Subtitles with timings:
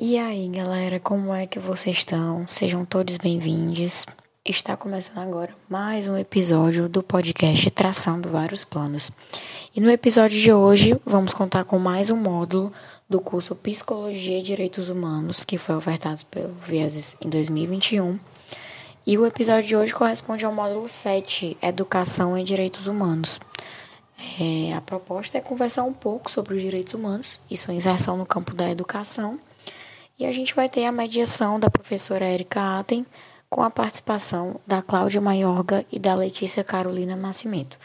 [0.00, 2.46] E aí, galera, como é que vocês estão?
[2.46, 4.06] Sejam todos bem-vindos.
[4.44, 9.10] Está começando agora mais um episódio do podcast Traçando Vários Planos.
[9.74, 12.72] E no episódio de hoje, vamos contar com mais um módulo
[13.10, 18.20] do curso Psicologia e Direitos Humanos, que foi ofertado pelo Vieses em 2021.
[19.04, 23.40] E o episódio de hoje corresponde ao módulo 7, Educação e Direitos Humanos.
[24.40, 28.24] É, a proposta é conversar um pouco sobre os direitos humanos e sua inserção no
[28.24, 29.40] campo da educação
[30.18, 33.06] e a gente vai ter a mediação da professora Erika Aten
[33.48, 37.78] com a participação da Cláudia Maiorga e da Letícia Carolina Nascimento.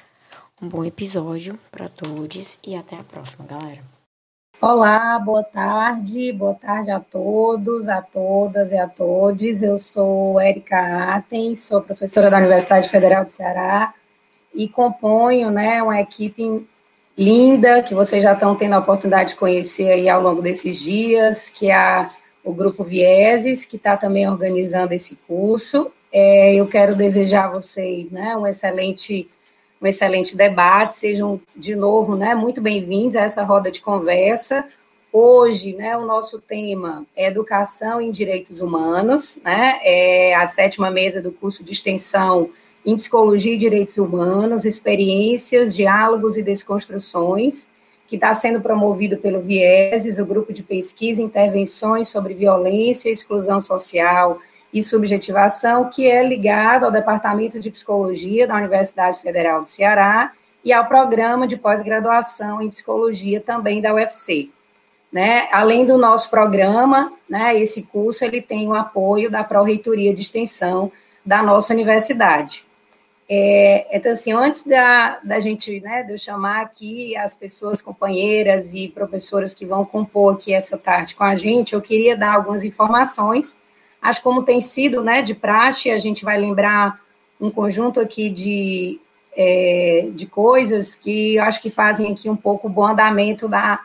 [0.59, 3.81] Um bom episódio para todos e até a próxima, galera.
[4.59, 9.61] Olá, boa tarde, boa tarde a todos, a todas e a todos.
[9.61, 13.93] Eu sou Erika Aten, sou professora da Universidade Federal do Ceará
[14.53, 16.67] e componho né, uma equipe
[17.15, 21.49] linda que vocês já estão tendo a oportunidade de conhecer aí ao longo desses dias,
[21.49, 22.09] que é a
[22.43, 25.91] o Grupo Vieses, que está também organizando esse curso.
[26.11, 29.29] É, eu quero desejar a vocês né, um, excelente,
[29.81, 34.67] um excelente debate, sejam de novo né, muito bem-vindos a essa roda de conversa.
[35.11, 41.21] Hoje, né, o nosso tema é Educação em Direitos Humanos, né, é a sétima mesa
[41.21, 42.49] do curso de extensão
[42.85, 47.69] em Psicologia e Direitos Humanos, Experiências, Diálogos e Desconstruções
[48.13, 53.59] que está sendo promovido pelo Vieses, o grupo de pesquisa e intervenções sobre violência, exclusão
[53.59, 54.37] social
[54.71, 60.31] e subjetivação, que é ligado ao Departamento de Psicologia da Universidade Federal do Ceará
[60.63, 64.49] e ao programa de pós-graduação em psicologia também da UFC.
[65.11, 65.47] Né?
[65.51, 70.91] Além do nosso programa, né, esse curso ele tem o apoio da Pró-Reitoria de Extensão
[71.25, 72.63] da nossa universidade.
[73.29, 78.73] É, então, assim, antes da, da gente, né, de eu chamar aqui as pessoas, companheiras
[78.73, 82.63] e professoras que vão compor aqui essa tarde com a gente, eu queria dar algumas
[82.63, 83.55] informações.
[84.01, 86.99] Acho como tem sido, né, de praxe, a gente vai lembrar
[87.39, 88.99] um conjunto aqui de,
[89.35, 93.79] é, de coisas que acho que fazem aqui um pouco o bom andamento da,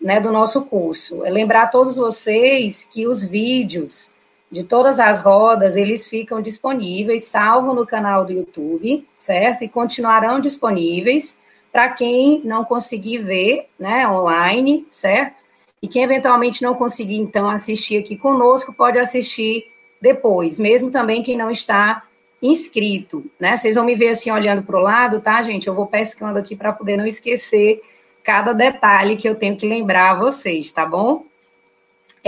[0.00, 1.24] né, do nosso curso.
[1.24, 4.10] É lembrar a todos vocês que os vídeos
[4.50, 9.62] de todas as rodas, eles ficam disponíveis, salvo no canal do YouTube, certo?
[9.62, 11.38] E continuarão disponíveis
[11.70, 15.44] para quem não conseguir ver, né, online, certo?
[15.82, 19.66] E quem eventualmente não conseguir, então, assistir aqui conosco, pode assistir
[20.00, 22.04] depois, mesmo também quem não está
[22.40, 23.56] inscrito, né?
[23.56, 25.66] Vocês vão me ver assim olhando para o lado, tá, gente?
[25.66, 27.80] Eu vou pescando aqui para poder não esquecer
[28.22, 31.24] cada detalhe que eu tenho que lembrar a vocês, tá bom?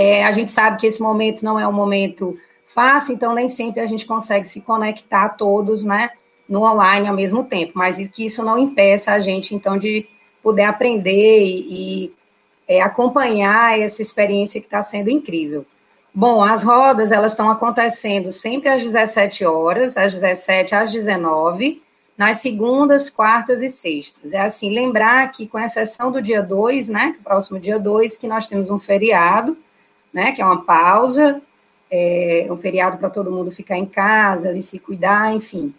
[0.03, 2.35] É, a gente sabe que esse momento não é um momento
[2.65, 6.09] fácil, então nem sempre a gente consegue se conectar todos, né,
[6.49, 10.09] no online ao mesmo tempo, mas que isso não impeça a gente, então, de
[10.43, 12.13] poder aprender e, e
[12.67, 15.67] é, acompanhar essa experiência que está sendo incrível.
[16.15, 21.83] Bom, as rodas, elas estão acontecendo sempre às 17 horas, às 17 às 19,
[22.17, 24.33] nas segundas, quartas e sextas.
[24.33, 28.27] É assim, lembrar que, com exceção do dia 2, né, é próximo dia 2, que
[28.27, 29.59] nós temos um feriado,
[30.13, 31.41] né, que é uma pausa,
[31.91, 35.75] é, um feriado para todo mundo ficar em casa e se cuidar, enfim,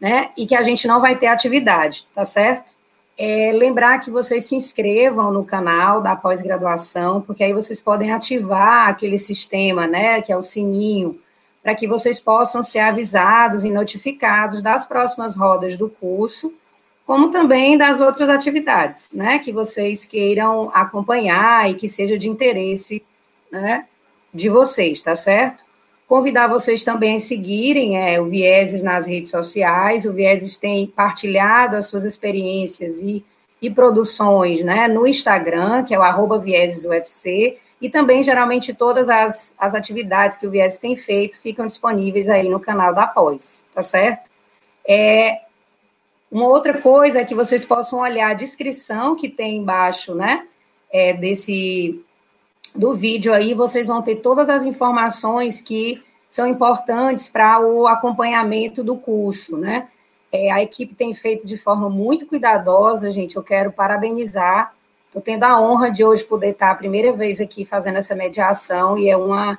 [0.00, 2.74] né, e que a gente não vai ter atividade, tá certo?
[3.18, 8.88] É, lembrar que vocês se inscrevam no canal da pós-graduação, porque aí vocês podem ativar
[8.88, 11.20] aquele sistema, né, que é o sininho,
[11.62, 16.54] para que vocês possam ser avisados e notificados das próximas rodas do curso,
[17.04, 23.04] como também das outras atividades, né, que vocês queiram acompanhar e que seja de interesse
[23.50, 23.86] né,
[24.32, 25.64] de vocês, tá certo?
[26.06, 30.04] Convidar vocês também a seguirem é, o Vieses nas redes sociais.
[30.04, 33.24] O Vieses tem partilhado as suas experiências e,
[33.62, 39.54] e produções né, no Instagram, que é o arroba ViesesUFC, e também, geralmente, todas as,
[39.56, 43.82] as atividades que o Vieses tem feito ficam disponíveis aí no canal da Pós, tá
[43.82, 44.30] certo?
[44.86, 45.42] É,
[46.30, 50.46] uma outra coisa é que vocês possam olhar a descrição que tem embaixo, né,
[50.92, 52.04] é, desse,
[52.74, 58.82] do vídeo aí, vocês vão ter todas as informações que são importantes para o acompanhamento
[58.84, 59.88] do curso, né?
[60.32, 63.36] É, a equipe tem feito de forma muito cuidadosa, gente.
[63.36, 64.72] Eu quero parabenizar.
[65.08, 68.96] Estou tendo a honra de hoje poder estar a primeira vez aqui fazendo essa mediação
[68.96, 69.58] e é uma,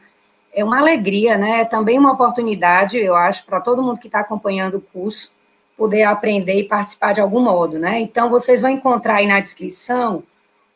[0.54, 1.62] é uma alegria, né?
[1.62, 5.32] É também uma oportunidade, eu acho, para todo mundo que está acompanhando o curso
[5.76, 8.00] poder aprender e participar de algum modo, né?
[8.00, 10.24] Então, vocês vão encontrar aí na descrição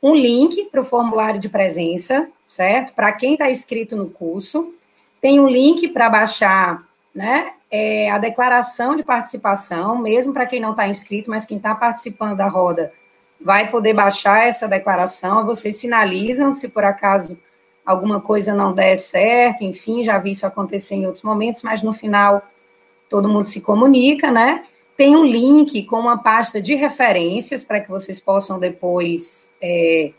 [0.05, 2.93] um link para o formulário de presença, certo?
[2.93, 4.71] Para quem está inscrito no curso.
[5.19, 10.71] Tem um link para baixar né, é, a declaração de participação, mesmo para quem não
[10.71, 12.93] está inscrito, mas quem está participando da roda
[13.41, 15.43] vai poder baixar essa declaração.
[15.43, 17.35] Vocês sinalizam se por acaso
[17.83, 21.91] alguma coisa não der certo, enfim, já vi isso acontecer em outros momentos, mas no
[21.91, 22.43] final
[23.09, 24.65] todo mundo se comunica, né?
[24.97, 30.13] Tem um link com uma pasta de referências para que vocês possam depois é,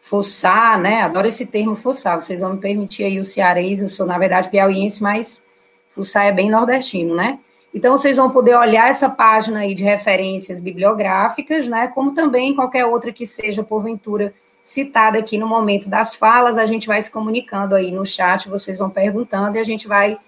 [0.00, 1.02] fuçar, né?
[1.02, 4.48] Adoro esse termo fuçar, vocês vão me permitir aí o cearês, eu sou, na verdade,
[4.48, 5.44] piauiense, mas
[5.90, 7.38] fuçar é bem nordestino, né?
[7.74, 11.88] Então, vocês vão poder olhar essa página aí de referências bibliográficas, né?
[11.88, 16.86] Como também qualquer outra que seja, porventura, citada aqui no momento das falas, a gente
[16.86, 20.18] vai se comunicando aí no chat, vocês vão perguntando e a gente vai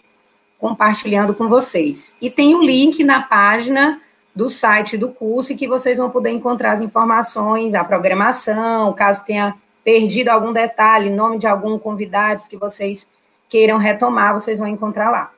[0.58, 2.16] compartilhando com vocês.
[2.20, 4.00] E tem um link na página
[4.34, 9.54] do site do curso que vocês vão poder encontrar as informações, a programação, caso tenha
[9.84, 13.08] perdido algum detalhe, nome de algum convidado que vocês
[13.48, 15.30] queiram retomar, vocês vão encontrar lá,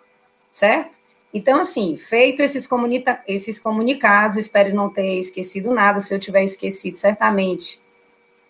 [0.51, 0.97] certo?
[1.35, 6.01] Então, assim, feito esses, comunica esses comunicados, espero não ter esquecido nada.
[6.01, 7.81] Se eu tiver esquecido, certamente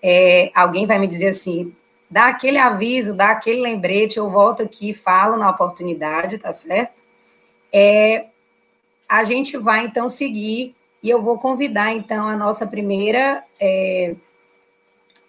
[0.00, 1.74] é, alguém vai me dizer assim:
[2.10, 7.04] dá aquele aviso, dá aquele lembrete, eu volto aqui e falo na oportunidade, tá certo?
[7.72, 8.26] É,
[9.08, 14.14] a gente vai então seguir e eu vou convidar então a nossa primeira é,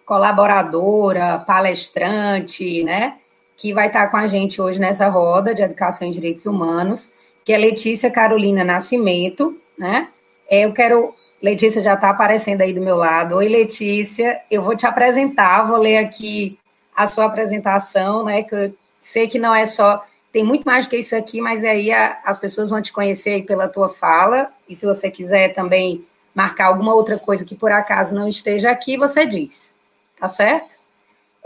[0.04, 3.18] colaboradora, palestrante, né?
[3.56, 7.10] Que vai estar com a gente hoje nessa roda de educação em direitos humanos,
[7.44, 10.08] que é Letícia Carolina Nascimento, né?
[10.48, 13.36] É, eu quero Letícia já está aparecendo aí do meu lado.
[13.36, 14.40] Oi, Letícia.
[14.50, 16.57] Eu vou te apresentar, vou ler aqui
[16.98, 18.42] a sua apresentação, né?
[18.42, 20.04] Que eu sei que não é só.
[20.32, 23.44] Tem muito mais do que isso aqui, mas aí a, as pessoas vão te conhecer
[23.46, 24.50] pela tua fala.
[24.68, 26.04] E se você quiser também
[26.34, 29.76] marcar alguma outra coisa que por acaso não esteja aqui, você diz.
[30.18, 30.80] Tá certo?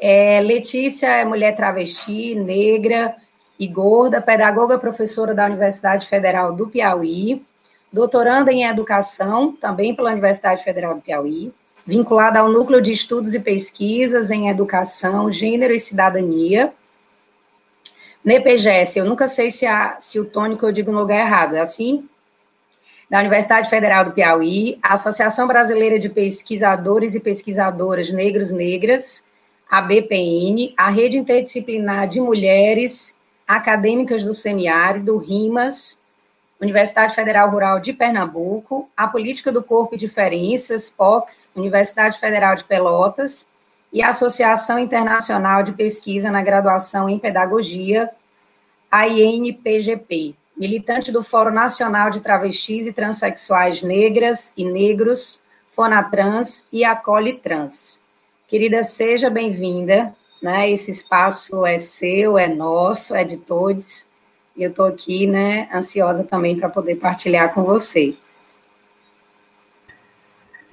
[0.00, 3.14] É, Letícia é mulher travesti, negra
[3.58, 7.44] e gorda, pedagoga professora da Universidade Federal do Piauí
[7.92, 11.52] doutoranda em Educação, também pela Universidade Federal do Piauí,
[11.86, 16.72] vinculada ao Núcleo de Estudos e Pesquisas em Educação, Gênero e Cidadania.
[18.24, 21.60] NEPGS, eu nunca sei se, a, se o tônico eu digo no lugar errado, é
[21.60, 22.08] assim?
[23.10, 29.24] Da Universidade Federal do Piauí, a Associação Brasileira de Pesquisadores e Pesquisadoras Negros Negras,
[29.68, 36.01] a BPN, a Rede Interdisciplinar de Mulheres Acadêmicas do Semiárido, RIMAS,
[36.62, 42.62] Universidade Federal Rural de Pernambuco, a Política do Corpo e Diferenças, POCs, Universidade Federal de
[42.62, 43.48] Pelotas
[43.92, 48.08] e a Associação Internacional de Pesquisa na Graduação em Pedagogia,
[48.88, 56.84] a INPGP, militante do Fórum Nacional de Travestis e Transsexuais Negras e Negros, Fonatrans e
[56.84, 58.00] Acolhe Trans.
[58.46, 60.70] Querida, seja bem-vinda, né?
[60.70, 64.11] Esse espaço é seu, é nosso, é de todos.
[64.56, 68.14] Eu estou aqui, né, ansiosa também para poder partilhar com você.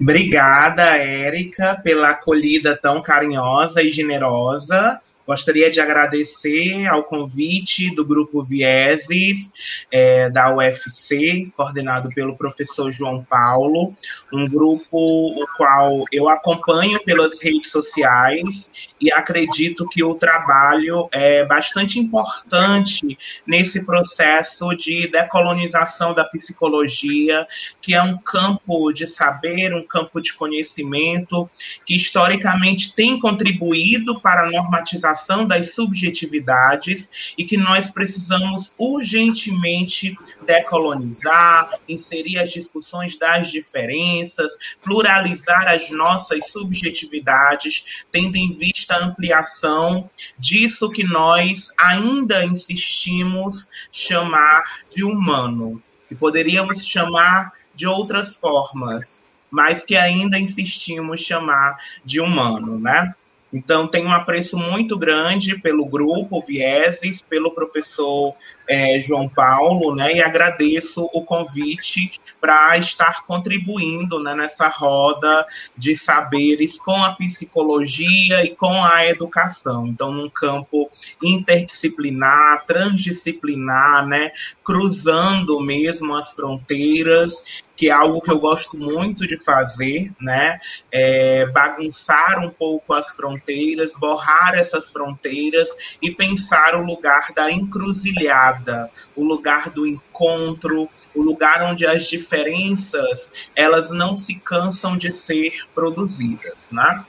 [0.00, 5.00] Obrigada, Érica, pela acolhida tão carinhosa e generosa.
[5.30, 9.52] Gostaria de agradecer ao convite do Grupo Vieses,
[9.88, 13.94] é, da UFC, coordenado pelo professor João Paulo,
[14.32, 21.44] um grupo o qual eu acompanho pelas redes sociais e acredito que o trabalho é
[21.44, 23.16] bastante importante
[23.46, 27.46] nesse processo de decolonização da psicologia,
[27.80, 31.48] que é um campo de saber, um campo de conhecimento,
[31.86, 40.16] que historicamente tem contribuído para a normatização das subjetividades e que nós precisamos urgentemente
[40.46, 44.52] decolonizar, inserir as discussões das diferenças,
[44.82, 54.62] pluralizar as nossas subjetividades, tendo em vista a ampliação disso que nós ainda insistimos chamar
[54.94, 62.78] de humano, que poderíamos chamar de outras formas, mas que ainda insistimos chamar de humano,
[62.78, 63.14] né?
[63.52, 68.34] Então, tenho um apreço muito grande pelo grupo Vieses, pelo professor
[68.68, 75.44] é, João Paulo, né, e agradeço o convite para estar contribuindo né, nessa roda
[75.76, 79.86] de saberes com a psicologia e com a educação.
[79.86, 80.88] Então, num campo
[81.22, 84.30] interdisciplinar, transdisciplinar, né,
[84.62, 90.60] cruzando mesmo as fronteiras que é algo que eu gosto muito de fazer, né?
[90.92, 98.90] É bagunçar um pouco as fronteiras, borrar essas fronteiras e pensar o lugar da encruzilhada,
[99.16, 105.50] o lugar do encontro, o lugar onde as diferenças elas não se cansam de ser
[105.74, 107.02] produzidas, né?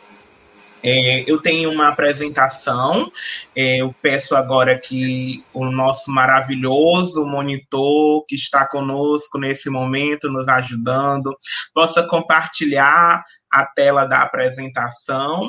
[0.83, 3.11] É, eu tenho uma apresentação.
[3.55, 10.47] É, eu peço agora que o nosso maravilhoso monitor que está conosco nesse momento, nos
[10.47, 11.37] ajudando,
[11.73, 15.41] possa compartilhar a tela da apresentação.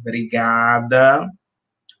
[0.00, 1.26] Obrigada.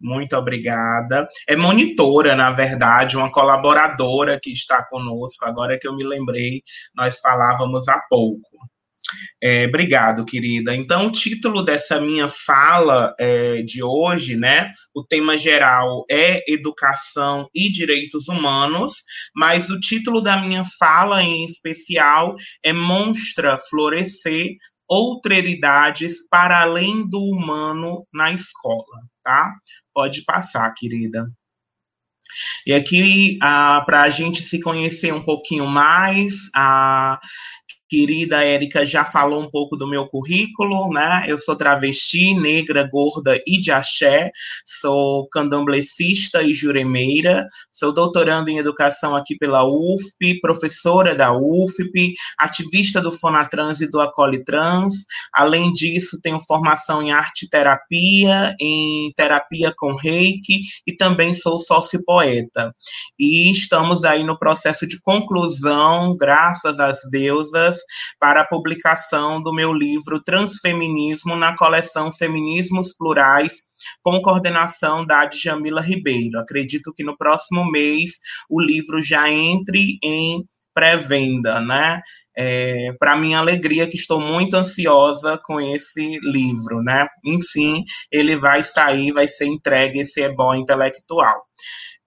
[0.00, 1.28] Muito obrigada.
[1.48, 5.44] É monitora, na verdade, uma colaboradora que está conosco.
[5.44, 6.62] Agora que eu me lembrei,
[6.94, 8.46] nós falávamos há pouco.
[9.42, 10.74] É, obrigado, querida.
[10.74, 14.70] Então, o título dessa minha fala é, de hoje, né?
[14.94, 19.02] O tema geral é Educação e Direitos Humanos,
[19.34, 22.34] mas o título da minha fala em especial
[22.64, 24.56] é Monstra Florescer
[24.88, 29.54] Outreridades para além do humano na escola, tá?
[29.92, 31.30] Pode passar, querida.
[32.66, 37.18] E aqui, ah, para a gente se conhecer um pouquinho mais, ah,
[37.88, 41.24] querida Érica já falou um pouco do meu currículo, né?
[41.26, 44.30] Eu sou travesti, negra, gorda e de axé,
[44.64, 53.00] sou candomblecista e juremeira, sou doutoranda em educação aqui pela UFP, professora da UFP, ativista
[53.00, 54.94] do Fonatrans e do Acolitrans.
[55.32, 62.74] Além disso, tenho formação em arte terapia, em terapia com reiki e também sou sócio-poeta.
[63.18, 67.77] E estamos aí no processo de conclusão, graças às deusas,
[68.18, 73.62] para a publicação do meu livro Transfeminismo na coleção Feminismos Plurais,
[74.02, 76.38] com coordenação da Djamila Ribeiro.
[76.38, 78.18] Acredito que no próximo mês
[78.48, 80.44] o livro já entre em
[80.78, 82.00] pré-venda, né?
[82.36, 87.08] É, para minha alegria, que estou muito ansiosa com esse livro, né?
[87.24, 87.82] Enfim,
[88.12, 91.42] ele vai sair, vai ser entregue esse ebó intelectual.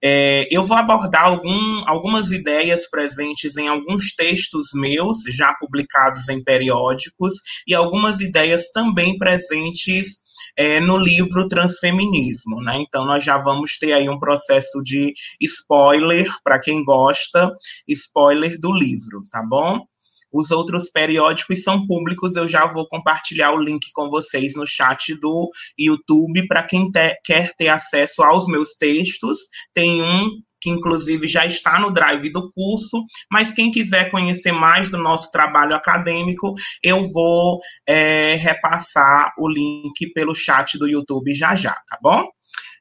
[0.04, 6.42] É, eu vou abordar algum, algumas ideias presentes em alguns textos meus, já publicados em
[6.42, 7.34] periódicos,
[7.66, 10.22] e algumas ideias também presentes
[10.56, 12.60] é, no livro Transfeminismo.
[12.62, 12.78] Né?
[12.80, 17.54] Então, nós já vamos ter aí um processo de spoiler, para quem gosta,
[17.88, 19.86] spoiler do livro, tá bom?
[20.32, 25.14] Os outros periódicos são públicos, eu já vou compartilhar o link com vocês no chat
[25.20, 29.38] do YouTube para quem te, quer ter acesso aos meus textos.
[29.74, 30.30] Tem um
[30.62, 35.30] que inclusive já está no drive do curso, mas quem quiser conhecer mais do nosso
[35.32, 41.98] trabalho acadêmico, eu vou é, repassar o link pelo chat do YouTube já já, tá
[42.00, 42.24] bom?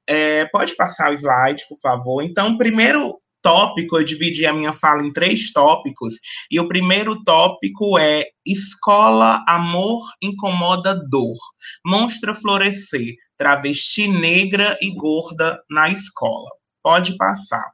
[0.07, 2.21] É, pode passar o slide, por favor.
[2.21, 6.15] Então, primeiro tópico, eu dividi a minha fala em três tópicos,
[6.49, 11.37] e o primeiro tópico é Escola, Amor, Incomoda, Dor.
[11.85, 16.49] Monstra florescer, travesti negra e gorda na escola.
[16.83, 17.71] Pode passar.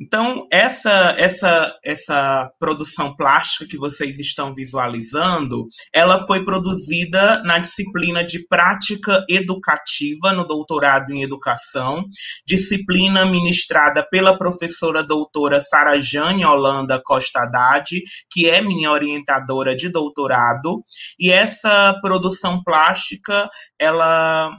[0.00, 8.24] Então, essa, essa, essa produção plástica que vocês estão visualizando, ela foi produzida na disciplina
[8.24, 12.04] de prática educativa, no doutorado em educação,
[12.46, 19.88] disciplina ministrada pela professora doutora Sara Jane Holanda Costa Haddad, que é minha orientadora de
[19.88, 20.84] doutorado,
[21.18, 23.48] e essa produção plástica,
[23.78, 24.56] ela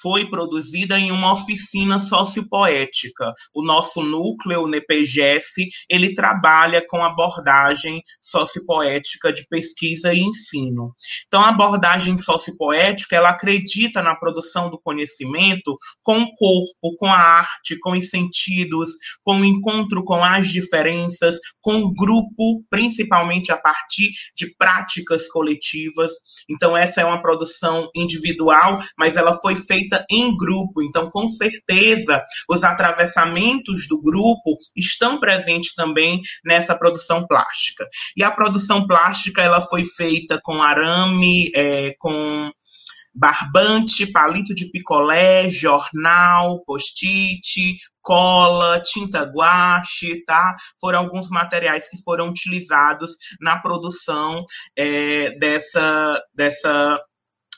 [0.00, 3.32] foi produzida em uma oficina sociopoética.
[3.54, 10.94] O nosso núcleo, o NEPGS, ele trabalha com abordagem sociopoética de pesquisa e ensino.
[11.26, 17.18] Então, a abordagem sociopoética, ela acredita na produção do conhecimento com o corpo, com a
[17.18, 18.90] arte, com os sentidos,
[19.22, 26.12] com o encontro com as diferenças, com o grupo, principalmente a partir de práticas coletivas.
[26.48, 30.82] Então, essa é uma produção individual, mas ela foi feita feita em grupo.
[30.82, 37.86] Então, com certeza, os atravessamentos do grupo estão presentes também nessa produção plástica.
[38.16, 42.50] E a produção plástica ela foi feita com arame, é, com
[43.14, 50.56] barbante, palito de picolé, jornal, post-it, cola, tinta guache, tá?
[50.80, 54.44] Foram alguns materiais que foram utilizados na produção
[54.76, 57.00] é, dessa, dessa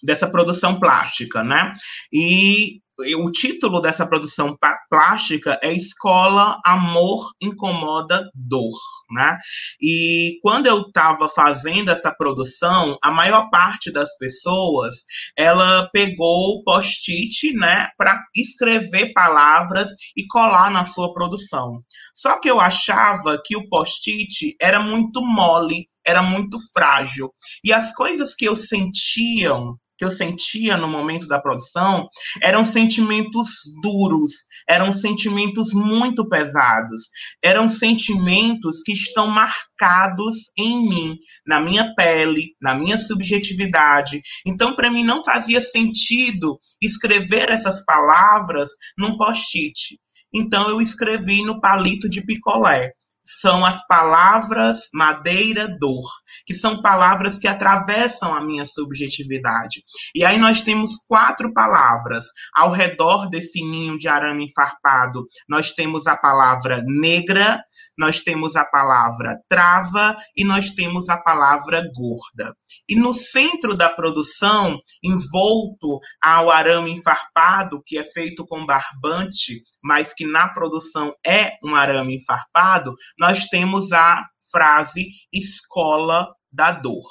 [0.03, 1.75] dessa produção plástica, né?
[2.13, 2.81] E
[3.19, 4.57] o título dessa produção
[4.89, 8.79] plástica é Escola Amor Incomoda Dor,
[9.11, 9.37] né?
[9.81, 15.05] E quando eu estava fazendo essa produção, a maior parte das pessoas
[15.37, 21.83] ela pegou o post-it, né, para escrever palavras e colar na sua produção.
[22.15, 27.31] Só que eu achava que o post-it era muito mole, era muito frágil.
[27.63, 32.09] E as coisas que eu sentiam que eu sentia no momento da produção
[32.43, 33.49] eram sentimentos
[33.83, 34.31] duros,
[34.69, 37.05] eram sentimentos muito pesados,
[37.43, 44.21] eram sentimentos que estão marcados em mim, na minha pele, na minha subjetividade.
[44.47, 49.99] Então, para mim, não fazia sentido escrever essas palavras num post-it.
[50.35, 52.93] Então, eu escrevi no palito de picolé.
[53.27, 56.09] São as palavras madeira, dor,
[56.47, 59.83] que são palavras que atravessam a minha subjetividade.
[60.15, 62.27] E aí nós temos quatro palavras.
[62.55, 67.61] Ao redor desse ninho de arame enfarpado, nós temos a palavra negra,
[67.99, 72.55] nós temos a palavra trava e nós temos a palavra gorda.
[72.89, 80.13] E no centro da produção, envolto ao arame enfarpado, que é feito com barbante, mas
[80.13, 87.07] que na produção é um arame enfarpado, nós temos a frase escola da dor.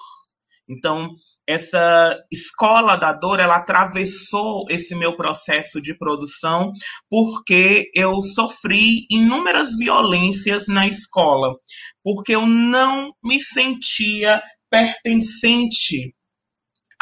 [0.68, 1.16] Então,
[1.48, 6.72] essa escola da dor, ela atravessou esse meu processo de produção
[7.10, 11.54] porque eu sofri inúmeras violências na escola,
[12.04, 16.15] porque eu não me sentia pertencente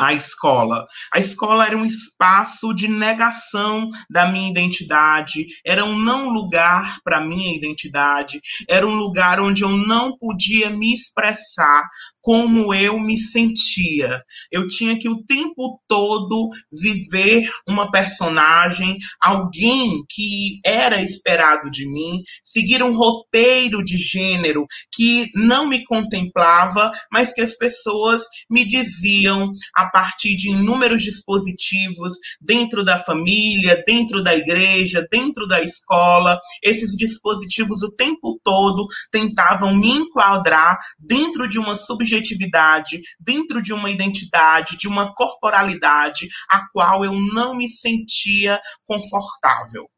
[0.03, 0.85] à escola.
[1.13, 7.21] A escola era um espaço de negação da minha identidade, era um não lugar para
[7.21, 11.83] minha identidade, era um lugar onde eu não podia me expressar
[12.23, 14.21] como eu me sentia.
[14.49, 22.21] Eu tinha que o tempo todo viver uma personagem, alguém que era esperado de mim,
[22.43, 29.51] seguir um roteiro de gênero que não me contemplava, mas que as pessoas me diziam
[29.75, 36.39] a partir de inúmeros dispositivos dentro da família, dentro da igreja, dentro da escola.
[36.63, 43.89] Esses dispositivos o tempo todo tentavam me enquadrar dentro de uma subjetividade dentro de uma
[43.89, 49.92] identidade, de uma corporalidade a qual eu não me sentia confortável.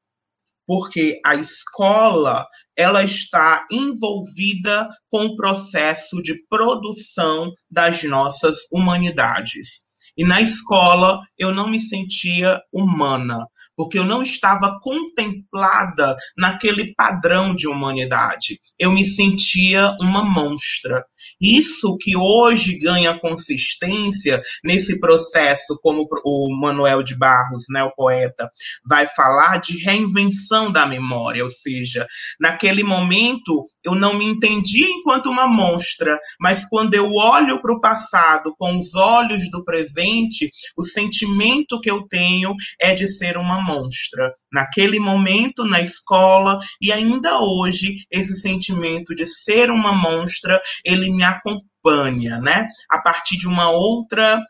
[0.65, 2.45] Porque a escola
[2.77, 9.86] ela está envolvida com o processo de produção das nossas humanidades.
[10.17, 13.45] E na escola eu não me sentia humana,
[13.75, 18.60] porque eu não estava contemplada naquele padrão de humanidade.
[18.79, 21.05] Eu me sentia uma monstra.
[21.39, 28.50] Isso que hoje ganha consistência nesse processo, como o Manuel de Barros, né, o poeta,
[28.88, 32.05] vai falar de reinvenção da memória, ou seja,
[32.39, 37.79] naquele momento eu não me entendia enquanto uma monstra, mas quando eu olho para o
[37.79, 43.61] passado com os olhos do presente, o sentimento que eu tenho é de ser uma
[43.61, 44.33] monstra.
[44.51, 51.23] Naquele momento, na escola e ainda hoje, esse sentimento de ser uma monstra, ele me
[51.23, 52.67] acompanha, né?
[52.89, 54.41] A partir de uma outra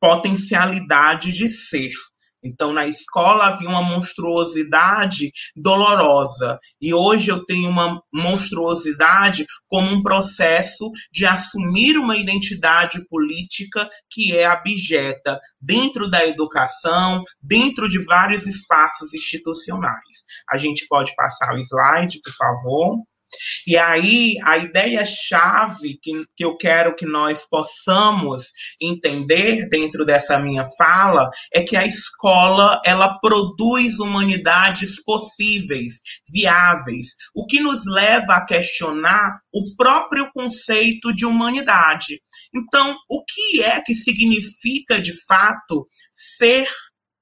[0.00, 1.92] potencialidade de ser.
[2.44, 10.02] Então, na escola havia uma monstruosidade dolorosa, e hoje eu tenho uma monstruosidade como um
[10.02, 18.46] processo de assumir uma identidade política que é abjeta dentro da educação, dentro de vários
[18.46, 20.26] espaços institucionais.
[20.50, 22.98] A gente pode passar o slide, por favor.
[23.66, 28.48] E aí, a ideia-chave que, que eu quero que nós possamos
[28.80, 35.94] entender dentro dessa minha fala é que a escola ela produz humanidades possíveis,
[36.32, 42.20] viáveis, o que nos leva a questionar o próprio conceito de humanidade.
[42.54, 46.68] Então, o que é que significa de fato ser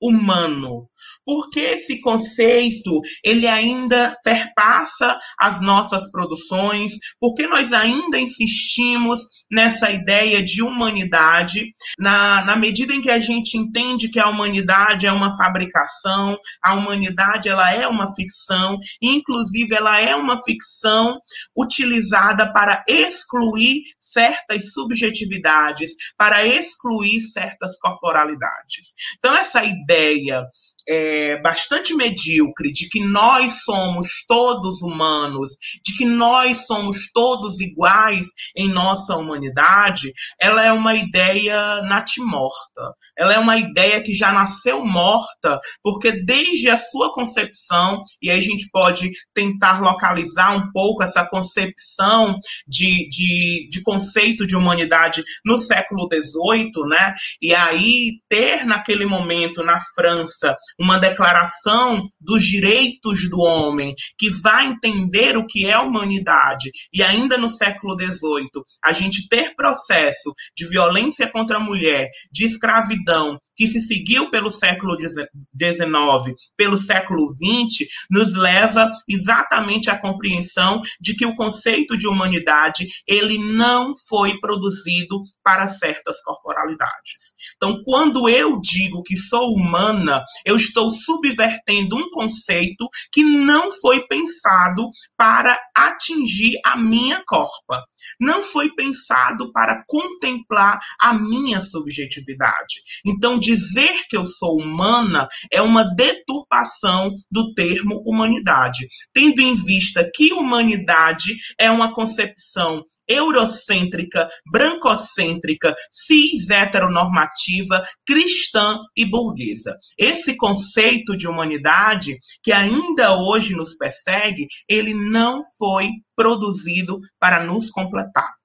[0.00, 0.88] humano?
[1.24, 10.42] Porque esse conceito ele ainda perpassa as nossas produções, porque nós ainda insistimos nessa ideia
[10.42, 15.36] de humanidade, na, na medida em que a gente entende que a humanidade é uma
[15.36, 21.20] fabricação, a humanidade ela é uma ficção, inclusive ela é uma ficção
[21.56, 28.92] utilizada para excluir certas subjetividades, para excluir certas corporalidades.
[29.18, 30.42] Então essa ideia
[30.88, 35.52] é, bastante medíocre de que nós somos todos humanos,
[35.84, 42.94] de que nós somos todos iguais em nossa humanidade, ela é uma ideia natimorta.
[43.16, 48.38] Ela é uma ideia que já nasceu morta, porque desde a sua concepção, e aí
[48.38, 55.22] a gente pode tentar localizar um pouco essa concepção de, de, de conceito de humanidade
[55.44, 57.14] no século XVIII, né?
[57.40, 64.66] E aí ter naquele momento na França uma declaração dos direitos do homem, que vai
[64.66, 70.66] entender o que é humanidade, e ainda no século XVIII, a gente ter processo de
[70.68, 77.88] violência contra a mulher, de escravidão, que se seguiu pelo século XIX, pelo século XX,
[78.10, 85.22] nos leva exatamente à compreensão de que o conceito de humanidade ele não foi produzido
[85.42, 87.34] para certas corporalidades.
[87.56, 94.06] Então, quando eu digo que sou humana, eu estou subvertendo um conceito que não foi
[94.06, 97.84] pensado para atingir a minha corpa.
[98.20, 102.82] Não foi pensado para contemplar a minha subjetividade.
[103.06, 110.08] Então, dizer que eu sou humana é uma deturpação do termo humanidade, tendo em vista
[110.14, 119.76] que humanidade é uma concepção eurocêntrica, brancocêntrica, cis heteronormativa, cristã e burguesa.
[119.98, 127.70] Esse conceito de humanidade que ainda hoje nos persegue, ele não foi produzido para nos
[127.70, 128.41] completar.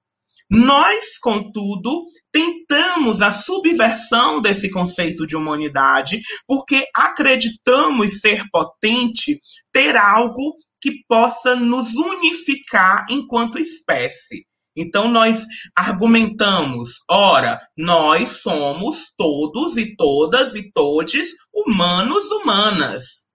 [0.50, 9.40] Nós, contudo, tentamos a subversão desse conceito de humanidade porque acreditamos ser potente
[9.74, 14.46] ter algo que possa nos unificar enquanto espécie.
[14.76, 15.44] Então, nós
[15.76, 23.27] argumentamos, ora, nós somos todos e todas e todes humanos, humanas.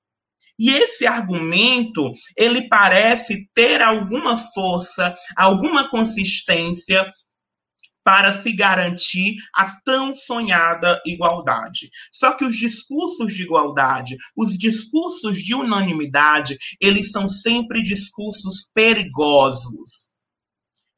[0.58, 7.10] E esse argumento, ele parece ter alguma força, alguma consistência
[8.04, 11.88] para se garantir a tão sonhada igualdade.
[12.12, 20.11] Só que os discursos de igualdade, os discursos de unanimidade, eles são sempre discursos perigosos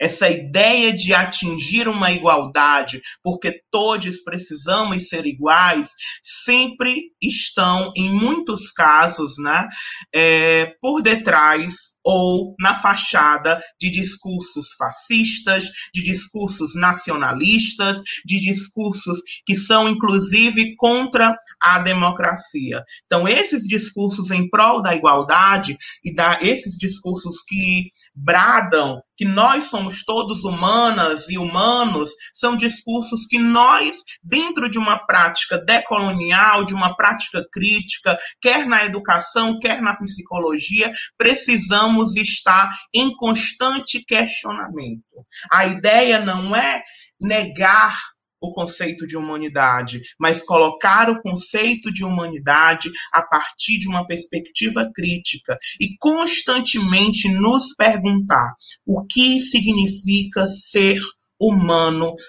[0.00, 5.90] essa ideia de atingir uma igualdade, porque todos precisamos ser iguais,
[6.22, 9.68] sempre estão, em muitos casos, né,
[10.14, 19.56] é, por detrás ou na fachada de discursos fascistas, de discursos nacionalistas, de discursos que
[19.56, 22.84] são inclusive contra a democracia.
[23.06, 29.64] Então, esses discursos em prol da igualdade e da, esses discursos que bradam que nós
[29.64, 36.74] somos todos humanas e humanos, são discursos que nós, dentro de uma prática decolonial, de
[36.74, 45.04] uma prática crítica, quer na educação, quer na psicologia, precisamos precisamos estar em constante questionamento.
[45.50, 46.82] A ideia não é
[47.20, 47.96] negar
[48.40, 54.90] o conceito de humanidade, mas colocar o conceito de humanidade a partir de uma perspectiva
[54.94, 58.54] crítica e constantemente nos perguntar
[58.84, 61.23] o que significa ser humano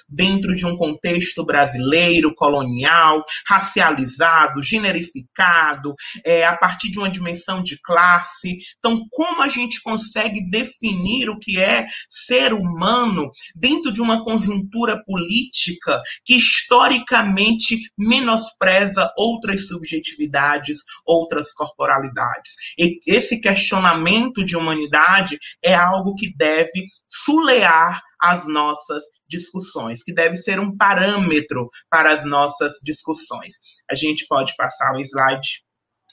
[0.09, 7.79] dentro de um contexto brasileiro, colonial, racializado, generificado, é, a partir de uma dimensão de
[7.81, 8.57] classe.
[8.77, 15.01] Então, como a gente consegue definir o que é ser humano dentro de uma conjuntura
[15.05, 22.53] política que historicamente menospreza outras subjetividades, outras corporalidades?
[22.77, 30.37] E esse questionamento de humanidade é algo que deve sulear as nossas discussões, que deve
[30.37, 33.53] ser um parâmetro para as nossas discussões.
[33.89, 35.65] A gente pode passar o slide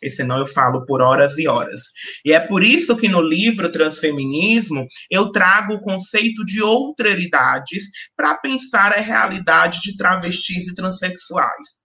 [0.02, 1.82] e senão eu falo por horas e horas.
[2.24, 7.84] E é por isso que no livro Transfeminismo eu trago o conceito de outraridades
[8.16, 11.81] para pensar a realidade de travestis e transexuais.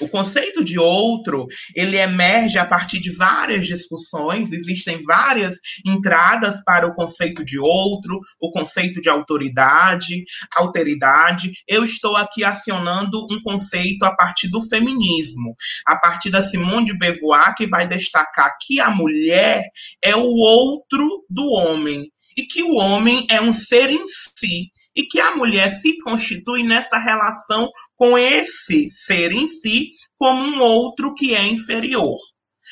[0.00, 6.86] O conceito de outro, ele emerge a partir de várias discussões, existem várias entradas para
[6.86, 10.24] o conceito de outro, o conceito de autoridade,
[10.54, 11.52] alteridade.
[11.68, 15.54] Eu estou aqui acionando um conceito a partir do feminismo,
[15.86, 19.62] a partir da Simone de Beauvoir, que vai destacar que a mulher
[20.02, 25.04] é o outro do homem e que o homem é um ser em si e
[25.04, 31.14] que a mulher se constitui nessa relação com esse ser em si como um outro
[31.14, 32.18] que é inferior.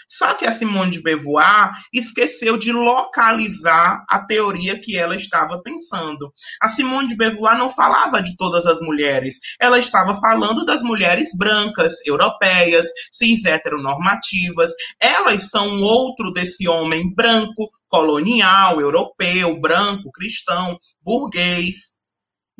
[0.09, 6.33] Só que a Simone de Beauvoir esqueceu de localizar a teoria que ela estava pensando.
[6.61, 11.29] A Simone de Beauvoir não falava de todas as mulheres, ela estava falando das mulheres
[11.37, 14.73] brancas, europeias, cis heteronormativas.
[15.01, 22.00] Elas são outro desse homem branco, colonial, europeu, branco, cristão, burguês.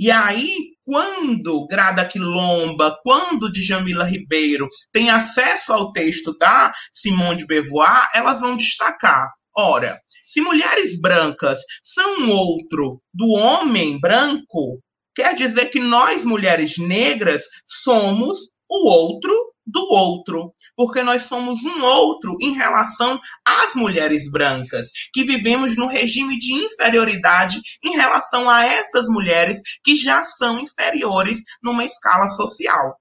[0.01, 0.49] E aí,
[0.83, 8.41] quando Grada Quilomba, quando Djamila Ribeiro tem acesso ao texto da Simone de Beauvoir, elas
[8.41, 9.29] vão destacar.
[9.55, 14.81] Ora, se mulheres brancas são outro do homem branco,
[15.15, 21.85] quer dizer que nós, mulheres negras, somos o outro do outro porque nós somos um
[21.85, 28.65] outro em relação às mulheres brancas, que vivemos no regime de inferioridade em relação a
[28.65, 32.97] essas mulheres que já são inferiores numa escala social.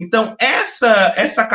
[0.00, 1.46] Então, essa, essa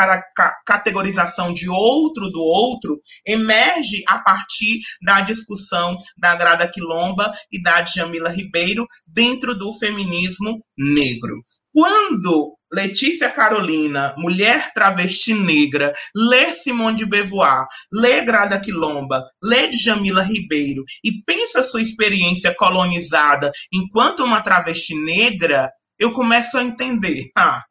[0.65, 7.79] categorização de outro do outro emerge a partir da discussão da Grada Quilomba e da
[7.79, 11.33] Djamila Ribeiro dentro do feminismo negro.
[11.73, 20.21] Quando Letícia Carolina, mulher travesti negra, lê Simone de Beauvoir, lê Grada Quilomba, lê Djamila
[20.21, 27.23] Ribeiro e pensa sua experiência colonizada enquanto uma travesti negra, eu começo a entender.
[27.37, 27.63] Ah,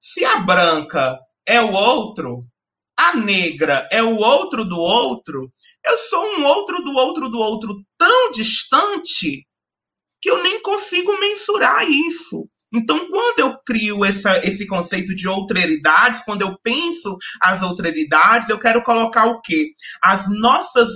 [0.00, 2.40] se a branca é o outro,
[2.96, 5.52] a negra é o outro do outro,
[5.84, 9.46] eu sou um outro do outro do outro tão distante
[10.22, 12.48] que eu nem consigo mensurar isso.
[12.74, 18.58] Então, quando eu crio essa, esse conceito de outreridades, quando eu penso as outreridades, eu
[18.58, 19.72] quero colocar o quê?
[20.02, 20.90] As nossas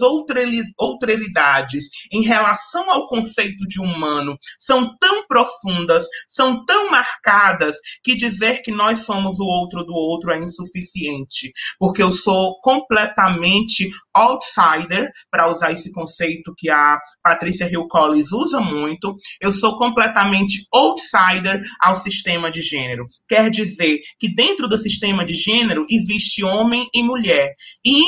[0.79, 8.63] outreridades em relação ao conceito de humano são tão profundas, são tão marcadas, que dizer
[8.63, 15.49] que nós somos o outro do outro é insuficiente, porque eu sou completamente outsider, para
[15.49, 21.97] usar esse conceito que a Patrícia Hill Collins usa muito, eu sou completamente outsider ao
[21.97, 23.07] sistema de gênero.
[23.29, 27.55] Quer dizer que dentro do sistema de gênero existe homem e mulher.
[27.85, 28.03] E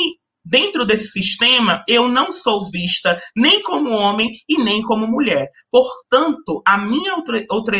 [0.45, 5.49] dentro desse sistema, eu não sou vista nem como homem e nem como mulher.
[5.71, 7.77] Portanto, a minha outra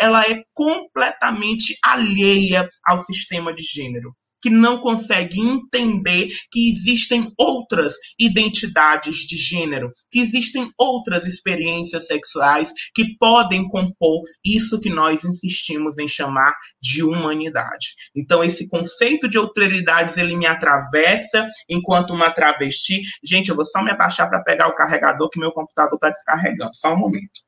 [0.00, 7.94] ela é completamente alheia ao sistema de gênero que não consegue entender que existem outras
[8.18, 15.98] identidades de gênero, que existem outras experiências sexuais que podem compor isso que nós insistimos
[15.98, 17.94] em chamar de humanidade.
[18.14, 23.00] Então, esse conceito de alteridades ele me atravessa enquanto uma travesti.
[23.24, 26.74] Gente, eu vou só me abaixar para pegar o carregador que meu computador está descarregando.
[26.74, 27.40] Só um momento.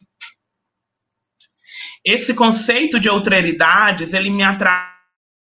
[2.05, 5.00] Esse conceito de alteridades ele me atravessa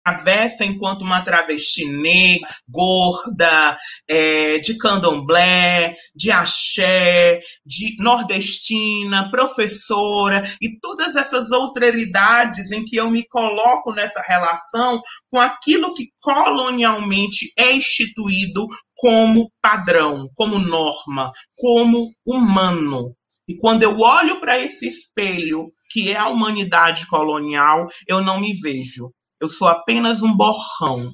[0.07, 10.79] atravessa enquanto uma travesti negra, gorda, é, de candomblé, de axé, de nordestina, professora e
[10.79, 17.73] todas essas outeridades em que eu me coloco nessa relação com aquilo que colonialmente é
[17.73, 18.65] instituído
[18.95, 23.15] como padrão, como norma, como humano.
[23.47, 28.53] E quando eu olho para esse espelho que é a humanidade colonial, eu não me
[28.59, 29.13] vejo.
[29.39, 31.13] Eu sou apenas um borrão,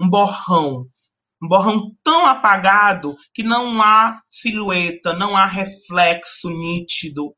[0.00, 0.86] um borrão,
[1.42, 7.34] um borrão tão apagado que não há silhueta, não há reflexo nítido.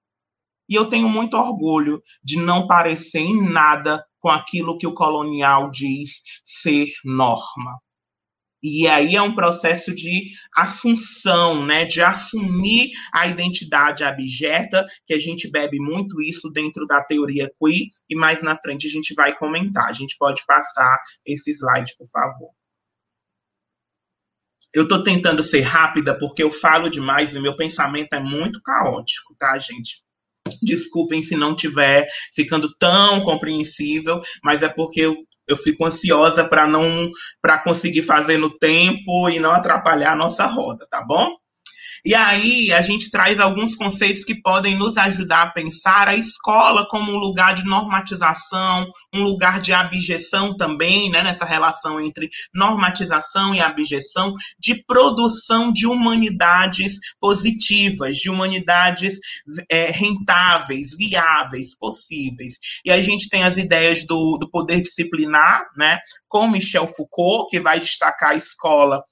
[0.69, 5.71] E eu tenho muito orgulho de não parecer em nada com aquilo que o colonial
[5.71, 7.79] diz ser norma.
[8.63, 15.21] E aí é um processo de assunção, né, de assumir a identidade abjeta, que a
[15.21, 19.37] gente bebe muito isso dentro da teoria queer, e mais na frente a gente vai
[19.37, 19.89] comentar.
[19.89, 22.51] A gente pode passar esse slide, por favor.
[24.73, 29.35] Eu estou tentando ser rápida porque eu falo demais e meu pensamento é muito caótico,
[29.39, 30.03] tá, gente?
[30.63, 35.17] Desculpem se não tiver ficando tão compreensível, mas é porque eu
[35.47, 40.47] eu fico ansiosa para não para conseguir fazer no tempo e não atrapalhar a nossa
[40.47, 41.37] roda, tá bom?
[42.07, 46.87] E aí a gente traz alguns conceitos que podem nos ajudar a pensar a escola
[46.89, 53.53] como um lugar de normatização, um lugar de abjeção também, né, nessa relação entre normatização
[53.57, 59.19] e abjeção, de produção de humanidades positivas, de humanidades
[59.69, 62.55] é, rentáveis, viáveis, possíveis.
[62.85, 67.59] E a gente tem as ideias do, do poder disciplinar, né, com Michel Foucault, que
[67.59, 69.03] vai destacar a escola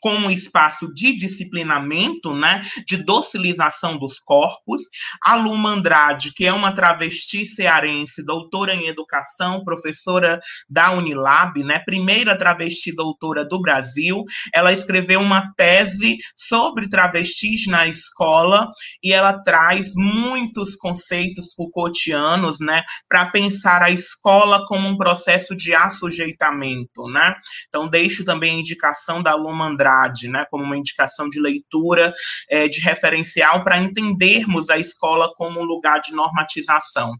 [0.00, 4.82] como um espaço de disciplinamento, né, de docilização dos corpos.
[5.22, 11.80] A Luma Andrade, que é uma travesti cearense, doutora em educação, professora da Unilab, né,
[11.84, 18.70] primeira travesti doutora do Brasil, ela escreveu uma tese sobre travestis na escola
[19.02, 25.74] e ela traz muitos conceitos Foucaultianos, né, para pensar a escola como um processo de
[25.74, 27.34] assujeitamento, né?
[27.68, 29.89] Então deixo também a indicação da Luma Andrade
[30.28, 32.12] né, como uma indicação de leitura,
[32.48, 37.14] é, de referencial, para entendermos a escola como um lugar de normatização.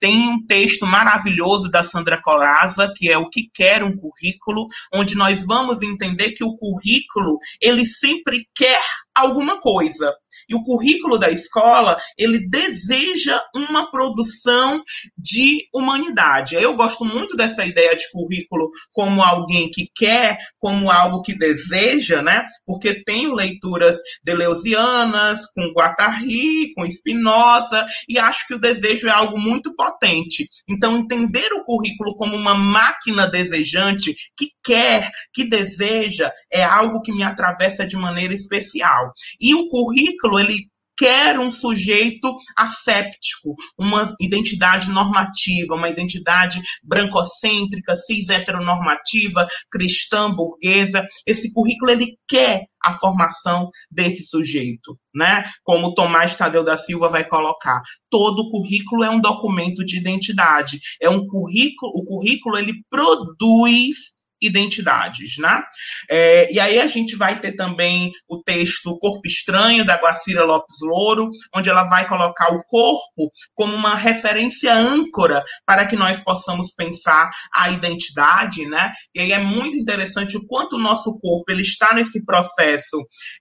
[0.00, 5.16] Tem um texto maravilhoso da Sandra Coraza, que é O que quer um currículo, onde
[5.16, 8.82] nós vamos entender que o currículo, ele sempre quer
[9.16, 10.14] alguma coisa.
[10.48, 14.82] E o currículo da escola, ele deseja uma produção
[15.16, 16.54] de humanidade.
[16.54, 22.22] Eu gosto muito dessa ideia de currículo como alguém que quer, como algo que deseja,
[22.22, 22.44] né?
[22.66, 29.38] Porque tenho leituras deleuzianas, com Guattari, com Spinoza, e acho que o desejo é algo
[29.38, 30.48] muito potente.
[30.68, 37.12] Então, entender o currículo como uma máquina desejante que quer, que deseja, é algo que
[37.12, 39.05] me atravessa de maneira especial.
[39.40, 40.56] E o currículo, ele
[40.96, 51.04] quer um sujeito asséptico, uma identidade normativa, uma identidade brancocêntrica, cis heteronormativa, cristã, burguesa.
[51.26, 55.44] Esse currículo ele quer a formação desse sujeito, né?
[55.64, 61.10] Como Tomás Tadeu da Silva vai colocar, todo currículo é um documento de identidade, é
[61.10, 65.62] um currículo, o currículo ele produz identidades, né?
[66.10, 70.76] É, e aí a gente vai ter também o texto Corpo Estranho, da Guacira Lopes
[70.82, 76.72] Louro, onde ela vai colocar o corpo como uma referência âncora para que nós possamos
[76.74, 78.92] pensar a identidade, né?
[79.14, 82.96] E aí é muito interessante o quanto o nosso corpo ele está nesse processo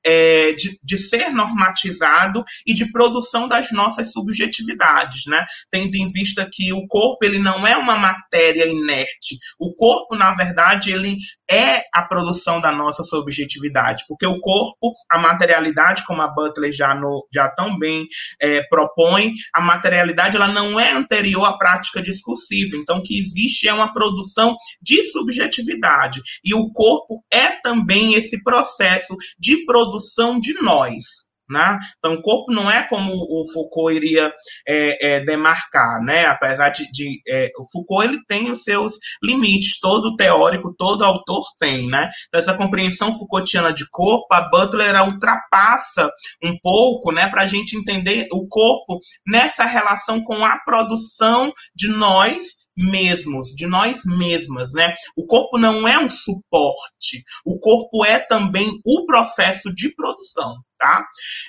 [0.06, 5.46] é, de, de ser normatizado e de produção das nossas subjetividades, né?
[5.70, 10.34] Tendo em vista que o corpo ele não é uma matéria inerte, o corpo na
[10.34, 11.18] verdade ele
[11.50, 16.96] é a produção da nossa subjetividade, porque o corpo, a materialidade, como a Butler já,
[16.96, 18.06] no, já tão bem
[18.42, 23.68] é, propõe, a materialidade ela não é anterior à prática discursiva, então o que existe
[23.68, 30.54] é uma produção de subjetividade, e o corpo é também esse processo de produção de
[30.62, 31.25] nós.
[31.50, 31.78] Né?
[31.98, 34.34] Então, o corpo não é como o Foucault iria
[34.68, 36.26] é, é, demarcar, né?
[36.26, 41.44] apesar de, de é, o Foucault ele tem os seus limites, todo teórico, todo autor
[41.60, 41.88] tem.
[41.88, 42.10] Né?
[42.28, 46.10] Então, essa compreensão Foucaultiana de corpo, a Butler ultrapassa
[46.44, 51.88] um pouco né, para a gente entender o corpo nessa relação com a produção de
[51.90, 54.94] nós mesmos, de nós mesmas, né?
[55.16, 60.56] O corpo não é um suporte, o corpo é também o processo de produção,
[60.86, 61.08] tá?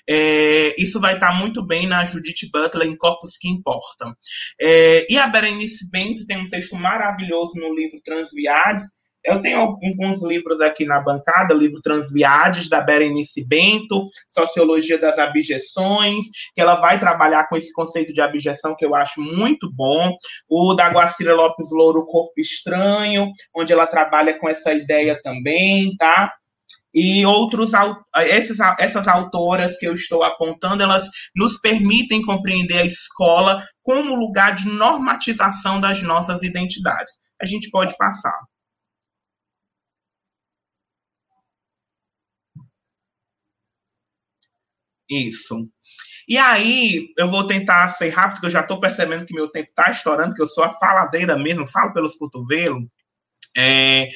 [0.09, 4.14] É, isso vai estar muito bem na Judith Butler em Corpos que Importam.
[4.61, 8.87] É, e a Berenice Bento tem um texto maravilhoso no livro Transviades,
[9.27, 15.18] eu tenho alguns livros aqui na bancada, o livro Transviades, da Berenice Bento, Sociologia das
[15.18, 20.16] Abjeções, que ela vai trabalhar com esse conceito de abjeção que eu acho muito bom.
[20.49, 26.33] O da Guacira Lopes Louro, Corpo Estranho, onde ela trabalha com essa ideia também, tá?
[26.96, 27.72] E outros
[28.16, 31.06] esses, essas autoras que eu estou apontando, elas
[31.37, 37.12] nos permitem compreender a escola como lugar de normatização das nossas identidades.
[37.40, 38.32] A gente pode passar.
[45.11, 45.68] Isso.
[46.28, 49.68] E aí, eu vou tentar ser rápido, porque eu já estou percebendo que meu tempo
[49.68, 52.85] está estourando, que eu sou a faladeira mesmo, falo pelos cotovelos.
[53.56, 54.09] É,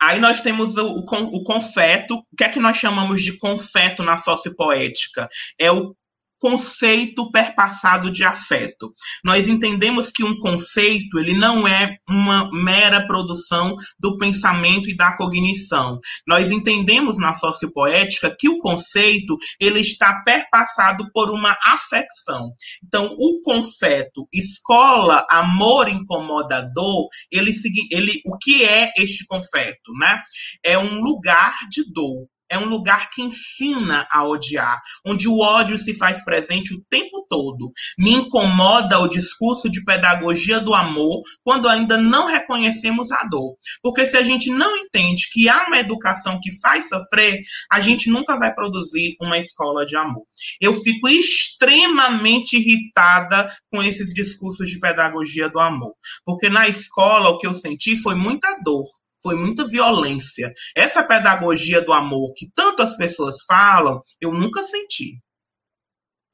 [0.00, 2.16] aí nós temos o, o, o, confeto.
[2.32, 5.28] O que é que nós chamamos de confeto na sociopoética?
[5.58, 5.94] É o
[6.40, 8.92] conceito perpassado de afeto.
[9.22, 15.14] Nós entendemos que um conceito, ele não é uma mera produção do pensamento e da
[15.16, 16.00] cognição.
[16.26, 22.50] Nós entendemos na sociopoética que o conceito, ele está perpassado por uma afecção.
[22.82, 27.52] Então, o conceito escola, amor incomodador, ele,
[27.90, 30.22] ele o que é este confeto, né?
[30.64, 35.78] É um lugar de dor é um lugar que ensina a odiar, onde o ódio
[35.78, 37.72] se faz presente o tempo todo.
[37.98, 43.54] Me incomoda o discurso de pedagogia do amor quando ainda não reconhecemos a dor.
[43.82, 48.10] Porque se a gente não entende que há uma educação que faz sofrer, a gente
[48.10, 50.24] nunca vai produzir uma escola de amor.
[50.60, 55.94] Eu fico extremamente irritada com esses discursos de pedagogia do amor.
[56.24, 58.84] Porque na escola o que eu senti foi muita dor
[59.22, 60.52] foi muita violência.
[60.74, 65.20] Essa pedagogia do amor que tantas pessoas falam, eu nunca senti.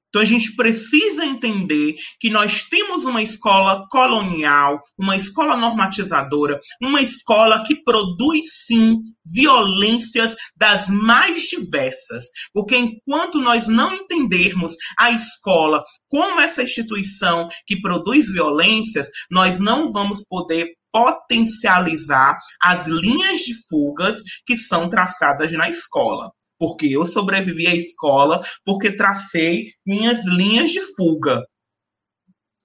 [0.08, 7.02] Então a gente precisa entender que nós temos uma escola colonial, uma escola normatizadora, uma
[7.02, 12.24] escola que produz sim violências das mais diversas.
[12.52, 19.92] Porque enquanto nós não entendermos a escola como essa instituição que produz violências, nós não
[19.92, 26.30] vamos poder potencializar as linhas de fugas que são traçadas na escola.
[26.58, 31.42] Porque eu sobrevivi à escola porque tracei minhas linhas de fuga.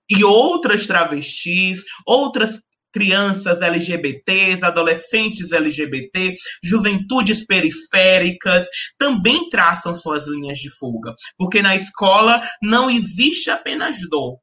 [0.10, 10.70] E outras travestis, outras crianças LGBTs, adolescentes LGBT, juventudes periféricas, também traçam suas linhas de
[10.70, 11.14] fuga.
[11.38, 14.38] Porque na escola não existe apenas dor,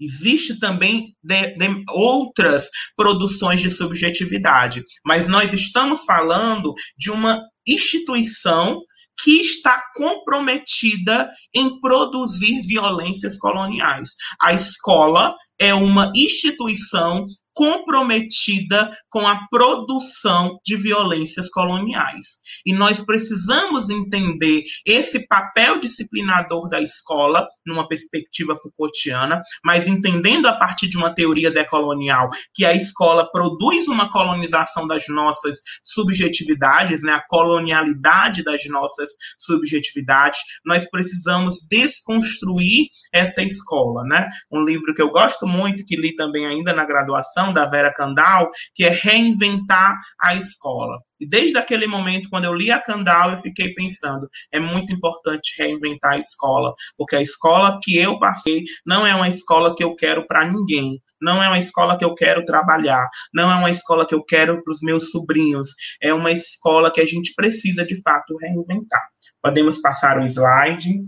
[0.00, 8.80] Existe também de, de outras produções de subjetividade, mas nós estamos falando de uma instituição
[9.22, 14.10] que está comprometida em produzir violências coloniais.
[14.40, 17.26] A escola é uma instituição
[17.56, 22.36] comprometida com a produção de violências coloniais.
[22.66, 30.52] E nós precisamos entender esse papel disciplinador da escola numa perspectiva Foucaultiana, mas entendendo a
[30.52, 37.14] partir de uma teoria decolonial que a escola produz uma colonização das nossas subjetividades, né,
[37.14, 44.28] a colonialidade das nossas subjetividades, nós precisamos desconstruir essa escola, né?
[44.52, 48.50] Um livro que eu gosto muito que li também ainda na graduação da Vera Candal,
[48.74, 50.98] que é reinventar a escola.
[51.18, 55.54] E desde aquele momento, quando eu li a Candal, eu fiquei pensando: é muito importante
[55.58, 59.94] reinventar a escola, porque a escola que eu passei não é uma escola que eu
[59.94, 61.00] quero para ninguém.
[61.20, 64.62] Não é uma escola que eu quero trabalhar, não é uma escola que eu quero
[64.62, 65.70] para os meus sobrinhos,
[66.02, 69.02] é uma escola que a gente precisa de fato reinventar.
[69.42, 71.06] Podemos passar o slide.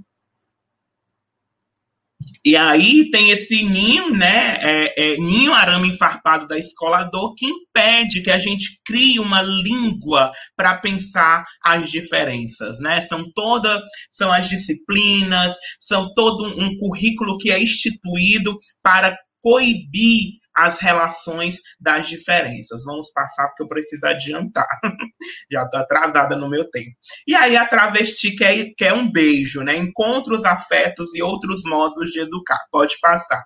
[2.44, 7.46] E aí tem esse ninho, né, é, é, ninho arame farpado da escola dor que
[7.46, 13.00] impede que a gente crie uma língua para pensar as diferenças, né?
[13.02, 20.80] São todas, são as disciplinas, são todo um currículo que é instituído para coibir as
[20.80, 22.82] relações das diferenças.
[22.84, 24.66] Vamos passar porque eu preciso adiantar.
[25.50, 26.96] Já estou atrasada no meu tempo.
[27.26, 29.76] E aí a travesti quer, quer um beijo, né?
[29.76, 32.58] Encontra os afetos e outros modos de educar.
[32.72, 33.44] Pode passar.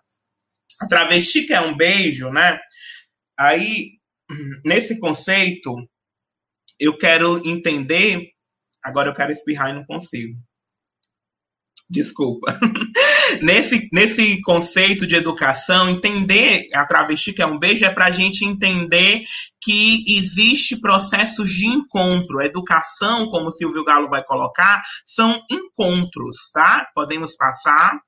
[0.80, 2.58] A travesti quer um beijo, né?
[3.38, 3.90] Aí,
[4.64, 5.76] nesse conceito,
[6.80, 8.30] eu quero entender.
[8.82, 10.34] Agora eu quero espirrar e não consigo.
[11.90, 12.58] Desculpa.
[13.41, 18.11] nesse, nesse conceito de educação, entender a travesti que é um beijo é para a
[18.11, 19.22] gente entender
[19.61, 22.41] que existe processos de encontro.
[22.41, 26.89] A educação, como o Silvio Galo vai colocar, são encontros, tá?
[26.95, 28.01] Podemos passar.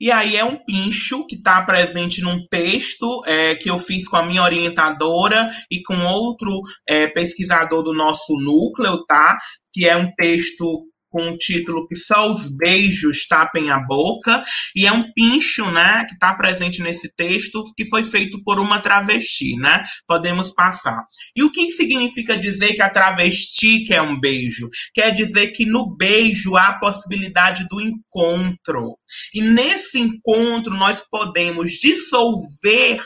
[0.00, 4.16] E aí é um pincho que está presente num texto é, que eu fiz com
[4.16, 9.38] a minha orientadora e com outro é, pesquisador do nosso núcleo, tá?
[9.72, 14.42] Que é um texto com o título que só os beijos tapem a boca,
[14.74, 18.80] e é um pincho, né, que está presente nesse texto, que foi feito por uma
[18.80, 19.84] travesti, né?
[20.08, 21.04] Podemos passar.
[21.36, 24.68] E o que significa dizer que a travesti quer um beijo?
[24.94, 28.96] Quer dizer que no beijo há a possibilidade do encontro.
[29.34, 33.02] E nesse encontro nós podemos dissolver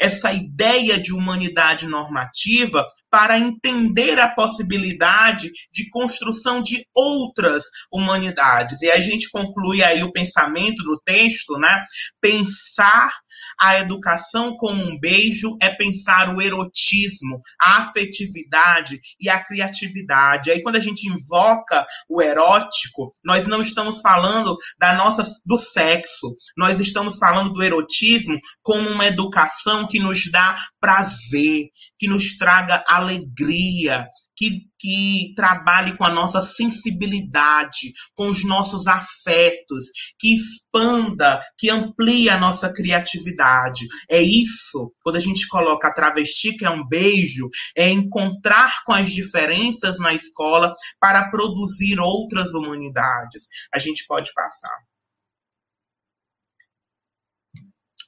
[0.00, 8.82] essa ideia de humanidade normativa para entender a possibilidade de construção de outras humanidades.
[8.82, 11.84] E a gente conclui aí o pensamento do texto, né?
[12.20, 13.10] Pensar
[13.58, 20.50] a educação como um beijo é pensar o erotismo, a afetividade e a criatividade.
[20.50, 26.36] Aí quando a gente invoca o erótico, nós não estamos falando da nossa do sexo,
[26.56, 31.66] nós estamos falando do erotismo como uma educação que nos dá prazer,
[31.98, 34.06] que nos traga alegria,
[34.38, 39.86] que, que trabalhe com a nossa sensibilidade, com os nossos afetos,
[40.18, 43.86] que expanda, que amplie a nossa criatividade.
[44.08, 48.92] É isso, quando a gente coloca a travesti, que é um beijo, é encontrar com
[48.92, 53.48] as diferenças na escola para produzir outras humanidades.
[53.74, 54.87] A gente pode passar.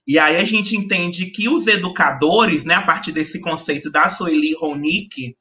[0.07, 4.55] E aí a gente entende que os educadores, né, a partir desse conceito da Soeli
[4.55, 5.37] Ronick,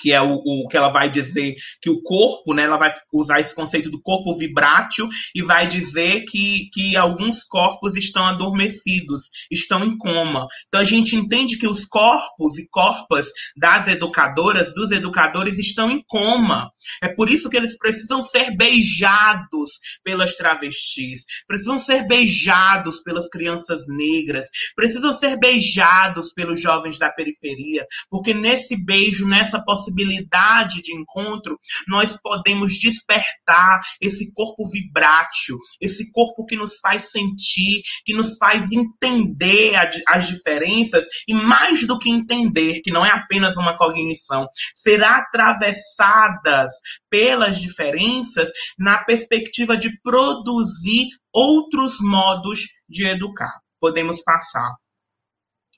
[0.00, 3.40] que é o, o, que ela vai dizer que o corpo, né, ela vai usar
[3.40, 9.84] esse conceito do corpo vibrátil e vai dizer que, que alguns corpos estão adormecidos, estão
[9.84, 10.46] em coma.
[10.66, 16.02] Então a gente entende que os corpos e corpas das educadoras, dos educadores estão em
[16.06, 16.70] coma.
[17.02, 19.70] É por isso que eles precisam ser beijados
[20.02, 27.86] pelas travestis, precisam ser beijados pelas crianças negras, precisam ser beijados pelos jovens da periferia,
[28.10, 36.10] porque nesse beijo, nessa possibilidade possibilidade de encontro, nós podemos despertar esse corpo vibrátil, esse
[36.10, 41.98] corpo que nos faz sentir, que nos faz entender a, as diferenças e mais do
[41.98, 46.72] que entender, que não é apenas uma cognição, será atravessadas
[47.10, 53.52] pelas diferenças na perspectiva de produzir outros modos de educar.
[53.80, 54.74] Podemos passar.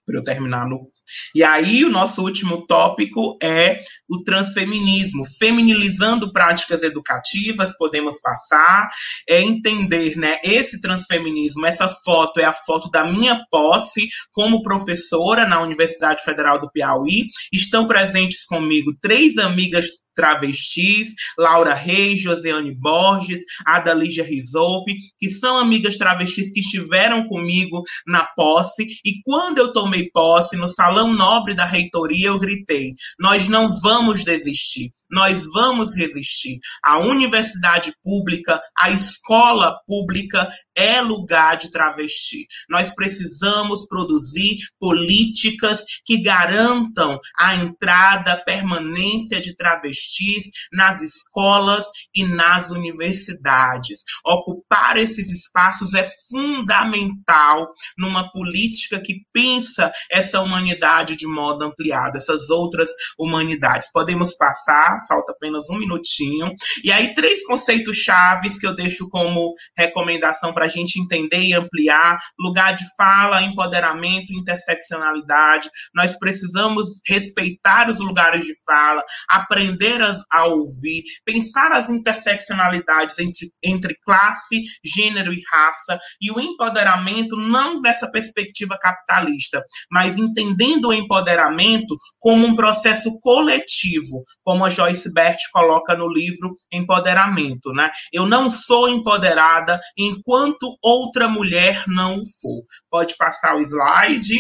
[0.05, 0.89] para eu terminar no
[1.35, 3.79] e aí, o nosso último tópico é
[4.09, 8.89] o transfeminismo, feminilizando práticas educativas, podemos passar,
[9.29, 15.47] é entender, né, esse transfeminismo, essa foto é a foto da minha posse como professora
[15.47, 17.29] na Universidade Federal do Piauí.
[17.53, 19.87] Estão presentes comigo três amigas
[20.17, 27.83] travestis, Laura Reis, Joseane Borges, Ada Lígia Rizoupe, que são amigas travestis que estiveram comigo
[28.07, 28.87] na posse.
[29.05, 34.25] E quando eu tomei posse no Salão Nobre da Reitoria, eu gritei: Nós não vamos
[34.25, 34.93] desistir.
[35.11, 36.59] Nós vamos resistir.
[36.85, 42.47] A universidade pública, a escola pública é lugar de travesti.
[42.69, 52.25] Nós precisamos produzir políticas que garantam a entrada, a permanência de travestis nas escolas e
[52.25, 54.01] nas universidades.
[54.25, 62.51] Ocupar esses espaços é fundamental numa política que pensa essa humanidade de modo ampliado, essas
[62.51, 63.91] outras humanidades.
[63.93, 66.53] Podemos passar falta apenas um minutinho.
[66.85, 71.55] E aí, três conceitos chaves que eu deixo como recomendação para a gente entender e
[71.55, 75.69] ampliar: lugar de fala, empoderamento, interseccionalidade.
[75.95, 83.97] Nós precisamos respeitar os lugares de fala, aprender a, ouvir, pensar as interseccionalidades entre, entre
[84.05, 91.97] classe, gênero e raça, e o empoderamento não dessa perspectiva capitalista, mas entendendo o empoderamento
[92.19, 94.71] como um processo coletivo, como a
[95.13, 97.91] Bert coloca no livro Empoderamento, né?
[98.13, 102.65] Eu não sou empoderada enquanto outra mulher não for.
[102.91, 104.37] Pode passar o slide.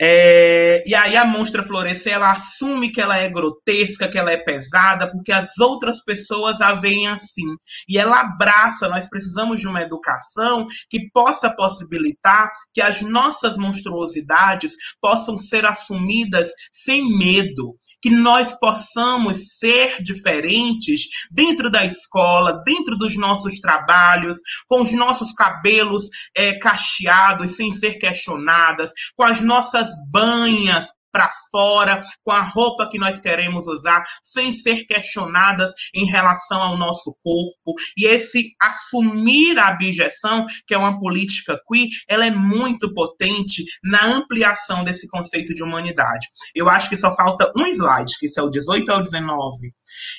[0.00, 4.36] É, e aí a monstra florescer, ela assume que ela é grotesca, que ela é
[4.36, 7.46] pesada, porque as outras pessoas a veem assim.
[7.88, 14.74] E ela abraça, nós precisamos de uma educação que possa possibilitar que as nossas monstruosidades
[15.00, 23.16] possam ser assumidas sem medo, que nós possamos ser diferentes dentro da escola, dentro dos
[23.16, 30.92] nossos trabalhos, com os nossos cabelos é, cacheados, sem ser questionadas, com as nossas banhas
[31.14, 36.76] para fora, com a roupa que nós queremos usar, sem ser questionadas em relação ao
[36.76, 37.72] nosso corpo.
[37.96, 44.04] E esse assumir a abjeção, que é uma política queer, ela é muito potente na
[44.06, 46.26] ampliação desse conceito de humanidade.
[46.52, 49.72] Eu acho que só falta um slide, que isso é o 18 ao 19.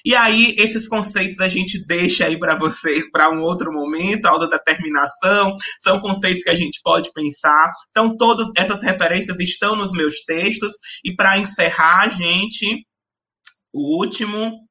[0.05, 4.29] E aí, esses conceitos a gente deixa aí para vocês para um outro momento, a
[4.29, 7.71] autodeterminação, são conceitos que a gente pode pensar.
[7.89, 10.73] Então, todas essas referências estão nos meus textos.
[11.03, 12.85] E para encerrar, gente,
[13.73, 14.65] o último,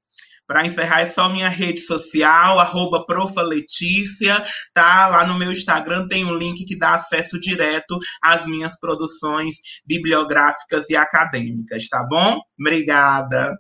[0.46, 4.42] para encerrar, é só minha rede social, arroba profaletícia,
[4.72, 5.08] tá?
[5.08, 9.56] Lá no meu Instagram tem um link que dá acesso direto às minhas produções
[9.86, 12.38] bibliográficas e acadêmicas, tá bom?
[12.58, 13.56] Obrigada.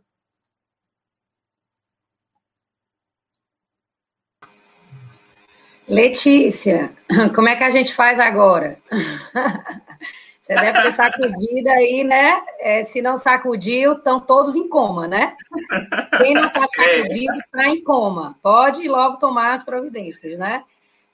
[5.86, 6.92] Letícia,
[7.34, 8.78] como é que a gente faz agora?
[10.44, 12.42] Você deve ter sacudido aí, né?
[12.60, 15.34] É, se não sacudiu, estão todos em coma, né?
[16.18, 18.38] Quem não está sacudido está em coma.
[18.42, 20.62] Pode logo tomar as providências, né?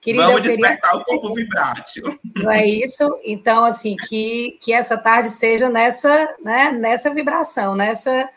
[0.00, 1.00] Querida, Vamos despertar queria...
[1.00, 2.18] o corpo vibrátil.
[2.38, 3.04] Não é isso?
[3.24, 8.28] Então, assim, que, que essa tarde seja nessa, né, nessa vibração, nessa...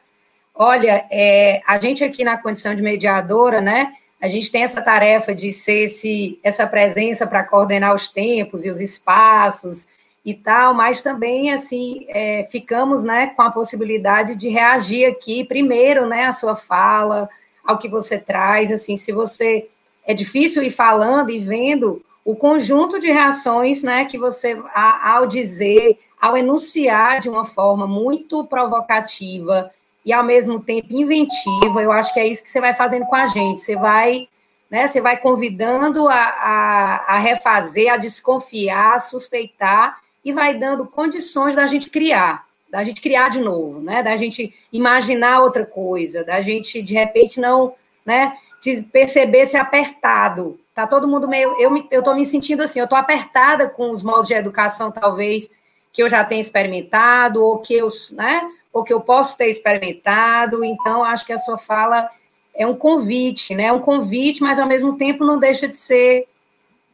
[0.54, 3.94] Olha, é, a gente aqui na condição de mediadora, né?
[4.22, 8.70] A gente tem essa tarefa de ser esse, essa presença para coordenar os tempos e
[8.70, 9.88] os espaços
[10.26, 16.08] e tal, mas também, assim, é, ficamos né, com a possibilidade de reagir aqui, primeiro,
[16.08, 17.30] né, à sua fala,
[17.64, 19.68] ao que você traz, assim, se você...
[20.06, 25.98] É difícil ir falando e vendo o conjunto de reações, né, que você, ao dizer,
[26.20, 29.72] ao enunciar de uma forma muito provocativa,
[30.06, 31.82] e ao mesmo tempo inventiva.
[31.82, 33.62] Eu acho que é isso que você vai fazendo com a gente.
[33.62, 34.28] Você vai,
[34.70, 34.88] né?
[34.88, 41.56] Você vai convidando a, a, a refazer, a desconfiar, a suspeitar e vai dando condições
[41.56, 44.02] da gente criar, da gente criar de novo, né?
[44.02, 47.74] Da gente imaginar outra coisa, da gente de repente não,
[48.06, 48.34] né?
[48.92, 50.58] perceber se apertado.
[50.74, 51.56] Tá todo mundo meio.
[51.60, 54.90] Eu, me, eu tô me sentindo assim, eu tô apertada com os moldes de educação,
[54.90, 55.52] talvez,
[55.92, 58.50] que eu já tenha experimentado, ou que eu, né?
[58.74, 60.66] ou que eu posso ter experimentado.
[60.66, 62.10] Então, acho que a sua fala
[62.56, 63.66] é um convite, né?
[63.66, 66.28] É um convite, mas ao mesmo tempo não deixa de ser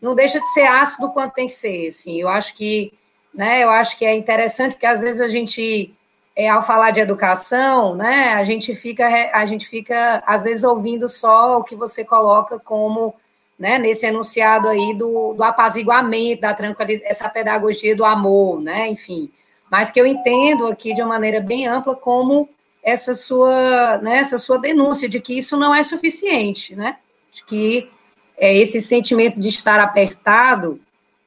[0.02, 1.90] não deixa de ser ácido quanto tem que ser.
[1.90, 2.94] Assim, eu acho que,
[3.34, 3.64] né?
[3.64, 5.94] Eu acho que é interessante porque às vezes a gente
[6.36, 8.34] é, ao falar de educação, né?
[8.34, 13.16] A gente fica a gente fica às vezes ouvindo só o que você coloca como
[13.58, 19.30] né, nesse enunciado aí do, do apaziguamento, da tranquilização, essa pedagogia do amor, né, enfim,
[19.70, 22.48] mas que eu entendo aqui de uma maneira bem ampla como
[22.82, 26.98] essa sua, né, essa sua denúncia de que isso não é suficiente, né?
[27.32, 27.92] De que
[28.38, 30.80] é, esse sentimento de estar apertado,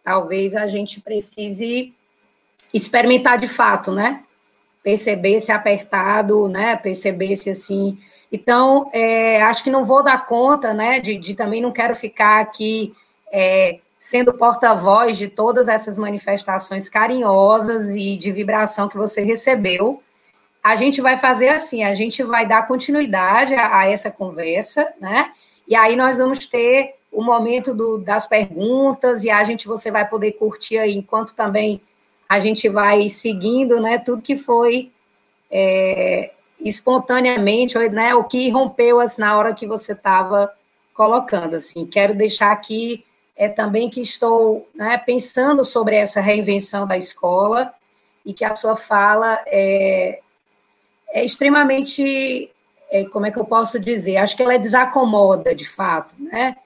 [0.03, 1.95] talvez a gente precise
[2.73, 4.23] experimentar de fato, né?
[4.83, 6.77] Perceber-se apertado, né?
[6.77, 7.99] Perceber-se assim.
[8.31, 10.99] Então, é, acho que não vou dar conta, né?
[10.99, 12.95] De, de também não quero ficar aqui
[13.31, 20.03] é, sendo porta-voz de todas essas manifestações carinhosas e de vibração que você recebeu.
[20.63, 25.33] A gente vai fazer assim, a gente vai dar continuidade a, a essa conversa, né?
[25.69, 30.09] E aí nós vamos ter o momento do, das perguntas e a gente você vai
[30.09, 31.81] poder curtir aí enquanto também
[32.29, 33.99] a gente vai seguindo, né?
[33.99, 34.91] Tudo que foi
[35.51, 38.15] é, espontaneamente, né?
[38.15, 40.51] O que rompeu assim, na hora que você estava
[40.95, 41.85] colocando, assim.
[41.87, 43.05] Quero deixar aqui
[43.37, 47.73] é também que estou né, pensando sobre essa reinvenção da escola
[48.25, 50.21] e que a sua fala é,
[51.09, 52.51] é extremamente,
[52.91, 54.19] é, como é que eu posso dizer?
[54.19, 56.57] Acho que ela desacomoda, de fato, né?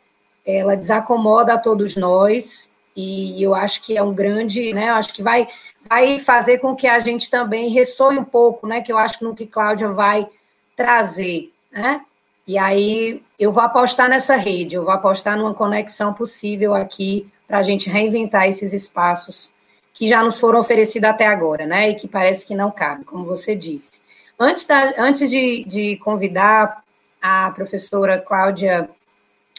[0.47, 4.91] Ela desacomoda a todos nós e eu acho que é um grande, né?
[4.91, 5.49] Acho que vai,
[5.89, 8.81] vai fazer com que a gente também ressoe um pouco, né?
[8.81, 10.27] Que eu acho que no que Cláudia vai
[10.75, 12.01] trazer, né?
[12.47, 17.59] E aí eu vou apostar nessa rede, eu vou apostar numa conexão possível aqui para
[17.59, 19.53] a gente reinventar esses espaços
[19.93, 21.91] que já nos foram oferecidos até agora, né?
[21.91, 24.01] E que parece que não cabe, como você disse.
[24.39, 26.85] Antes, da, antes de, de convidar
[27.21, 28.89] a professora Cláudia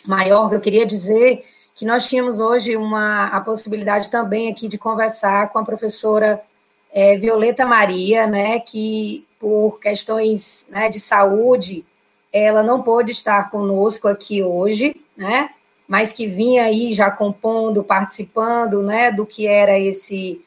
[0.06, 1.45] Maior, eu queria dizer
[1.76, 6.41] que nós tínhamos hoje uma, a possibilidade também aqui de conversar com a professora
[6.91, 11.86] é, Violeta Maria, né, que por questões né, de saúde
[12.32, 15.52] ela não pôde estar conosco aqui hoje, né?
[15.88, 20.41] Mas que vinha aí já compondo, participando, né, do que era esse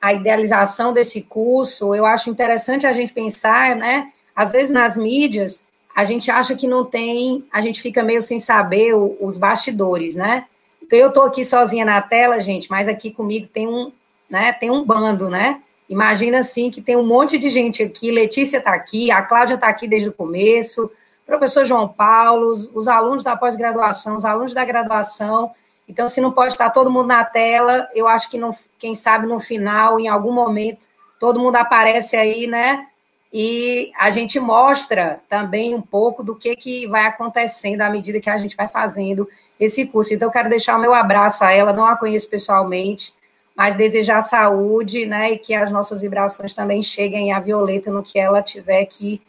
[0.00, 1.94] a idealização desse curso.
[1.94, 4.12] Eu acho interessante a gente pensar, né?
[4.34, 5.62] Às vezes nas mídias
[6.00, 10.14] a gente acha que não tem, a gente fica meio sem saber o, os bastidores,
[10.14, 10.46] né?
[10.82, 13.92] Então eu estou aqui sozinha na tela, gente, mas aqui comigo tem um,
[14.28, 14.50] né?
[14.52, 15.60] Tem um bando, né?
[15.90, 18.10] Imagina assim que tem um monte de gente aqui.
[18.10, 20.90] Letícia está aqui, a Cláudia está aqui desde o começo,
[21.26, 25.50] professor João Paulo, os, os alunos da pós-graduação, os alunos da graduação.
[25.86, 29.26] Então, se não pode estar todo mundo na tela, eu acho que, não, quem sabe,
[29.26, 30.86] no final, em algum momento,
[31.18, 32.86] todo mundo aparece aí, né?
[33.32, 38.28] E a gente mostra também um pouco do que, que vai acontecendo à medida que
[38.28, 39.28] a gente vai fazendo
[39.58, 40.12] esse curso.
[40.12, 43.14] Então, eu quero deixar o meu abraço a ela, não a conheço pessoalmente,
[43.54, 45.32] mas desejar saúde, né?
[45.32, 49.20] E que as nossas vibrações também cheguem à Violeta no que ela tiver que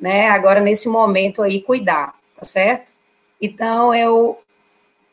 [0.00, 2.92] né, agora nesse momento aí cuidar, tá certo?
[3.40, 4.38] Então eu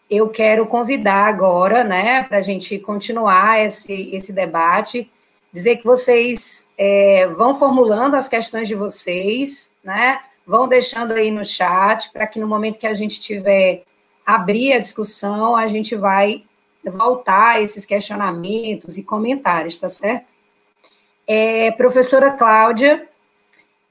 [0.10, 5.12] eu quero convidar agora, né, para a gente continuar esse, esse debate,
[5.58, 11.44] dizer que vocês é, vão formulando as questões de vocês, né, vão deixando aí no
[11.44, 13.84] chat, para que no momento que a gente tiver
[14.24, 16.44] abrir a discussão, a gente vai
[16.86, 20.34] voltar esses questionamentos e comentários, tá certo?
[21.26, 23.10] É, professora Cláudia,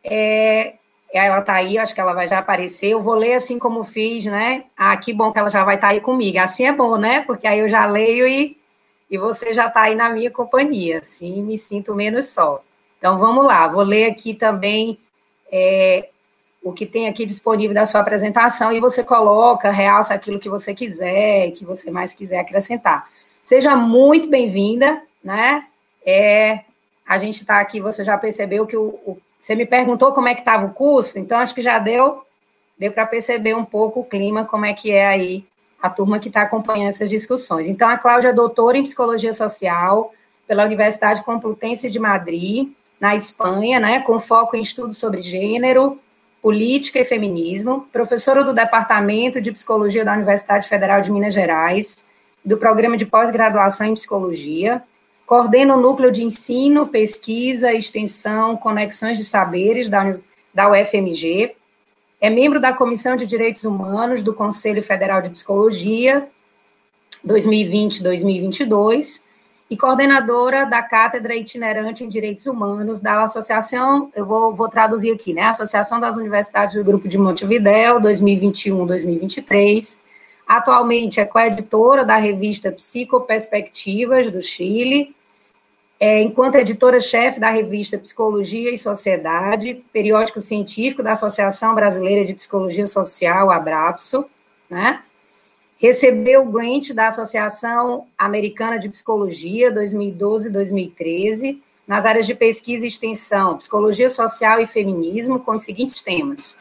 [0.04, 0.74] é,
[1.12, 2.88] ela está aí, acho que ela vai já aparecer.
[2.88, 4.64] Eu vou ler assim como fiz, né?
[4.76, 6.38] Ah, que bom que ela já vai estar tá aí comigo.
[6.38, 7.22] Assim é bom, né?
[7.22, 8.56] Porque aí eu já leio e,
[9.10, 10.98] e você já está aí na minha companhia.
[10.98, 12.62] Assim me sinto menos só.
[12.98, 14.98] Então vamos lá, vou ler aqui também
[15.52, 16.08] é,
[16.62, 20.74] o que tem aqui disponível da sua apresentação e você coloca, realça aquilo que você
[20.74, 23.08] quiser, que você mais quiser acrescentar.
[23.44, 25.66] Seja muito bem-vinda, né?
[26.04, 26.60] É,
[27.06, 30.34] a gente está aqui, você já percebeu que o, o você me perguntou como é
[30.34, 32.24] que estava o curso, então acho que já deu,
[32.76, 35.46] deu para perceber um pouco o clima, como é que é aí
[35.86, 37.68] a turma que está acompanhando essas discussões.
[37.68, 40.12] Então, a Cláudia é doutora em Psicologia Social
[40.46, 42.68] pela Universidade Complutense de Madrid,
[43.00, 45.98] na Espanha, né, com foco em estudos sobre gênero,
[46.40, 52.06] política e feminismo, professora do Departamento de Psicologia da Universidade Federal de Minas Gerais,
[52.44, 54.82] do Programa de Pós-Graduação em Psicologia,
[55.26, 60.16] Coordena o núcleo de ensino, pesquisa, extensão, conexões de saberes da,
[60.54, 61.55] da UFMG.
[62.20, 66.28] É membro da Comissão de Direitos Humanos do Conselho Federal de Psicologia
[67.26, 69.20] 2020-2022
[69.68, 75.32] e coordenadora da Cátedra Itinerante em Direitos Humanos da Associação, eu vou, vou traduzir aqui,
[75.32, 75.42] né?
[75.42, 80.06] Associação das Universidades do Grupo de Montevidéu 2021-2023
[80.46, 85.15] Atualmente é coeditora da revista Psicoperspectivas do Chile,
[85.98, 92.86] é, enquanto editora-chefe da revista Psicologia e Sociedade, periódico científico da Associação Brasileira de Psicologia
[92.86, 94.26] Social, Abrapso,
[94.68, 95.02] né?
[95.78, 103.56] Recebeu o grant da Associação Americana de Psicologia 2012-2013 nas áreas de pesquisa e extensão,
[103.56, 106.58] psicologia social e feminismo, com os seguintes temas: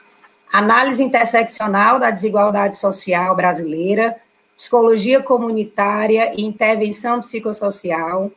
[0.51, 4.15] análise interseccional da desigualdade social brasileira,
[4.57, 8.31] psicologia comunitária e intervenção psicossocial,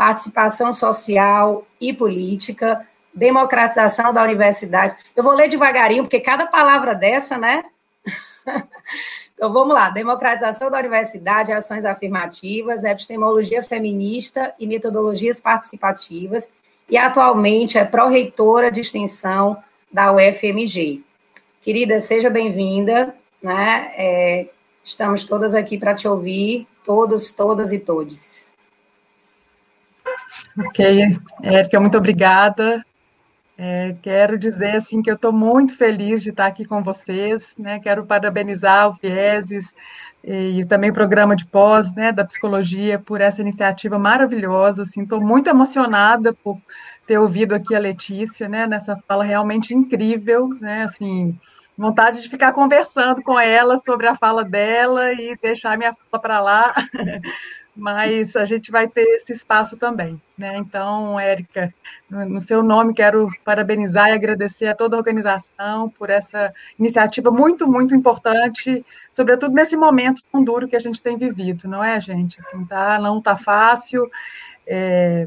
[0.00, 4.96] participação social e política, democratização da universidade.
[5.14, 7.64] Eu vou ler devagarinho, porque cada palavra dessa, né?
[9.34, 16.50] então vamos lá: democratização da universidade, ações afirmativas, epistemologia feminista e metodologias participativas,
[16.88, 21.04] e atualmente é pró-reitora de extensão da UFMG.
[21.60, 23.92] Querida, seja bem-vinda, né?
[23.98, 24.48] É,
[24.82, 28.58] estamos todas aqui para te ouvir, todos, todas e todos.
[30.58, 32.84] Ok, Érica, muito obrigada.
[33.56, 37.78] É, quero dizer assim que eu estou muito feliz de estar aqui com vocês, né?
[37.78, 39.74] Quero parabenizar o Vieses
[40.24, 44.84] e, e também o programa de pós, né, da psicologia por essa iniciativa maravilhosa.
[44.84, 46.58] Assim, estou muito emocionada por
[47.06, 50.84] ter ouvido aqui a Letícia, né, nessa fala realmente incrível, né?
[50.84, 51.38] Assim,
[51.76, 56.40] vontade de ficar conversando com ela sobre a fala dela e deixar minha fala para
[56.40, 56.74] lá.
[57.76, 60.20] mas a gente vai ter esse espaço também.
[60.36, 60.56] Né?
[60.56, 61.72] Então, Érica,
[62.08, 67.66] no seu nome, quero parabenizar e agradecer a toda a organização por essa iniciativa muito,
[67.66, 72.40] muito importante, sobretudo nesse momento tão duro que a gente tem vivido, não é, gente?
[72.40, 74.10] Assim, tá, não está fácil.
[74.66, 75.26] É,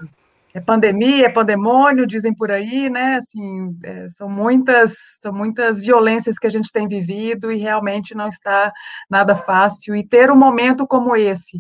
[0.54, 3.16] é, pandemia, é pandemônio, dizem por aí, né?
[3.16, 8.28] Assim, é, são muitas, são muitas violências que a gente tem vivido e realmente não
[8.28, 8.72] está
[9.10, 9.96] nada fácil.
[9.96, 11.60] E ter um momento como esse,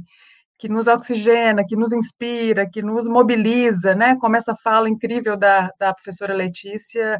[0.63, 4.15] que nos oxigena, que nos inspira, que nos mobiliza, né?
[4.15, 7.19] Como essa fala incrível da, da professora Letícia,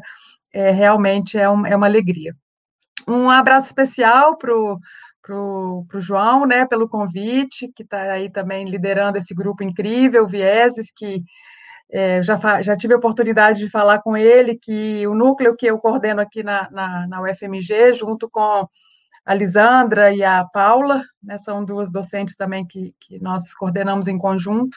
[0.50, 2.34] é, realmente é, um, é uma alegria.
[3.06, 4.78] Um abraço especial para o
[5.20, 10.90] pro, pro João, né, pelo convite, que está aí também liderando esse grupo incrível, Vieses,
[10.90, 11.22] que
[11.92, 15.78] é, já, já tive a oportunidade de falar com ele, que o núcleo que eu
[15.78, 18.66] coordeno aqui na, na, na UFMG, junto com
[19.24, 24.18] a Lisandra e a Paula, né, são duas docentes também que, que nós coordenamos em
[24.18, 24.76] conjunto.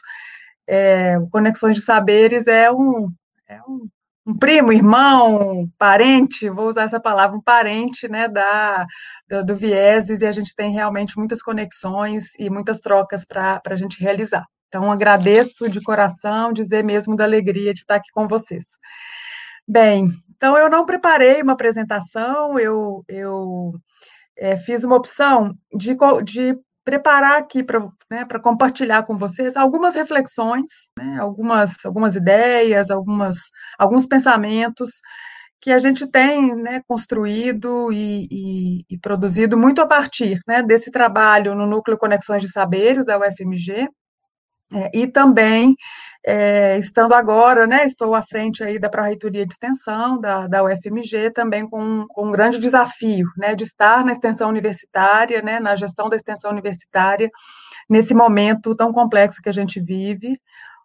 [0.65, 3.07] É, Conexões de Saberes é um,
[3.47, 3.89] é um,
[4.25, 8.85] um, primo, irmão, parente, vou usar essa palavra, um parente né, da,
[9.29, 13.75] do, do Vieses, e a gente tem realmente muitas conexões e muitas trocas para a
[13.75, 14.45] gente realizar.
[14.67, 18.65] Então, agradeço de coração, dizer mesmo da alegria de estar aqui com vocês.
[19.65, 23.73] Bem, então eu não preparei uma apresentação, eu, eu
[24.38, 27.79] é, fiz uma opção de, de preparar aqui para
[28.09, 33.35] né, compartilhar com vocês algumas reflexões, né, algumas, algumas ideias, algumas,
[33.77, 34.91] alguns pensamentos
[35.59, 40.91] que a gente tem né, construído e, e, e, produzido muito a partir né, desse
[40.91, 43.89] trabalho no Núcleo Conexões de Saberes da UFMG,
[44.74, 45.76] é, e também,
[46.26, 51.32] é, estando agora, né, estou à frente aí da Pró-Reitoria de Extensão da, da UFMG,
[51.32, 56.09] também com, com um grande desafio, né, de estar na extensão universitária, né, na gestão
[56.09, 57.30] da extensão universitária,
[57.89, 60.38] nesse momento tão complexo que a gente vive,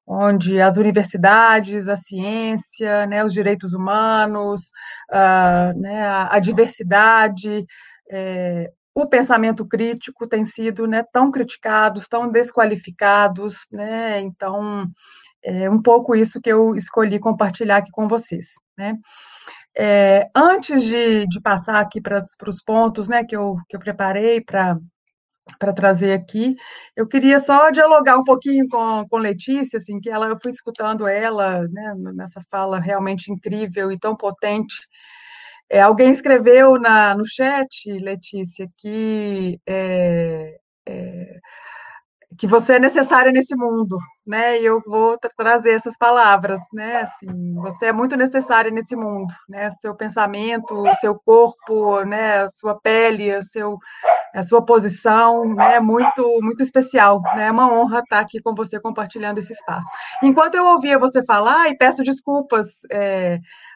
[0.07, 4.71] onde as universidades, a ciência, né, os direitos humanos,
[5.11, 7.65] uh, né, a, a diversidade,
[8.11, 14.21] é, o pensamento crítico tem sido né, tão criticados, tão desqualificados, né?
[14.21, 14.87] Então,
[15.43, 18.97] é um pouco isso que eu escolhi compartilhar aqui com vocês, né?
[19.77, 24.39] É, antes de, de, passar aqui para os pontos né, que, eu, que eu preparei
[24.39, 24.77] para
[25.75, 26.55] trazer aqui.
[26.95, 31.07] Eu queria só dialogar um pouquinho com, com Letícia, assim, que ela, eu fui escutando
[31.09, 34.77] ela, né, nessa fala realmente incrível e tão potente
[35.73, 41.39] é, alguém escreveu na, no chat, Letícia, que, é, é,
[42.39, 43.97] que você é necessária nesse mundo,
[44.27, 44.61] né?
[44.61, 47.01] E eu vou tra trazer essas palavras, né?
[47.01, 49.71] Assim, você é muito necessária nesse mundo, né?
[49.71, 52.43] Seu pensamento, seu corpo, né?
[52.43, 53.79] A sua pele, a, seu,
[54.35, 55.81] a sua posição, né?
[55.81, 57.47] Muito, muito especial, né?
[57.47, 59.89] É uma honra estar aqui com você compartilhando esse espaço.
[60.23, 62.81] Enquanto eu ouvia você falar, e peço desculpas.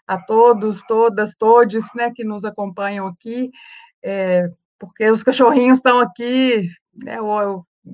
[0.07, 3.51] A todos, todas, todes, né, que nos acompanham aqui,
[4.03, 4.49] é,
[4.79, 7.17] porque os cachorrinhos estão aqui, né,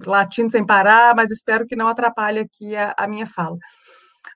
[0.07, 3.57] latindo sem parar, mas espero que não atrapalhe aqui a, a minha fala.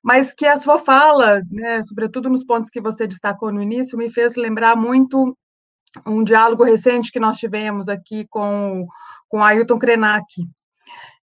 [0.02, 4.10] Mas que a sua fala, né, sobretudo nos pontos que você destacou no início, me
[4.10, 5.36] fez lembrar muito
[6.06, 8.86] um diálogo recente que nós tivemos aqui com,
[9.28, 10.24] com Ailton Krenak,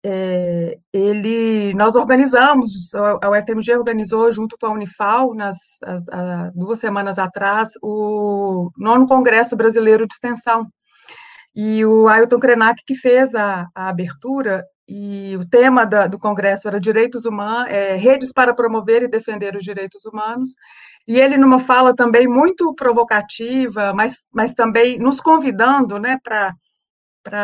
[0.05, 6.79] é, ele, nós organizamos, a UFMG organizou junto com a Unifal, nas as, a, duas
[6.79, 10.67] semanas atrás, o nono Congresso Brasileiro de Extensão.
[11.55, 16.69] E o Ailton Krenak que fez a, a abertura, e o tema da, do congresso
[16.69, 20.51] era direitos humanos, é, redes para promover e defender os direitos humanos.
[21.09, 26.55] E ele, numa fala também muito provocativa, mas, mas também nos convidando né, para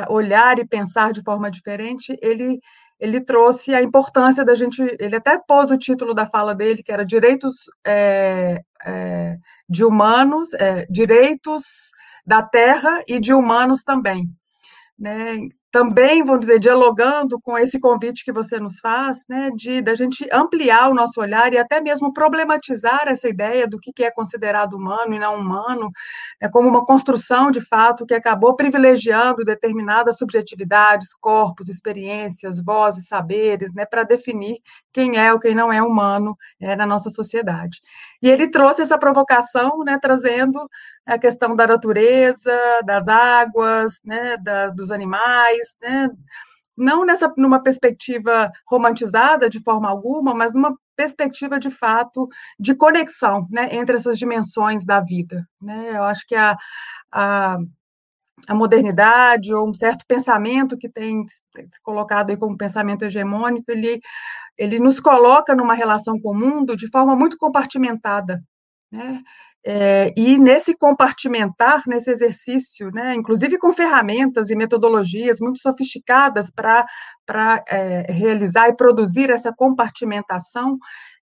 [0.09, 2.61] olhar e pensar de forma diferente, ele,
[2.99, 4.81] ele trouxe a importância da gente.
[4.99, 7.57] Ele até pôs o título da fala dele, que era Direitos
[7.87, 9.37] é, é,
[9.69, 11.91] de Humanos, é, Direitos
[12.25, 14.29] da Terra e de Humanos também.
[14.99, 15.49] Né?
[15.73, 20.29] Também, vamos dizer, dialogando com esse convite que você nos faz, né, de da gente
[20.31, 25.15] ampliar o nosso olhar e até mesmo problematizar essa ideia do que é considerado humano
[25.15, 25.91] e não humano,
[26.39, 33.73] é como uma construção de fato que acabou privilegiando determinadas subjetividades, corpos, experiências, vozes, saberes,
[33.73, 34.59] né, para definir
[34.93, 37.81] quem é ou quem não é humano é, na nossa sociedade.
[38.21, 40.69] E ele trouxe essa provocação, né, trazendo
[41.07, 42.53] a questão da natureza,
[42.85, 46.09] das águas, né, da, dos animais, né,
[46.77, 52.29] não nessa numa perspectiva romantizada de forma alguma, mas numa perspectiva de fato
[52.59, 55.97] de conexão, né, entre essas dimensões da vida, né?
[55.97, 56.57] Eu acho que a,
[57.13, 57.59] a
[58.49, 64.01] a modernidade ou um certo pensamento que tem se colocado aí como pensamento hegemônico, ele,
[64.59, 68.43] ele nos coloca numa relação com o mundo de forma muito compartimentada,
[68.91, 69.23] né?
[69.65, 76.85] É, e nesse compartimentar, nesse exercício, né, inclusive com ferramentas e metodologias muito sofisticadas para
[77.69, 80.79] é, realizar e produzir essa compartimentação,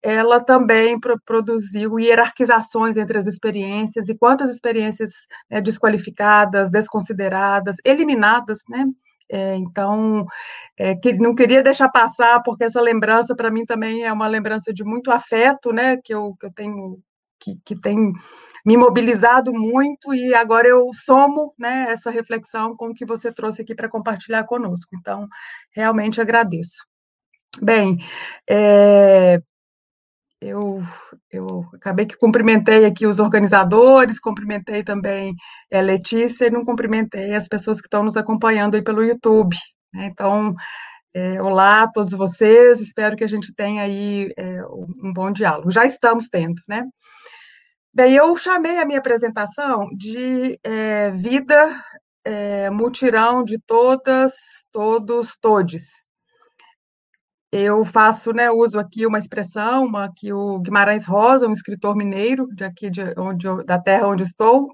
[0.03, 5.11] ela também pro, produziu hierarquizações entre as experiências e quantas experiências
[5.49, 8.85] né, desqualificadas, desconsideradas, eliminadas, né?
[9.29, 10.25] É, então,
[10.77, 14.71] é, que, não queria deixar passar, porque essa lembrança, para mim, também é uma lembrança
[14.73, 15.97] de muito afeto, né?
[16.03, 16.99] Que eu, que eu tenho,
[17.45, 18.11] que, que tem
[18.65, 23.61] me mobilizado muito, e agora eu somo né, essa reflexão com o que você trouxe
[23.61, 24.95] aqui para compartilhar conosco.
[24.95, 25.27] Então,
[25.71, 26.77] realmente agradeço.
[27.61, 27.99] Bem,
[28.49, 29.39] é,
[30.41, 30.81] eu,
[31.31, 35.35] eu acabei que cumprimentei aqui os organizadores, cumprimentei também
[35.71, 39.55] a Letícia e não cumprimentei as pessoas que estão nos acompanhando aí pelo YouTube.
[39.93, 40.07] Né?
[40.07, 40.55] Então,
[41.13, 45.71] é, olá a todos vocês, espero que a gente tenha aí é, um bom diálogo.
[45.71, 46.83] Já estamos tendo, né?
[47.95, 51.81] Bem, eu chamei a minha apresentação de é, Vida
[52.25, 54.33] é, Mutirão de Todas,
[54.69, 56.05] Todos, Todes.
[57.49, 62.45] Eu faço, né, uso aqui uma expressão, uma que o Guimarães Rosa, um escritor mineiro
[62.53, 64.67] de aqui de onde eu, da terra onde estou,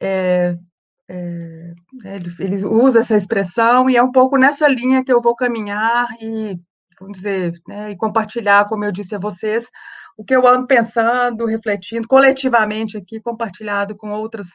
[0.00, 0.56] é,
[1.10, 1.74] é,
[2.06, 6.08] ele, ele, usa essa expressão e é um pouco nessa linha que eu vou caminhar
[6.22, 6.58] e,
[6.98, 9.68] vamos dizer, né, e compartilhar, como eu disse a vocês,
[10.16, 14.48] o que eu ando pensando, refletindo coletivamente aqui, compartilhado com outras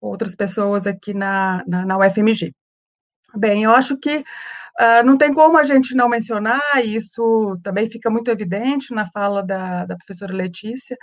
[0.00, 2.52] outras pessoas aqui na, na, na UFMG.
[3.34, 4.24] Bem, eu acho que
[4.78, 9.42] Uh, não tem como a gente não mencionar, isso também fica muito evidente na fala
[9.42, 10.98] da, da professora Letícia,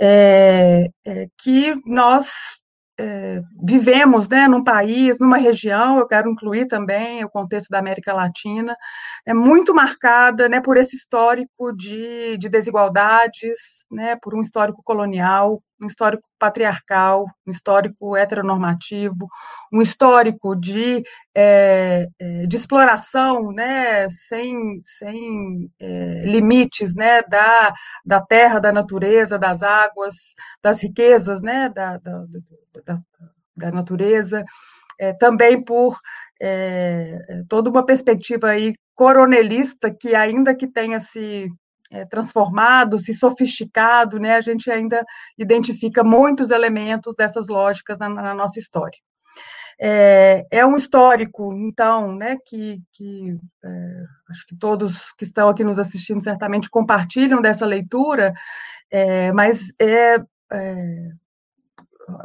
[0.00, 2.59] é, é, que nós
[3.00, 8.12] é, vivemos né, num país, numa região, eu quero incluir também o contexto da América
[8.12, 8.76] Latina,
[9.24, 15.62] é muito marcada né, por esse histórico de, de desigualdades, né, por um histórico colonial,
[15.80, 19.28] um histórico patriarcal, um histórico heteronormativo,
[19.72, 21.02] um histórico de,
[21.34, 22.06] é,
[22.46, 27.72] de exploração né, sem, sem é, limites né, da,
[28.04, 30.16] da terra, da natureza, das águas,
[30.62, 32.24] das riquezas né, da, da,
[32.84, 32.98] da,
[33.56, 34.44] da natureza,
[34.98, 35.98] é, também por
[37.48, 41.48] toda uma perspectiva aí coronelista que ainda que tenha se
[41.90, 45.04] é, transformado, se sofisticado, né, a gente ainda
[45.36, 48.98] identifica muitos elementos dessas lógicas na, na nossa história.
[49.82, 55.64] É, é, um histórico, então, né, que, que é, acho que todos que estão aqui
[55.64, 58.34] nos assistindo certamente compartilham dessa leitura,
[58.90, 60.16] é, mas é,
[60.52, 61.10] é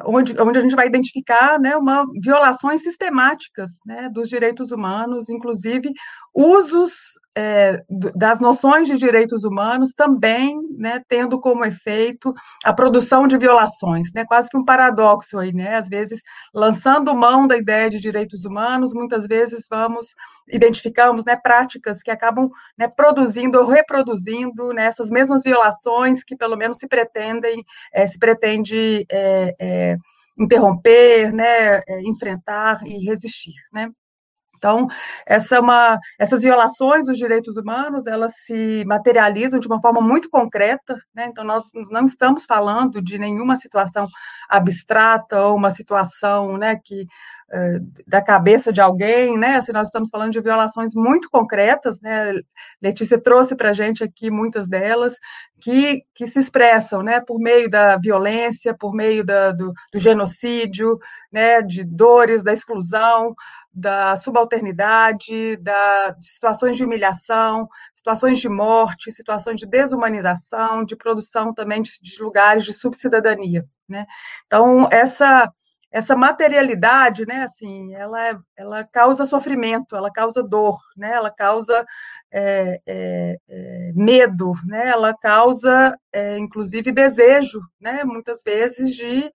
[0.06, 5.92] onde, onde a gente vai identificar né, uma, violações sistemáticas né, dos direitos humanos, inclusive
[6.36, 6.92] usos
[7.38, 12.34] é, das noções de direitos humanos também né, tendo como efeito
[12.64, 16.22] a produção de violações, né, quase que um paradoxo aí, né, às vezes
[16.54, 20.08] lançando mão da ideia de direitos humanos, muitas vezes vamos
[20.52, 26.56] identificamos né, práticas que acabam né, produzindo ou reproduzindo né, essas mesmas violações que pelo
[26.58, 27.64] menos se pretendem
[27.94, 29.98] é, se pretende é, é
[30.38, 33.90] interromper, né, é, enfrentar e resistir, né.
[34.58, 34.88] Então,
[35.26, 40.30] essa é uma, essas violações dos direitos humanos, elas se materializam de uma forma muito
[40.30, 41.28] concreta, né?
[41.28, 44.08] Então, nós não estamos falando de nenhuma situação
[44.50, 47.08] abstrata ou uma situação, né, que
[47.52, 49.58] eh, da cabeça de alguém, né?
[49.58, 52.34] Assim, nós estamos falando de violações muito concretas, né?
[52.82, 55.16] Letícia trouxe para a gente aqui muitas delas
[55.62, 57.20] que, que se expressam, né?
[57.20, 60.98] Por meio da violência, por meio da, do, do genocídio,
[61.32, 61.62] né?
[61.62, 63.36] De dores, da exclusão,
[63.76, 71.54] da subalternidade, da, de situações de humilhação, situações de morte, situações de desumanização, de produção
[71.54, 73.66] também de, de lugares de subcidadania.
[73.88, 74.06] Né?
[74.46, 75.52] Então, essa
[75.96, 81.86] essa materialidade, né, assim, ela, ela causa sofrimento, ela causa dor, né, ela causa
[82.30, 89.32] é, é, é, medo, né, ela causa, é, inclusive, desejo, né, muitas vezes de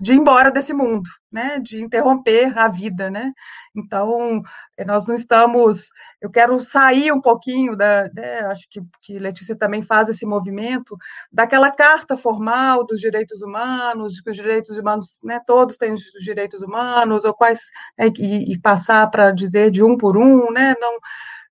[0.00, 3.32] de ir embora desse mundo, né, de interromper a vida, né.
[3.76, 4.42] Então,
[4.76, 5.90] eh, nós não estamos.
[6.20, 8.08] Eu quero sair um pouquinho da.
[8.14, 10.96] Né, acho que, que Letícia também faz esse movimento,
[11.30, 16.02] daquela carta formal dos direitos humanos, de que os direitos humanos, né, todos têm os
[16.24, 17.60] direitos humanos, ou quais.
[17.98, 20.98] Né, e, e passar para dizer de um por um, né, não.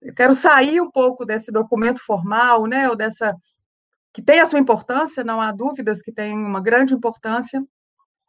[0.02, 3.36] Eu quero sair um pouco desse documento formal, né, ou dessa.
[4.14, 7.64] que tem a sua importância, não há dúvidas que tem uma grande importância,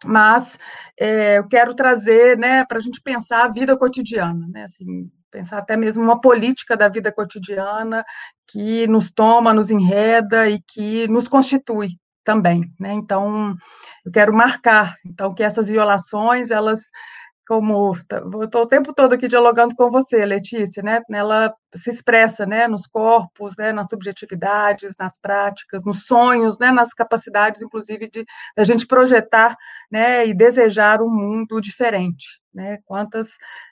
[0.05, 0.59] mas
[0.99, 5.59] é, eu quero trazer, né, para a gente pensar a vida cotidiana, né, assim, pensar
[5.59, 8.05] até mesmo uma política da vida cotidiana
[8.51, 11.91] que nos toma, nos enreda e que nos constitui
[12.25, 13.55] também, né, então
[14.05, 16.91] eu quero marcar, então, que essas violações, elas
[17.51, 21.01] como estou o tempo todo aqui dialogando com você, Letícia, né?
[21.11, 26.95] Ela se expressa, né, nos corpos, né, nas subjetividades, nas práticas, nos sonhos, né, nas
[26.95, 28.25] capacidades, inclusive, de
[28.57, 29.57] a gente projetar,
[29.91, 32.79] né, e desejar um mundo diferente, né?
[32.85, 33.31] Quantas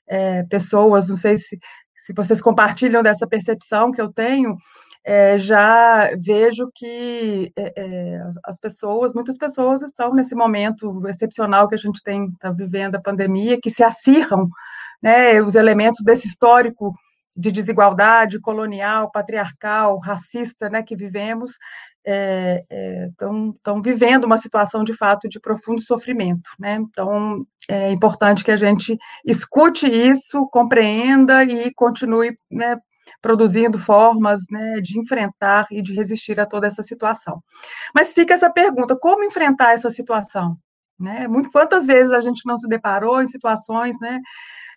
[0.08, 1.56] é, pessoas, não sei se
[2.00, 4.56] se vocês compartilham dessa percepção que eu tenho,
[5.04, 11.78] é, já vejo que é, as pessoas, muitas pessoas estão nesse momento excepcional que a
[11.78, 14.48] gente tem, está vivendo a pandemia, que se acirram,
[15.02, 16.94] né, os elementos desse histórico
[17.38, 21.52] de desigualdade colonial, patriarcal, racista, né, que vivemos,
[22.04, 26.78] estão é, vivendo uma situação de fato de profundo sofrimento, né?
[26.80, 32.76] Então é importante que a gente escute isso, compreenda e continue né,
[33.20, 37.42] produzindo formas né, de enfrentar e de resistir a toda essa situação.
[37.94, 40.56] Mas fica essa pergunta: como enfrentar essa situação?
[40.98, 41.28] Né?
[41.28, 44.18] Muito, quantas vezes a gente não se deparou em situações né,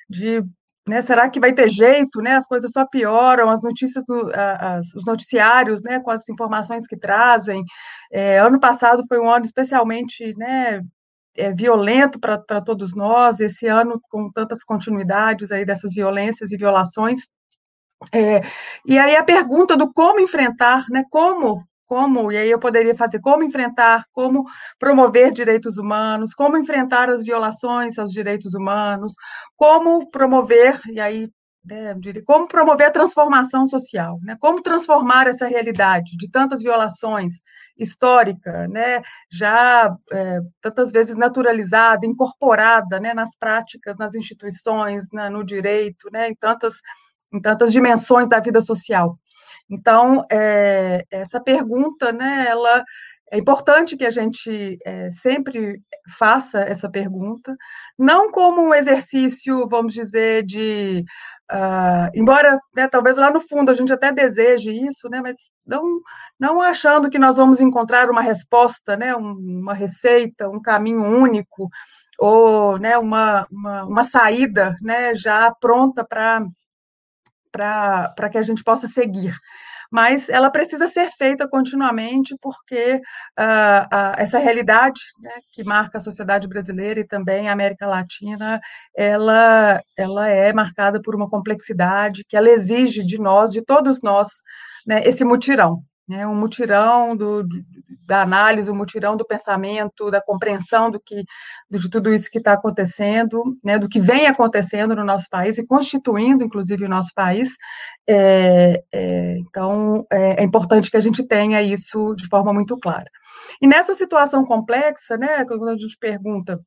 [0.10, 0.44] de
[0.88, 2.22] né, será que vai ter jeito?
[2.22, 4.04] Né, as coisas só pioram, as notícias,
[4.60, 7.64] as, os noticiários, né, com as informações que trazem.
[8.12, 10.82] É, ano passado foi um ano especialmente né,
[11.36, 13.40] é, violento para todos nós.
[13.40, 17.28] Esse ano, com tantas continuidades aí dessas violências e violações,
[18.12, 18.42] é,
[18.86, 21.04] e aí a pergunta do como enfrentar, né?
[21.10, 24.46] Como, como, e aí eu poderia fazer como enfrentar, como
[24.80, 29.14] promover direitos humanos, como enfrentar as violações aos direitos humanos,
[29.58, 31.30] como promover, e aí
[31.64, 31.96] né,
[32.26, 34.36] como promover a transformação social, né?
[34.40, 37.34] Como transformar essa realidade de tantas violações
[37.78, 39.02] histórica, né?
[39.32, 43.14] Já é, tantas vezes naturalizada, incorporada, né?
[43.14, 46.30] Nas práticas, nas instituições, né, no direito, né?
[46.30, 46.76] Em tantas
[47.34, 49.18] em tantas dimensões da vida social.
[49.70, 52.84] Então, é, essa pergunta, né, ela
[53.32, 55.82] é importante que a gente é, sempre
[56.18, 57.56] faça essa pergunta,
[57.98, 61.06] não como um exercício, vamos dizer, de.
[61.52, 66.00] Uh, embora né, talvez lá no fundo a gente até deseje isso, né, mas não,
[66.40, 71.70] não achando que nós vamos encontrar uma resposta, né, um, uma receita, um caminho único,
[72.18, 76.46] ou né, uma, uma, uma saída né, já pronta para
[77.52, 79.34] para que a gente possa seguir.
[79.92, 82.96] Mas ela precisa ser feita continuamente, porque
[83.38, 88.62] uh, uh, essa realidade né, que marca a sociedade brasileira e também a América Latina,
[88.96, 94.30] ela, ela é marcada por uma complexidade que ela exige de nós, de todos nós,
[94.88, 97.48] né, esse mutirão né, um mutirão do,
[98.06, 101.24] da análise, um mutirão do pensamento, da compreensão do que
[101.70, 105.66] de tudo isso que está acontecendo, né, do que vem acontecendo no nosso país e
[105.66, 107.56] constituindo, inclusive, o nosso país.
[108.08, 113.10] É, é, então, é, é, importante que a gente tenha isso de forma muito clara.
[113.62, 116.60] E nessa situação complexa, né, quando a gente pergunta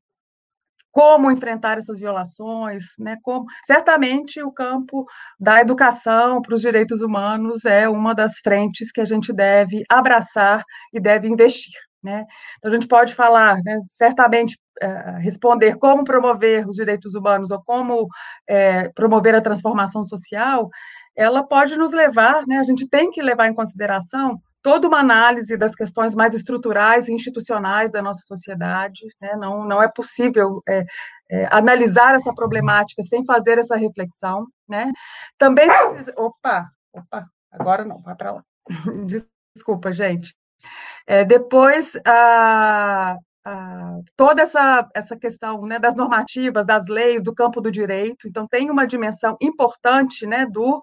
[0.95, 3.19] como enfrentar essas violações, né?
[3.21, 5.05] Como certamente o campo
[5.41, 10.63] da educação para os direitos humanos é uma das frentes que a gente deve abraçar
[10.93, 11.75] e deve investir.
[12.01, 12.25] Né?
[12.59, 17.61] Então, a gente pode falar, né, certamente, é, responder como promover os direitos humanos ou
[17.65, 18.07] como
[18.49, 20.69] é, promover a transformação social,
[21.17, 25.59] ela pode nos levar, né, a gente tem que levar em consideração toda uma análise
[25.59, 29.03] das questões mais estruturais e institucionais da nossa sociedade.
[29.21, 29.37] Né?
[29.37, 30.87] Não, não é possível é,
[31.31, 34.47] é, analisar essa problemática sem fazer essa reflexão.
[34.67, 34.91] Né?
[35.37, 36.15] Também precisa.
[36.17, 38.43] Opa, opa, agora não, vai para lá.
[39.55, 40.35] Desculpa, gente.
[41.07, 47.61] É, depois, a, a, toda essa, essa questão né, das normativas, das leis, do campo
[47.61, 48.27] do direito.
[48.27, 50.81] Então, tem uma dimensão importante né, do.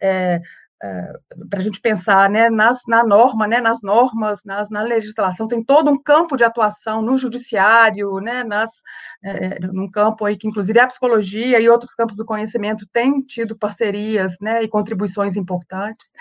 [0.00, 0.40] É,
[0.84, 1.12] é,
[1.48, 5.64] para a gente pensar né, nas, na norma, né, nas normas, nas, na legislação, tem
[5.64, 8.70] todo um campo de atuação no judiciário, né, nas,
[9.22, 13.56] é, num campo aí que, inclusive, a psicologia e outros campos do conhecimento têm tido
[13.56, 16.12] parcerias né, e contribuições importantes.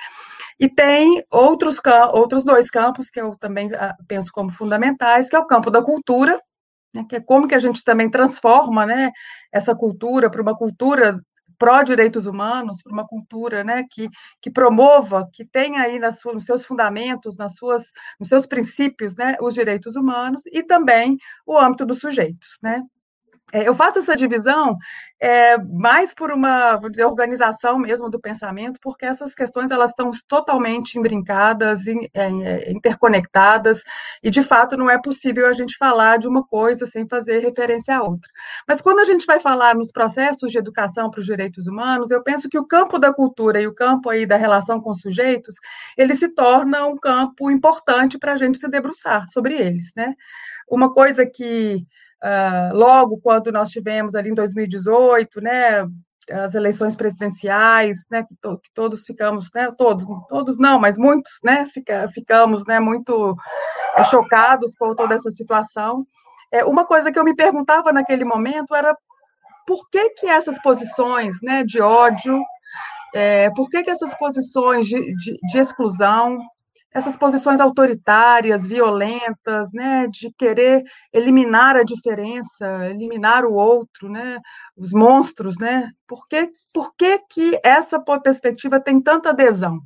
[0.58, 1.82] E tem outros,
[2.14, 5.82] outros dois campos que eu também ah, penso como fundamentais, que é o campo da
[5.82, 6.40] cultura,
[6.94, 9.12] né, que é como que a gente também transforma né,
[9.52, 11.20] essa cultura para uma cultura
[11.64, 14.10] pró-direitos humanos, para uma cultura né, que,
[14.42, 17.86] que promova, que tenha aí nas, nos seus fundamentos, nas suas,
[18.20, 22.58] nos seus princípios, né, os direitos humanos e também o âmbito dos sujeitos.
[22.62, 22.84] Né?
[23.52, 24.76] É, eu faço essa divisão
[25.22, 30.98] é, mais por uma dizer, organização mesmo do pensamento, porque essas questões elas estão totalmente
[30.98, 33.84] embrincadas, in, é, é, interconectadas,
[34.24, 37.96] e de fato não é possível a gente falar de uma coisa sem fazer referência
[37.96, 38.30] a outra.
[38.68, 42.24] Mas quando a gente vai falar nos processos de educação para os direitos humanos, eu
[42.24, 45.56] penso que o campo da cultura e o campo aí da relação com os sujeitos,
[45.98, 50.16] ele se torna um campo importante para a gente se debruçar sobre eles, né?
[50.70, 51.86] Uma coisa que
[52.24, 55.86] uh, logo quando nós tivemos ali em 2018, né,
[56.32, 61.40] as eleições presidenciais, né, que, to, que todos ficamos, né, todos, todos não, mas muitos,
[61.44, 63.36] né, fica, ficamos, né, muito
[63.96, 66.08] é, chocados com toda essa situação.
[66.52, 68.96] É, uma coisa que eu me perguntava naquele momento era
[69.68, 72.42] por que que essas posições, né, de ódio,
[73.14, 76.40] é, por que que essas posições de, de, de exclusão,
[76.94, 84.38] essas posições autoritárias, violentas, né, de querer eliminar a diferença, eliminar o outro, né,
[84.78, 85.90] os monstros, né?
[86.08, 89.80] Por que, por que, que essa perspectiva tem tanta adesão?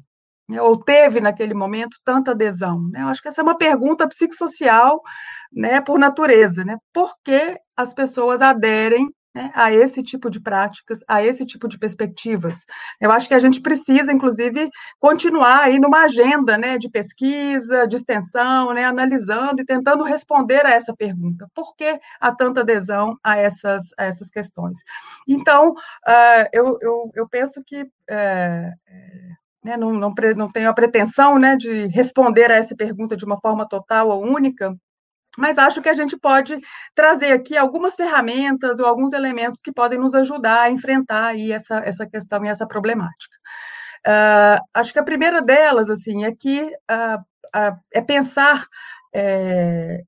[0.49, 2.82] Né, ou teve naquele momento tanta adesão?
[2.89, 3.01] Né?
[3.01, 5.01] Eu acho que essa é uma pergunta psicossocial,
[5.51, 6.78] né, por natureza, né?
[6.93, 11.77] Por que as pessoas aderem né, a esse tipo de práticas, a esse tipo de
[11.77, 12.65] perspectivas.
[12.99, 14.69] Eu acho que a gente precisa, inclusive,
[14.99, 20.71] continuar aí numa agenda né, de pesquisa, de extensão, né, analisando e tentando responder a
[20.71, 21.47] essa pergunta.
[21.53, 24.79] Por que há tanta adesão a essas, a essas questões?
[25.27, 27.83] Então, uh, eu, eu, eu, penso que.
[27.83, 28.88] Uh,
[29.77, 33.67] não, não, não tenho a pretensão né, de responder a essa pergunta de uma forma
[33.67, 34.73] total ou única,
[35.38, 36.59] mas acho que a gente pode
[36.95, 41.77] trazer aqui algumas ferramentas ou alguns elementos que podem nos ajudar a enfrentar aí essa,
[41.77, 43.35] essa questão e essa problemática.
[44.05, 47.19] Uh, acho que a primeira delas, assim, é que uh,
[47.55, 48.65] uh, é pensar
[49.13, 50.03] é,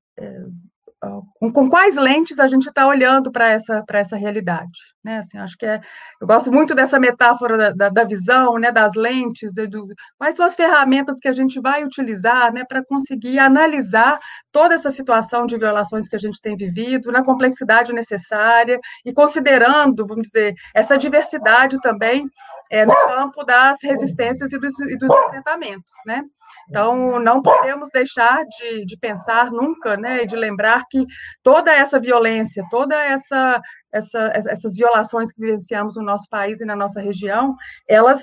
[1.00, 4.78] com, com, quais lentes a gente está olhando para essa, essa realidade.
[5.02, 5.18] Né?
[5.18, 5.80] Assim, acho que é,
[6.20, 9.86] eu gosto muito dessa metáfora da, da, da visão, né, das lentes, do,
[10.18, 14.18] quais são as ferramentas que a gente vai utilizar né, para conseguir analisar
[14.52, 20.06] toda essa situação de violações que a gente tem vivido, na complexidade necessária, e considerando,
[20.06, 22.28] vamos dizer, essa diversidade também
[22.70, 25.92] é, no campo das resistências e dos, e dos enfrentamentos.
[26.04, 26.22] Né?
[26.68, 31.04] Então, não podemos deixar de, de pensar nunca, né, de lembrar que
[31.42, 33.60] toda essa violência, toda essa,
[33.92, 37.56] essa, essas violações que vivenciamos no nosso país e na nossa região,
[37.88, 38.22] elas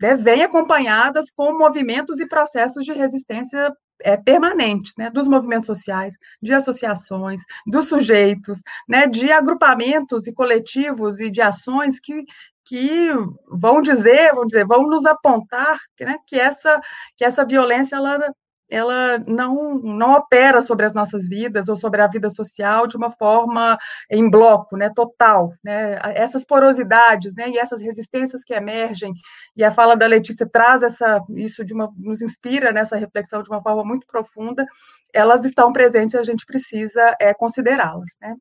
[0.00, 6.14] né, vêm acompanhadas com movimentos e processos de resistência é, permanentes, né, dos movimentos sociais,
[6.42, 12.24] de associações, dos sujeitos, né, de agrupamentos e coletivos e de ações que,
[12.64, 13.10] que
[13.48, 16.80] vão dizer, vão dizer, vão nos apontar né, que, essa,
[17.16, 18.18] que essa violência ela,
[18.70, 23.10] ela não, não opera sobre as nossas vidas ou sobre a vida social de uma
[23.10, 23.76] forma
[24.10, 25.52] em bloco, né, total.
[25.64, 25.98] Né?
[26.14, 29.12] Essas porosidades né, e essas resistências que emergem,
[29.56, 33.50] e a fala da Letícia traz essa, isso de uma, nos inspira nessa reflexão de
[33.50, 34.64] uma forma muito profunda,
[35.12, 38.10] elas estão presentes e a gente precisa é, considerá-las.
[38.20, 38.36] Né?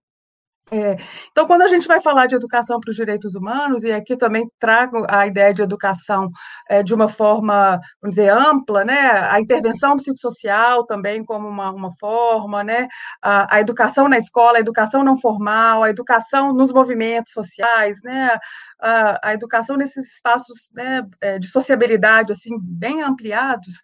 [0.72, 0.98] É,
[1.32, 4.48] então, quando a gente vai falar de educação para os direitos humanos, e aqui também
[4.60, 6.30] trago a ideia de educação
[6.70, 9.28] é, de uma forma, vamos dizer, ampla, né?
[9.32, 12.88] A intervenção psicossocial também como uma, uma forma, né?
[13.22, 18.38] A, a, educação na escola, a educação não formal, a educação nos movimentos sociais, né?
[18.80, 23.82] A, a educação nesses espaços né, é, de sociabilidade, assim, bem ampliados,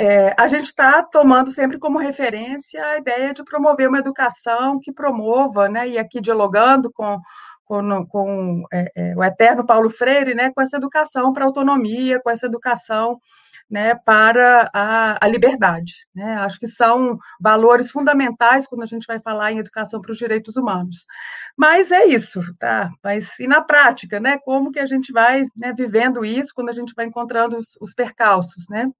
[0.00, 4.92] é, a gente está tomando sempre como referência a ideia de promover uma educação que
[4.92, 7.20] promova, né, e aqui dialogando com,
[7.66, 12.30] com, com é, é, o eterno Paulo Freire, né, com essa educação para autonomia, com
[12.30, 13.18] essa educação
[13.70, 15.92] né, para a, a liberdade.
[16.14, 16.34] Né?
[16.36, 20.56] Acho que são valores fundamentais quando a gente vai falar em educação para os direitos
[20.56, 21.04] humanos.
[21.56, 22.90] Mas é isso, tá?
[23.04, 24.38] Mas e na prática, né?
[24.44, 27.94] Como que a gente vai né, vivendo isso quando a gente vai encontrando os, os
[27.94, 28.90] percalços, né?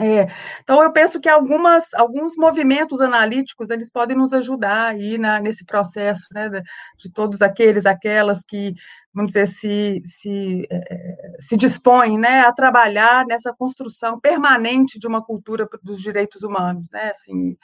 [0.00, 0.26] É,
[0.60, 5.64] então, eu penso que algumas, alguns movimentos analíticos eles podem nos ajudar aí na, nesse
[5.64, 6.50] processo né,
[6.98, 8.74] de todos aqueles, aquelas que,
[9.14, 15.22] vamos dizer, se, se, é, se dispõem né, a trabalhar nessa construção permanente de uma
[15.22, 16.88] cultura dos direitos humanos.
[16.92, 17.56] Né, assim,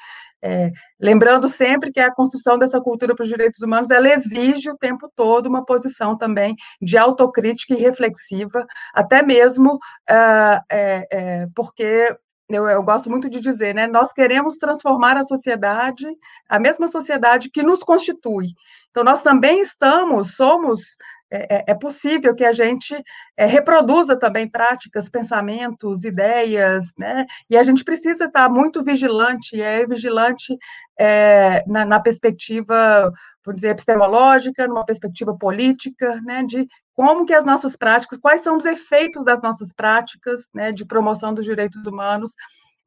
[0.42, 0.70] é,
[1.00, 5.10] lembrando sempre que a construção dessa cultura para os direitos humanos ela exige o tempo
[5.14, 8.64] todo uma posição também de autocrítica e reflexiva,
[8.94, 12.16] até mesmo uh, é, é, porque
[12.48, 13.86] eu, eu, gosto muito de dizer, né?
[13.86, 16.04] Nós queremos transformar a sociedade,
[16.48, 18.48] a mesma sociedade que nos constitui.
[18.90, 20.96] Então, nós também estamos, somos
[21.30, 22.94] é, é, é possível que a gente
[23.36, 27.24] é, reproduza também práticas, pensamentos, ideias, né?
[27.48, 30.56] E a gente precisa estar muito vigilante, e é vigilante
[30.98, 33.12] é, na, na, perspectiva,
[33.44, 36.42] vou dizer, epistemológica, numa perspectiva política, né?
[36.42, 40.72] De como que as nossas práticas, quais são os efeitos das nossas práticas, né?
[40.72, 42.32] De promoção dos direitos humanos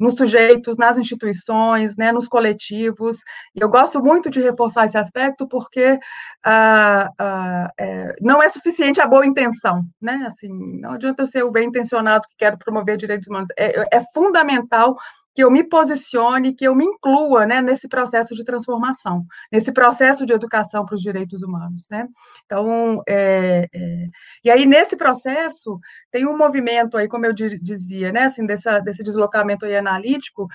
[0.03, 3.19] nos sujeitos, nas instituições, né, nos coletivos.
[3.55, 5.97] E eu gosto muito de reforçar esse aspecto porque
[6.43, 10.25] ah, ah, é, não é suficiente a boa intenção, né?
[10.27, 10.49] Assim,
[10.81, 13.47] não adianta eu ser o bem intencionado que quero promover direitos humanos.
[13.57, 14.97] É, é fundamental
[15.33, 20.25] que eu me posicione, que eu me inclua né, nesse processo de transformação, nesse processo
[20.25, 21.87] de educação para os direitos humanos.
[21.89, 22.07] Né?
[22.45, 24.07] Então, é, é,
[24.43, 25.79] e aí nesse processo
[26.11, 30.47] tem um movimento aí, como eu dizia, né, assim, dessa, desse deslocamento aí analítico,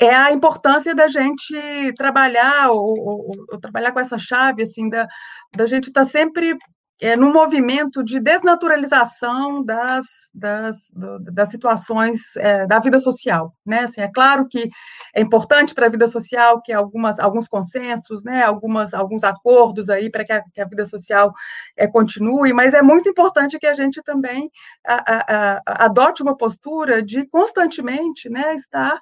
[0.00, 1.54] é a importância da gente
[1.96, 5.06] trabalhar ou, ou, ou, trabalhar com essa chave assim da,
[5.54, 6.56] da gente estar tá sempre
[7.00, 10.90] é, no movimento de desnaturalização das, das,
[11.20, 13.80] das situações é, da vida social, né?
[13.80, 14.70] Assim, é claro que
[15.14, 18.42] é importante para a vida social que algumas, alguns consensos, né?
[18.42, 21.32] Algumas, alguns acordos aí para que, que, a vida social
[21.76, 24.50] é, continue, mas é muito importante que a gente também
[24.86, 28.54] a, a, a, adote uma postura de constantemente, né?
[28.54, 28.98] Estar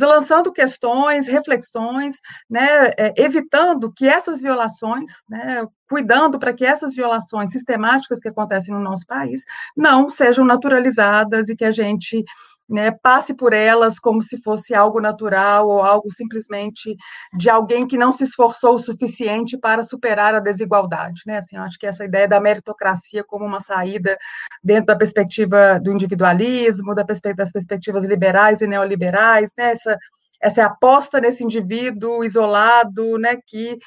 [0.00, 7.50] lançando questões, reflexões, né, é, evitando que essas violações, né, cuidando para que essas violações
[7.50, 9.42] sistemáticas que acontecem no nosso país
[9.76, 12.22] não sejam naturalizadas e que a gente
[12.68, 16.96] né, passe por elas como se fosse algo natural ou algo simplesmente
[17.36, 21.38] de alguém que não se esforçou o suficiente para superar a desigualdade, né?
[21.38, 24.16] Assim, acho que essa ideia da meritocracia como uma saída
[24.62, 29.72] dentro da perspectiva do individualismo, da perspe das perspectivas liberais e neoliberais, né?
[29.72, 29.98] Essa,
[30.40, 33.78] essa aposta nesse indivíduo isolado, né, que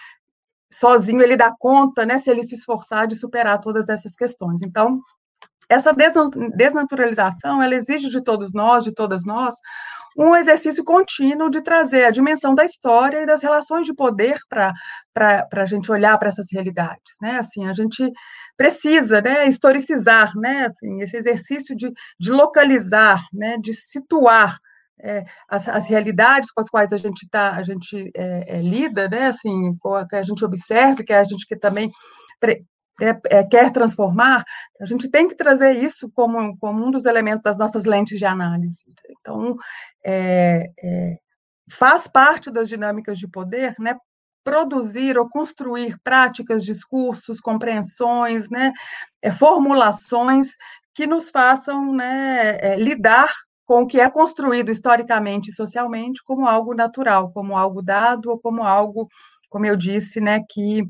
[0.71, 4.61] sozinho ele dá conta, né, se ele se esforçar de superar todas essas questões.
[4.61, 4.99] Então,
[5.69, 5.93] essa
[6.55, 9.55] desnaturalização, ela exige de todos nós, de todas nós,
[10.17, 14.73] um exercício contínuo de trazer a dimensão da história e das relações de poder para
[15.51, 17.37] a gente olhar para essas realidades, né?
[17.37, 18.11] Assim, a gente
[18.57, 24.57] precisa, né, historicizar, né, assim, esse exercício de, de localizar, né, de situar
[24.99, 29.07] é, as, as, realidades com as quais a gente tá, a gente é, é, lida,
[29.07, 29.77] né, assim,
[30.09, 31.91] que a gente observa, que a gente que também
[33.01, 34.43] é, é, quer transformar,
[34.81, 38.25] a gente tem que trazer isso como, como um dos elementos das nossas lentes de
[38.25, 38.83] análise.
[39.19, 39.55] Então,
[40.03, 41.17] é, é,
[41.69, 43.95] faz parte das dinâmicas de poder, né,
[44.43, 48.71] produzir ou construir práticas, discursos, compreensões, né,
[49.21, 50.55] é, formulações
[50.95, 53.31] que nos façam né, é, lidar
[53.65, 58.39] com o que é construído historicamente e socialmente como algo natural, como algo dado ou
[58.39, 59.09] como algo,
[59.49, 60.81] como eu disse, né, que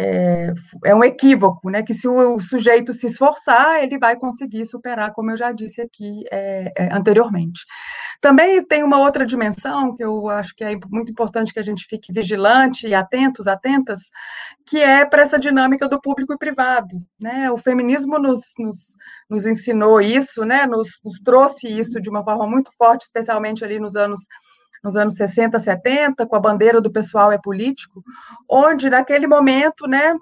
[0.00, 0.54] é,
[0.84, 1.82] é, um equívoco, né?
[1.82, 6.22] Que se o sujeito se esforçar, ele vai conseguir superar, como eu já disse aqui
[6.30, 7.62] é, é, anteriormente.
[8.20, 11.84] Também tem uma outra dimensão que eu acho que é muito importante que a gente
[11.86, 14.02] fique vigilante e atentos, atentas,
[14.64, 17.50] que é para essa dinâmica do público e privado, né?
[17.50, 18.94] O feminismo nos, nos,
[19.28, 20.64] nos ensinou isso, né?
[20.64, 24.20] Nos, nos trouxe isso de uma forma muito forte, especialmente ali nos anos
[24.82, 28.02] nos anos 60, 70, com a bandeira do pessoal é político,
[28.48, 30.14] onde naquele momento, né,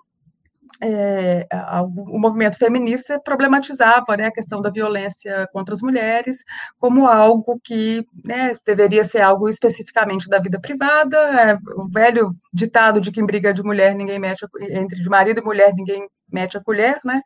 [0.81, 1.47] é,
[1.81, 6.39] o movimento feminista problematizava né, a questão da violência contra as mulheres
[6.79, 13.01] como algo que né, deveria ser algo especificamente da vida privada, é, o velho ditado
[13.01, 16.09] de que em briga de mulher ninguém mete a, entre de marido e mulher ninguém
[16.31, 17.23] mete a colher, né?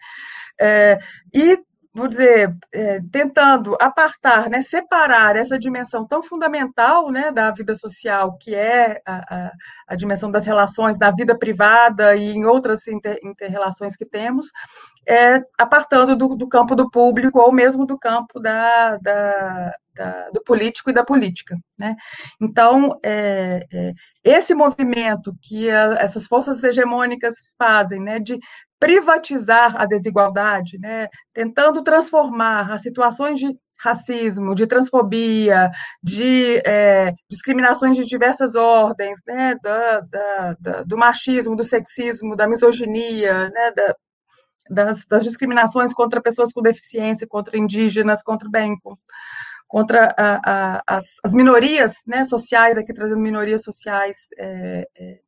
[0.61, 0.99] É,
[1.35, 1.59] e
[1.93, 8.37] vou dizer, é, tentando apartar, né, separar essa dimensão tão fundamental né, da vida social,
[8.39, 9.53] que é a, a,
[9.89, 14.47] a dimensão das relações da vida privada e em outras inter-relações que temos,
[15.09, 20.43] é, apartando do, do, campo do público ou mesmo do campo da, da, da do
[20.45, 21.57] político e da política.
[21.77, 21.97] Né?
[22.41, 23.93] Então, é, é,
[24.23, 28.39] esse movimento que a, essas forças hegemônicas fazem, né, de
[28.81, 35.71] privatizar a desigualdade, né, tentando transformar as situações de racismo, de transfobia,
[36.03, 42.49] de é, discriminações de diversas ordens, né, da, da, da, do machismo, do sexismo, da
[42.49, 43.73] misoginia, né,
[44.71, 48.77] das, das, discriminações contra pessoas com deficiência, contra indígenas, contra bem,
[49.67, 55.21] contra a, a, as, as, minorias né, sociais, aqui trazendo minorias sociais é, é,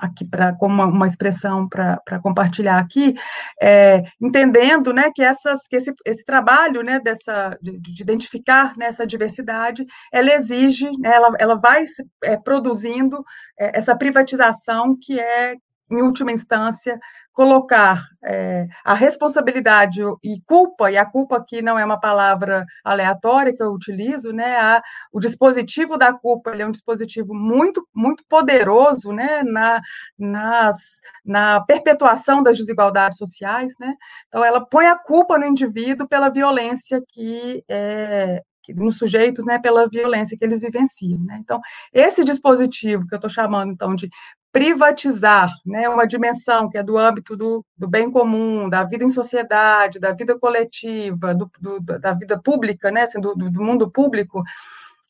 [0.00, 3.14] aqui para como uma, uma expressão para compartilhar aqui,
[3.60, 8.90] é, entendendo né, que, essas, que esse, esse trabalho né, dessa, de, de identificar né,
[9.06, 11.84] diversidade, ela exige, né, ela, ela vai
[12.24, 13.24] é, produzindo
[13.58, 15.54] é, essa privatização que é,
[15.90, 16.98] em última instância,
[17.32, 23.54] colocar é, a responsabilidade e culpa, e a culpa aqui não é uma palavra aleatória
[23.54, 24.56] que eu utilizo, né?
[24.56, 24.82] A,
[25.12, 29.42] o dispositivo da culpa é um dispositivo muito, muito poderoso né?
[29.42, 29.80] na,
[30.18, 30.76] nas,
[31.24, 33.94] na perpetuação das desigualdades sociais, né?
[34.28, 38.42] Então, ela põe a culpa no indivíduo pela violência que é,
[38.74, 41.20] nos sujeitos, né, pela violência que eles vivenciam.
[41.20, 41.38] Né?
[41.40, 41.60] Então,
[41.92, 44.08] esse dispositivo que eu estou chamando, então, de
[44.56, 49.10] privatizar né, uma dimensão que é do âmbito do, do bem comum, da vida em
[49.10, 54.42] sociedade, da vida coletiva, do, do, da vida pública, né, assim, do, do mundo público,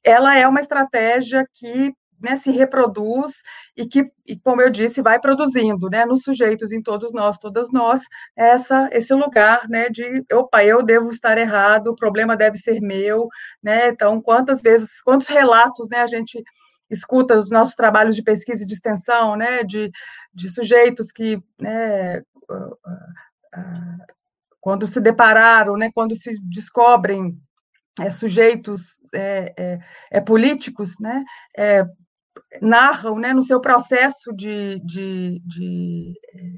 [0.02, 3.34] ela é uma estratégia que né, se reproduz
[3.76, 7.70] e que, e, como eu disse, vai produzindo, né, nos sujeitos, em todos nós, todas
[7.70, 8.00] nós,
[8.34, 13.28] essa, esse lugar, né, de, opa, eu devo estar errado, o problema deve ser meu,
[13.62, 16.42] né, então, quantas vezes, quantos relatos, né, a gente
[16.90, 19.90] escuta os nossos trabalhos de pesquisa e de extensão, né, de,
[20.32, 22.22] de sujeitos que, né,
[24.60, 27.38] quando se depararam, né, quando se descobrem
[28.00, 29.78] é, sujeitos é,
[30.10, 31.24] é, políticos, né,
[32.60, 36.14] narram né, no seu processo de, de, de,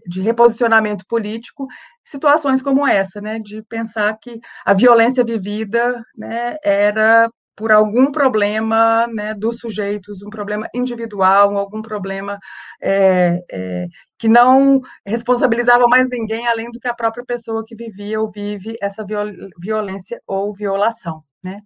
[0.07, 1.67] de, reposicionamento político
[2.05, 9.09] situações como essa, né, de pensar que a violência vivida né, era por algum problema
[9.09, 12.39] né, dos sujeitos, um problema individual, algum problema
[12.81, 13.87] é, é,
[14.17, 18.77] que não responsabilizava mais ninguém além do que a própria pessoa que vivia ou vive
[18.81, 19.27] essa viol
[19.61, 21.25] violência ou violação.
[21.43, 21.61] Né?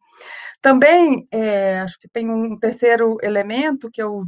[0.62, 4.22] Também, é, acho que tem um terceiro elemento que eu,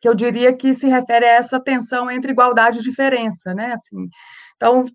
[0.00, 3.52] que eu diria que se refere a essa tensão entre igualdade e diferença.
[3.52, 3.72] Né?
[3.74, 4.08] Assim,
[4.56, 4.86] então,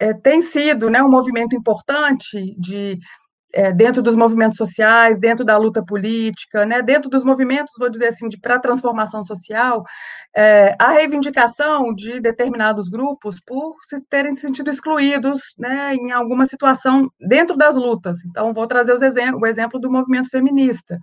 [0.00, 2.98] é, tem sido né, um movimento importante de
[3.52, 8.08] é, dentro dos movimentos sociais, dentro da luta política, né, dentro dos movimentos, vou dizer
[8.08, 9.84] assim, para a transformação social,
[10.34, 16.46] é, a reivindicação de determinados grupos por se terem se sentido excluídos né, em alguma
[16.46, 18.24] situação dentro das lutas.
[18.24, 20.98] Então, vou trazer o exemplo do movimento feminista.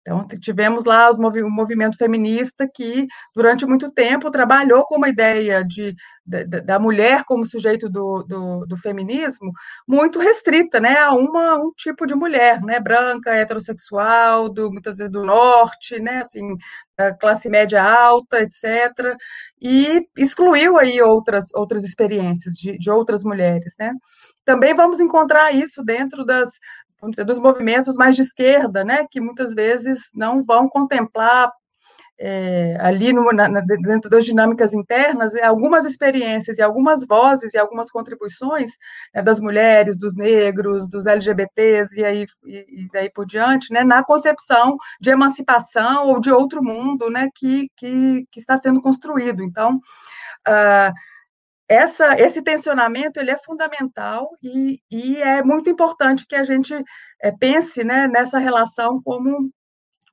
[0.00, 5.94] Então, tivemos lá o movimento feminista que, durante muito tempo, trabalhou com uma ideia de,
[6.24, 9.52] de da mulher como sujeito do, do, do, feminismo
[9.86, 15.12] muito restrita né, a uma, um tipo de mulher, né, branca, heterossexual, do, muitas vezes
[15.12, 16.56] do norte, né, assim,
[17.18, 19.16] classe média alta, etc.,
[19.60, 23.74] e excluiu aí outras, outras experiências de, de outras mulheres.
[23.78, 23.92] Né.
[24.44, 26.50] Também vamos encontrar isso dentro das,
[27.00, 31.50] vamos dizer, dos movimentos mais de esquerda, né, que muitas vezes não vão contemplar
[32.22, 37.90] é, ali no, na, dentro das dinâmicas internas algumas experiências e algumas vozes e algumas
[37.90, 38.72] contribuições
[39.14, 43.82] né, das mulheres, dos negros, dos LGBTs e aí e, e daí por diante, né,
[43.82, 49.42] na concepção de emancipação ou de outro mundo, né, que, que, que está sendo construído.
[49.42, 49.76] Então,
[50.46, 50.92] uh,
[51.70, 56.74] essa, esse tensionamento ele é fundamental e, e, é muito importante que a gente
[57.22, 59.48] é, pense né, nessa relação como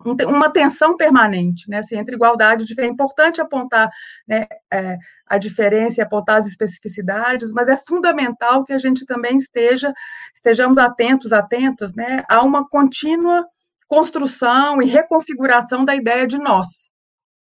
[0.05, 3.89] um, uma tensão permanente, né, assim, entre igualdade e É importante apontar
[4.27, 9.37] né, é, a diferença e apontar as especificidades, mas é fundamental que a gente também
[9.37, 9.91] esteja
[10.35, 13.43] estejamos atentos, atentas, né, a uma contínua
[13.87, 16.91] construção e reconfiguração da ideia de nós,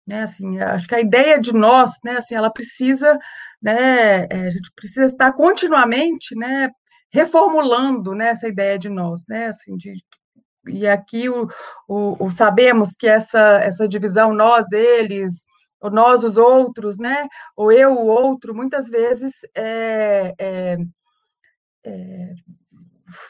[0.07, 3.19] né, assim, acho que a ideia de nós, né, assim, ela precisa
[3.61, 6.69] né, é, a gente precisa estar continuamente, né,
[7.11, 9.95] reformulando né, essa ideia de nós, né, assim, de,
[10.67, 11.47] e aqui o,
[11.87, 15.45] o, o, sabemos que essa, essa divisão nós, eles,
[15.81, 20.77] ou nós, os outros, né, ou eu, o outro, muitas vezes é, é,
[21.87, 22.33] é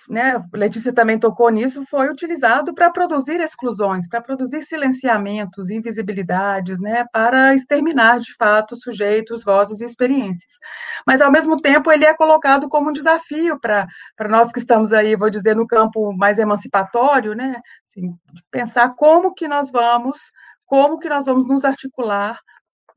[0.09, 7.05] né, Letícia também tocou nisso, foi utilizado para produzir exclusões, para produzir silenciamentos, invisibilidades, né,
[7.11, 10.53] para exterminar de fato sujeitos, vozes e experiências.
[11.05, 13.87] Mas, ao mesmo tempo, ele é colocado como um desafio para
[14.29, 18.13] nós que estamos aí, vou dizer, no campo mais emancipatório, né, assim,
[18.49, 20.17] pensar como que nós vamos,
[20.65, 22.39] como que nós vamos nos articular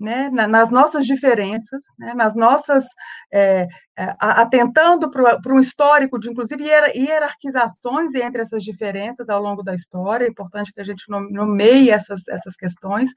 [0.01, 2.86] né, nas nossas diferenças, né, nas nossas,
[3.31, 3.68] é,
[3.98, 10.24] é atentando para um histórico de, inclusive, hierarquizações entre essas diferenças ao longo da história,
[10.24, 13.10] é importante que a gente nomeie essas, essas questões,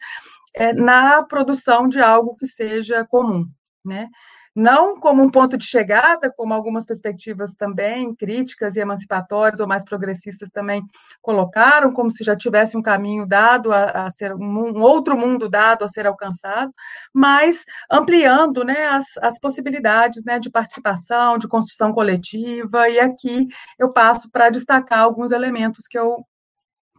[0.54, 3.46] é, na produção de algo que seja comum,
[3.86, 4.10] né,
[4.56, 9.84] não como um ponto de chegada, como algumas perspectivas também críticas e emancipatórias ou mais
[9.84, 10.84] progressistas também
[11.22, 15.50] colocaram, como se já tivesse um caminho dado a, a ser um, um, outro mundo
[15.50, 16.72] dado a ser alcançado,
[17.14, 23.48] mas ampliando né, as, as possibilidades né, de participação, de construção coletiva, e aqui
[23.80, 26.24] eu passo para destacar alguns elementos que eu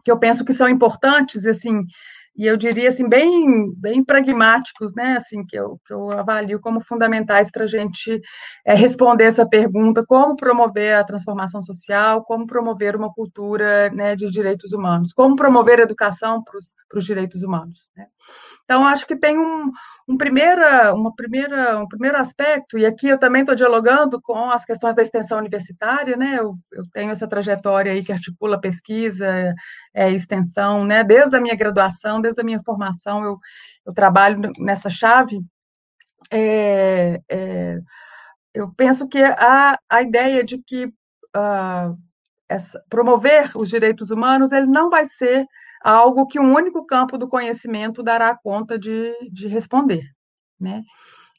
[0.03, 1.81] que eu penso que são importantes, assim,
[2.37, 5.15] e eu diria assim bem bem pragmáticos, né?
[5.17, 8.21] Assim que eu, que eu avalio como fundamentais para a gente
[8.65, 14.29] é, responder essa pergunta: como promover a transformação social, como promover uma cultura né, de
[14.29, 17.89] direitos humanos, como promover a educação para os direitos humanos.
[17.95, 18.07] Né?
[18.65, 19.71] Então acho que tem um,
[20.07, 24.65] um primeira, uma primeira, um primeiro aspecto, e aqui eu também estou dialogando com as
[24.65, 26.37] questões da extensão universitária, né?
[26.39, 29.53] Eu, eu tenho essa trajetória aí que articula pesquisa,
[29.93, 31.03] é, extensão, né?
[31.03, 33.37] Desde a minha graduação, desde a minha formação, eu,
[33.85, 35.39] eu trabalho nessa chave.
[36.31, 37.79] É, é,
[38.53, 41.97] eu penso que a, a ideia de que uh,
[42.49, 45.45] essa, promover os direitos humanos ele não vai ser
[45.85, 50.01] algo que um único campo do conhecimento dará conta de, de responder,
[50.59, 50.81] né?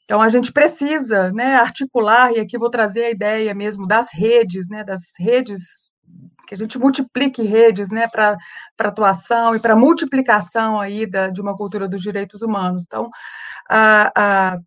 [0.05, 4.69] Então, a gente precisa né, articular, e aqui vou trazer a ideia mesmo das redes,
[4.69, 5.91] né, das redes,
[6.47, 8.37] que a gente multiplique redes né, para
[8.79, 12.85] atuação e para multiplicação aí da, de uma cultura dos direitos humanos.
[12.87, 13.09] Então,
[13.69, 14.59] a, a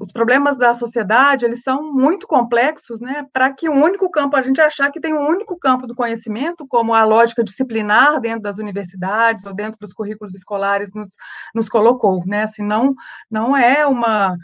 [0.00, 4.42] os problemas da sociedade, eles são muito complexos, né, para que um único campo, a
[4.42, 8.58] gente achar que tem um único campo do conhecimento, como a lógica disciplinar dentro das
[8.58, 11.10] universidades ou dentro dos currículos escolares nos,
[11.54, 12.94] nos colocou, né, assim, não,
[13.30, 14.36] não é uma,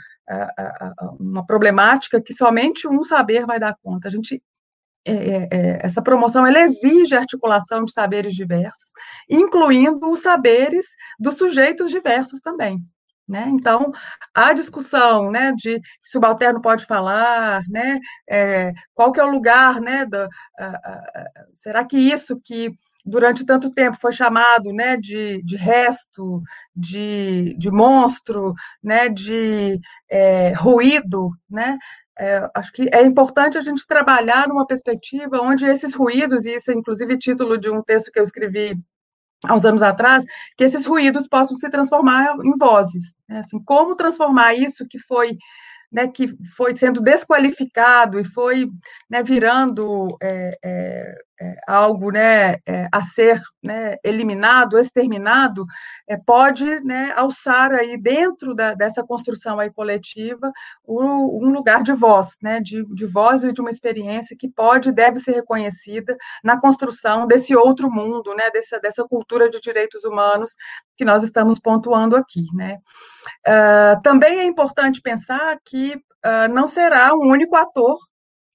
[1.18, 4.42] uma problemática que somente um saber vai dar conta, a gente
[5.06, 8.90] é, é, é, essa promoção ela exige articulação de saberes diversos,
[9.28, 10.86] incluindo os saberes
[11.18, 12.84] dos sujeitos diversos também.
[13.30, 13.46] Né?
[13.48, 13.92] Então,
[14.34, 19.30] a discussão né, de se o subalterno pode falar, né, é, qual que é o
[19.30, 20.28] lugar, né, do,
[21.54, 22.72] será que isso que
[23.06, 26.42] durante tanto tempo foi chamado né, de, de resto,
[26.74, 28.52] de, de monstro,
[28.82, 29.78] né, de
[30.10, 31.78] é, ruído, né,
[32.18, 36.72] é, acho que é importante a gente trabalhar numa perspectiva onde esses ruídos, e isso
[36.72, 38.76] é inclusive título de um texto que eu escrevi
[39.44, 40.24] há uns anos atrás,
[40.56, 43.14] que esses ruídos possam se transformar em vozes.
[43.28, 43.38] Né?
[43.38, 45.36] Assim, como transformar isso que foi
[45.92, 48.68] né, que foi sendo desqualificado e foi
[49.08, 55.64] né, virando é, é, é, algo né, é, a ser né, eliminado, exterminado,
[56.06, 60.52] é, pode né, alçar aí dentro da, dessa construção aí coletiva
[60.86, 64.90] um, um lugar de voz, né, de, de voz e de uma experiência que pode
[64.90, 70.04] e deve ser reconhecida na construção desse outro mundo, né, dessa, dessa cultura de direitos
[70.04, 70.50] humanos
[70.96, 72.44] que nós estamos pontuando aqui.
[72.54, 72.78] Né.
[73.46, 77.98] Uh, também é importante pensar que uh, não será um único ator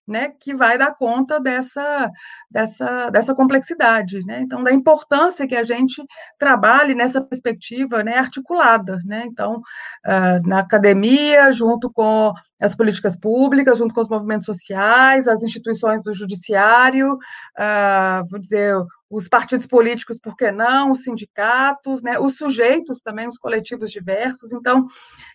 [0.08, 2.10] né, que vai dar conta dessa,
[2.50, 4.42] dessa, dessa complexidade, né?
[4.42, 6.04] Então, da importância que a gente
[6.38, 9.24] trabalhe nessa perspectiva né, articulada, né?
[9.26, 15.44] Então, uh, na academia, junto com as políticas públicas, junto com os movimentos sociais, as
[15.44, 18.76] instituições do judiciário, uh, vou dizer,
[19.10, 24.52] os partidos políticos, por que não, os sindicatos, né, os sujeitos também, os coletivos diversos.
[24.52, 24.86] Então,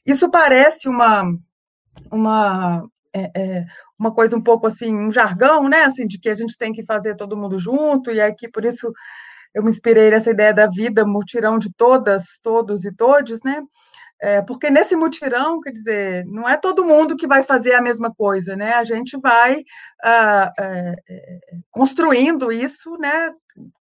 [0.07, 1.25] isso parece uma,
[2.11, 2.85] uma
[3.15, 3.65] é, é,
[3.99, 5.83] uma coisa um pouco assim, um jargão, né?
[5.85, 8.93] Assim, de que a gente tem que fazer todo mundo junto, e aqui por isso
[9.55, 13.63] eu me inspirei nessa ideia da vida, mutirão de todas, todos e todes, né?
[14.23, 18.15] É, porque nesse mutirão, quer dizer, não é todo mundo que vai fazer a mesma
[18.15, 18.75] coisa, né?
[18.75, 19.65] A gente vai
[20.03, 21.39] ah, é, é,
[21.71, 23.31] construindo isso, né?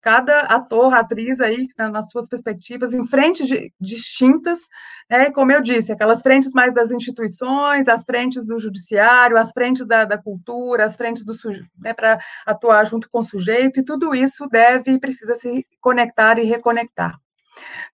[0.00, 3.48] Cada ator, atriz aí, nas suas perspectivas, em frentes
[3.80, 4.60] distintas,
[5.08, 5.30] né?
[5.30, 10.04] Como eu disse, aquelas frentes mais das instituições, as frentes do judiciário, as frentes da,
[10.04, 11.32] da cultura, as frentes do
[11.78, 16.38] né, para atuar junto com o sujeito, e tudo isso deve e precisa se conectar
[16.38, 17.18] e reconectar.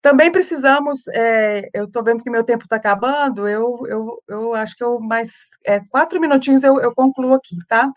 [0.00, 4.76] Também precisamos, é, eu estou vendo que meu tempo está acabando, eu, eu, eu acho
[4.76, 5.30] que eu mais
[5.64, 7.90] é, quatro minutinhos eu, eu concluo aqui, tá?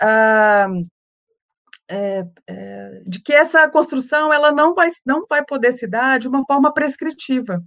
[0.00, 0.68] Ah,
[1.92, 6.26] é, é, de que essa construção ela não vai, não vai poder se dar de
[6.26, 7.62] uma forma prescritiva.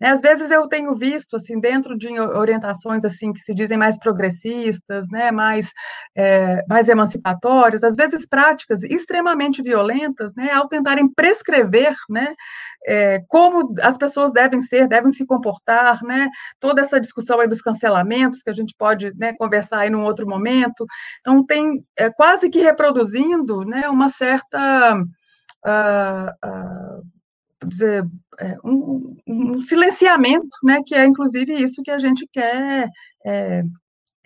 [0.00, 3.98] Né, às vezes eu tenho visto, assim, dentro de orientações, assim, que se dizem mais
[3.98, 5.70] progressistas, né, mais,
[6.16, 12.34] é, mais emancipatórias, às vezes práticas extremamente violentas, né, ao tentarem prescrever, né,
[12.86, 16.28] é, como as pessoas devem ser, devem se comportar, né,
[16.60, 20.26] toda essa discussão aí dos cancelamentos, que a gente pode, né, conversar aí num outro
[20.26, 20.86] momento,
[21.20, 24.96] então tem é, quase que reproduzindo, né, uma certa...
[25.66, 27.15] Uh, uh,
[27.64, 28.04] dizer,
[28.38, 32.88] é, um, um, silenciamento, né, que é inclusive isso que a gente quer
[33.24, 33.62] é,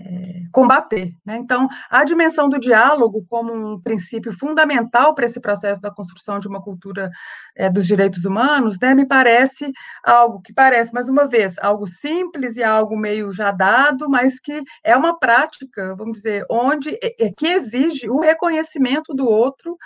[0.01, 1.12] é, combater.
[1.24, 1.36] Né?
[1.36, 6.48] Então, a dimensão do diálogo como um princípio fundamental para esse processo da construção de
[6.48, 7.11] uma cultura
[7.57, 9.70] é, dos direitos humanos, né, me parece
[10.02, 14.62] algo que parece, mais uma vez, algo simples e algo meio já dado, mas que
[14.82, 19.77] é uma prática, vamos dizer, onde é, é que exige o reconhecimento do outro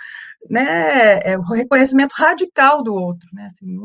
[0.49, 3.27] né, é, o reconhecimento radical do outro.
[3.33, 3.45] Né?
[3.45, 3.77] Assim,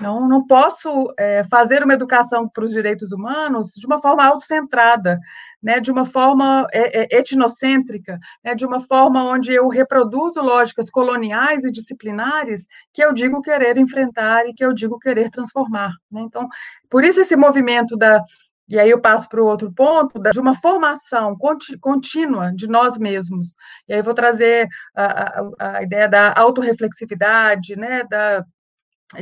[0.00, 5.18] não, não, posso é, fazer uma educação para os direitos humanos de uma forma autocentrada,
[5.62, 10.88] né, de uma forma é, é, etnocêntrica, né, de uma forma onde eu reproduzo lógicas
[10.88, 15.92] coloniais e disciplinares que eu digo querer enfrentar e que eu digo querer transformar.
[16.10, 16.22] Né?
[16.22, 16.48] Então,
[16.88, 18.22] por isso esse movimento da
[18.70, 21.36] e aí eu passo para o outro ponto, de uma formação
[21.80, 23.48] contínua de nós mesmos.
[23.88, 28.44] E aí eu vou trazer a, a, a ideia da autorreflexividade, né, da,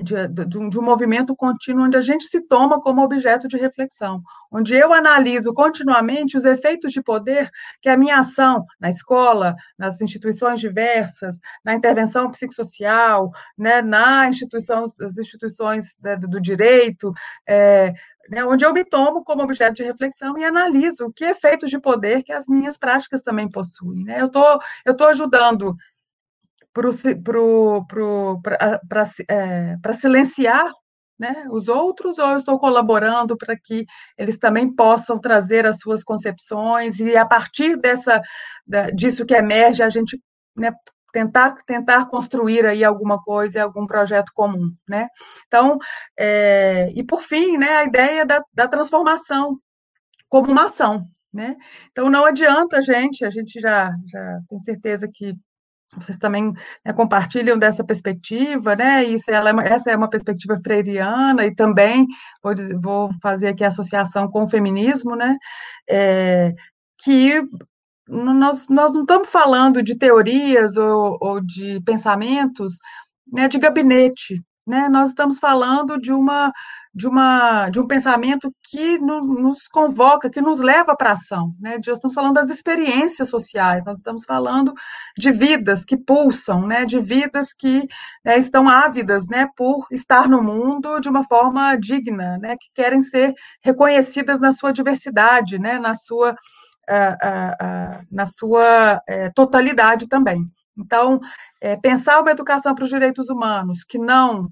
[0.03, 3.57] de, de, um, de, um, movimento contínuo onde a gente se toma como objeto de
[3.57, 4.21] reflexão,
[4.53, 7.49] onde eu analiso continuamente os efeitos de poder
[7.81, 14.85] que a minha ação na escola, nas instituições diversas, na intervenção psicossocial, né, na instituição,
[14.85, 15.97] as instituições
[16.29, 17.11] do direito,
[17.49, 17.95] é,
[18.29, 22.23] né, onde eu me tomo como objeto de reflexão e analiso que efeitos de poder
[22.23, 24.05] que as minhas práticas também possuem.
[24.05, 24.21] Né?
[24.21, 25.75] Eu estou eu tô ajudando
[26.73, 26.89] para
[29.29, 30.71] é, silenciar
[31.19, 33.85] né, os outros, ou eu estou colaborando para que
[34.17, 38.23] eles também possam trazer as suas concepções e a partir dessa
[38.95, 40.21] disso que emerge a gente
[40.57, 40.71] né,
[41.13, 45.09] tentar tentar construir aí alguma coisa, algum projeto comum, né?
[45.47, 45.79] Então,
[46.19, 49.57] é, e por fim, né, a ideia da, da transformação
[50.29, 51.57] como uma ação, né?
[51.93, 55.35] Então não adianta gente, a gente já já tem certeza que
[55.97, 56.53] vocês também
[56.85, 59.05] né, compartilham dessa perspectiva, né?
[59.05, 62.07] Isso, ela, é essa é uma perspectiva freiriana e também
[62.43, 65.37] vou, dizer, vou fazer aqui associação com o feminismo, né?
[65.89, 66.53] É,
[66.99, 67.43] que
[68.09, 72.79] nós, nós não estamos falando de teorias ou, ou de pensamentos
[73.31, 74.89] né, de gabinete, né?
[74.89, 76.53] Nós estamos falando de uma
[76.95, 81.55] de uma de um pensamento que no, nos convoca, que nos leva para a ação,
[81.61, 81.77] né?
[81.77, 84.75] Nós estamos falando das experiências sociais, nós estamos falando
[85.17, 86.85] de vidas que pulsam, né?
[86.85, 87.87] De vidas que
[88.25, 89.49] né, estão ávidas, né?
[89.57, 92.57] Por estar no mundo de uma forma digna, né?
[92.57, 95.79] Que querem ser reconhecidas na sua diversidade, né?
[95.79, 96.35] Na sua
[98.11, 100.45] na sua é, totalidade também.
[100.77, 101.21] Então,
[101.61, 104.49] é, pensar uma educação para os direitos humanos que não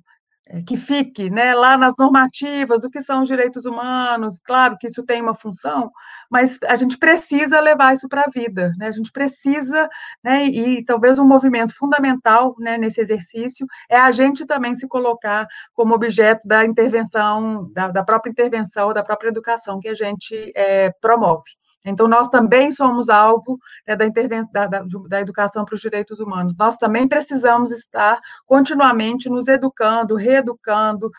[0.48, 4.86] é, que fique né, lá nas normativas do que são os direitos humanos, claro que
[4.86, 5.90] isso tem uma função,
[6.30, 8.86] mas a gente precisa levar isso para a vida, né?
[8.86, 9.88] a gente precisa,
[10.22, 15.48] né, e talvez um movimento fundamental né, nesse exercício é a gente também se colocar
[15.74, 20.90] como objeto da intervenção, da, da própria intervenção, da própria educação que a gente é,
[21.00, 21.50] promove.
[21.86, 26.54] Então, nós também somos alvo né, da, da, da, da, educação para os direitos humanos.
[26.58, 31.10] Nós também precisamos estar continuamente nos educando, reeducando,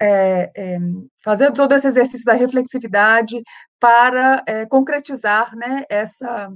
[0.00, 0.78] é, é,
[1.22, 3.42] fazendo todo esse exercício da reflexividade
[3.80, 6.50] para é, concretizar né, essa,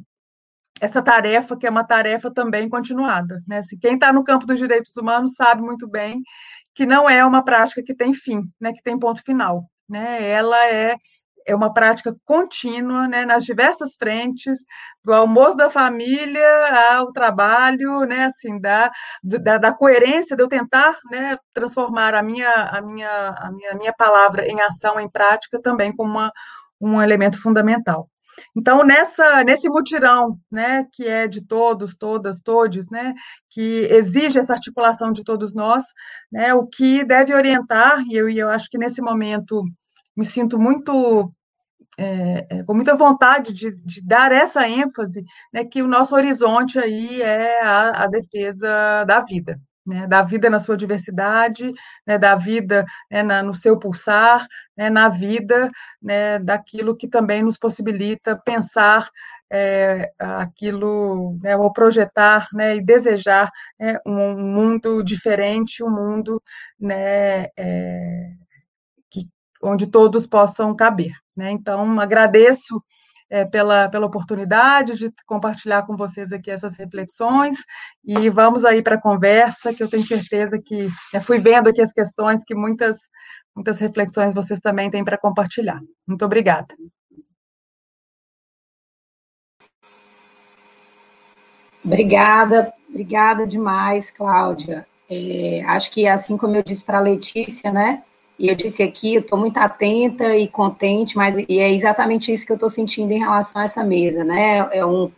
[0.81, 3.43] essa tarefa, que é uma tarefa também continuada.
[3.47, 3.63] Né?
[3.63, 6.23] Se quem está no campo dos direitos humanos sabe muito bem
[6.75, 9.69] que não é uma prática que tem fim, né, que tem ponto final.
[9.89, 10.31] Né?
[10.31, 10.97] Ela é
[11.47, 14.59] é uma prática contínua, né, nas diversas frentes,
[15.05, 18.91] do almoço da família ao trabalho, né, assim, da,
[19.23, 23.77] da, da coerência de eu tentar, né, transformar a minha, a minha, a minha, a
[23.77, 26.33] minha palavra em ação, em prática, também como uma,
[26.81, 28.09] um elemento fundamental.
[28.57, 33.15] Então, nessa, nesse mutirão, né, que é de todos, todas, todes, né,
[33.51, 35.85] que exige essa articulação de todos nós,
[36.31, 39.65] né, o que deve orientar, e eu, e eu acho que nesse momento
[40.19, 41.33] me sinto muito
[41.97, 46.79] é, é, com muita vontade de, de, dar essa ênfase, né, que o nosso horizonte
[46.79, 51.73] aí é a, a defesa da vida, né, da vida na sua diversidade,
[52.05, 54.45] né, da vida né, na, no seu pulsar,
[54.77, 55.71] né, na vida
[56.03, 59.09] né, daquilo que também nos possibilita pensar
[59.53, 63.51] é, aquilo, né, ou projetar e desejar
[64.05, 66.43] um mundo diferente, um mundo
[66.91, 68.33] é,
[69.63, 71.13] onde todos possam caber.
[71.37, 71.51] Né?
[71.51, 72.83] Então, agradeço
[73.31, 77.59] é, pela, pela oportunidade de compartilhar com vocês aqui essas reflexões
[78.05, 81.81] e vamos aí para a conversa, que eu tenho certeza que né, fui vendo aqui
[81.81, 82.97] as questões que muitas,
[83.55, 85.81] muitas reflexões vocês também têm para compartilhar.
[86.07, 86.75] Muito obrigada.
[91.85, 94.87] Obrigada, obrigada demais, Cláudia.
[95.11, 98.03] É, acho que assim como eu disse para a Letícia, né?
[98.39, 102.47] E eu disse aqui, eu estou muito atenta e contente, mas e é exatamente isso
[102.47, 104.69] que eu estou sentindo em relação a essa mesa, né?
[104.71, 105.11] É, um,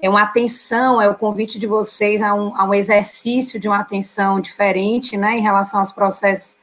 [0.00, 3.78] é uma atenção, é o convite de vocês a um, a um exercício de uma
[3.80, 6.58] atenção diferente, né, em relação aos processos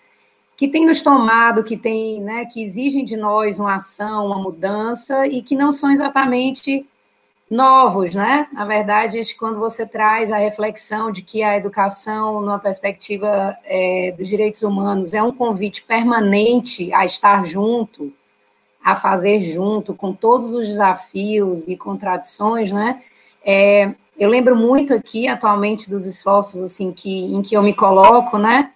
[0.56, 5.26] que tem nos tomado, que tem, né, que exigem de nós uma ação, uma mudança
[5.28, 6.86] e que não são exatamente
[7.54, 8.48] novos, né?
[8.52, 14.28] Na verdade, quando você traz a reflexão de que a educação, numa perspectiva é, dos
[14.28, 18.12] direitos humanos, é um convite permanente a estar junto,
[18.84, 23.02] a fazer junto, com todos os desafios e contradições, né?
[23.46, 28.38] É, eu lembro muito aqui, atualmente, dos esforços assim que, em que eu me coloco,
[28.38, 28.72] né?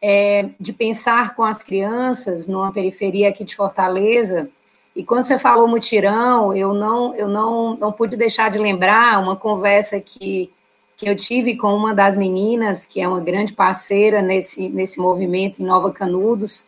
[0.00, 4.48] É, de pensar com as crianças numa periferia aqui de Fortaleza,
[4.94, 9.34] e quando você falou mutirão, eu não, eu não, não pude deixar de lembrar uma
[9.34, 10.50] conversa que,
[10.96, 15.62] que eu tive com uma das meninas, que é uma grande parceira nesse, nesse movimento
[15.62, 16.66] em Nova Canudos,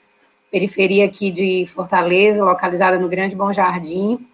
[0.51, 4.26] periferia aqui de Fortaleza, localizada no Grande Bom Jardim.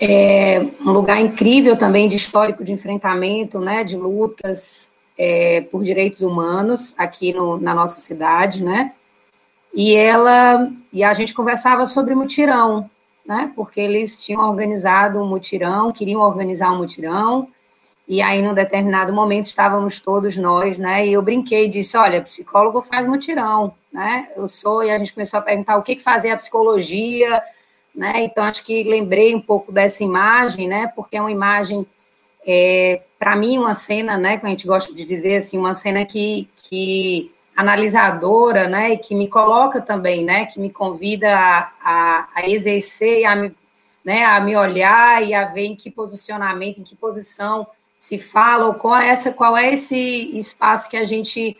[0.00, 6.20] É um lugar incrível também de histórico de enfrentamento, né, de lutas é, por direitos
[6.20, 8.92] humanos aqui no, na nossa cidade, né?
[9.74, 12.88] E ela e a gente conversava sobre mutirão,
[13.26, 13.52] né?
[13.56, 17.48] Porque eles tinham organizado um mutirão, queriam organizar um mutirão.
[18.06, 21.06] E aí, num determinado momento, estávamos todos nós, né?
[21.06, 24.28] E eu brinquei, disse: olha, psicólogo faz mutirão, né?
[24.36, 27.42] Eu sou, e a gente começou a perguntar o que, que fazia a psicologia,
[27.94, 28.12] né?
[28.18, 30.86] Então, acho que lembrei um pouco dessa imagem, né?
[30.94, 31.84] Porque é uma imagem,
[32.46, 34.38] é, para mim, uma cena, né?
[34.38, 39.14] Que a gente gosta de dizer assim, uma cena que, que analisadora, né, e que
[39.14, 43.54] me coloca também, né, que me convida a, a, a exercer, a me,
[44.04, 47.66] né, a me olhar e a ver em que posicionamento, em que posição
[47.98, 49.96] se fala, ou qual é, essa, qual é esse
[50.36, 51.56] espaço que a gente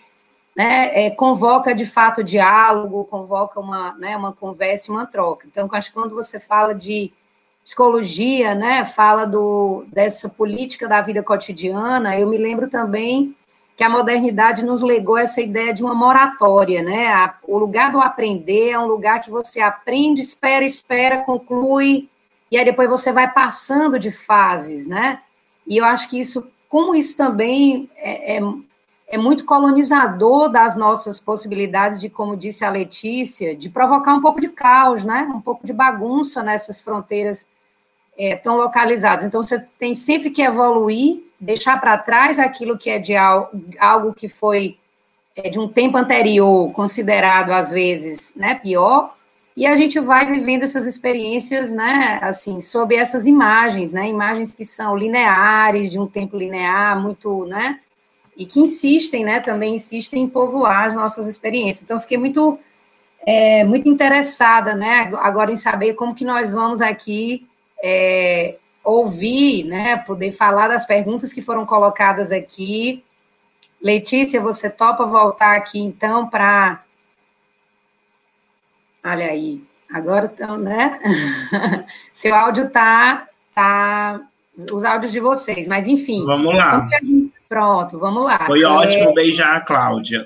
[0.55, 5.47] né, é, convoca de fato diálogo, convoca uma, né, uma conversa, uma troca.
[5.47, 7.13] Então, acho que quando você fala de
[7.65, 13.35] psicologia, né, fala do, dessa política da vida cotidiana, eu me lembro também
[13.77, 17.35] que a modernidade nos legou essa ideia de uma moratória, né?
[17.43, 22.09] O lugar do aprender é um lugar que você aprende, espera, espera, conclui,
[22.51, 25.21] e aí depois você vai passando de fases, né?
[25.67, 28.41] E eu acho que isso, como isso também é, é,
[29.09, 34.41] é muito colonizador das nossas possibilidades de, como disse a Letícia, de provocar um pouco
[34.41, 35.29] de caos, né?
[35.35, 37.49] Um pouco de bagunça nessas fronteiras
[38.17, 39.25] é, tão localizadas.
[39.25, 44.29] Então, você tem sempre que evoluir deixar para trás aquilo que é de algo, que
[44.29, 44.79] foi
[45.37, 49.15] é, de um tempo anterior, considerado às vezes né, pior,
[49.57, 54.65] e a gente vai vivendo essas experiências, né, assim, sob essas imagens, né, imagens que
[54.65, 57.79] são lineares, de um tempo linear, muito, né,
[58.37, 61.83] e que insistem, né, também insistem em povoar as nossas experiências.
[61.85, 62.59] Então, fiquei muito,
[63.25, 67.47] é, muito interessada, né, agora em saber como que nós vamos aqui
[67.81, 73.03] é, ouvir, né, poder falar das perguntas que foram colocadas aqui.
[73.83, 76.83] Letícia, você topa voltar aqui então para.
[79.03, 79.63] Olha aí,
[79.93, 81.01] agora estão, né?
[82.13, 84.21] Seu áudio tá, tá,
[84.73, 86.25] os áudios de vocês, mas enfim.
[86.25, 86.87] Vamos lá.
[87.49, 88.47] Pronto, vamos lá.
[88.47, 88.67] Foi é...
[88.67, 90.25] ótimo beijar a Cláudia.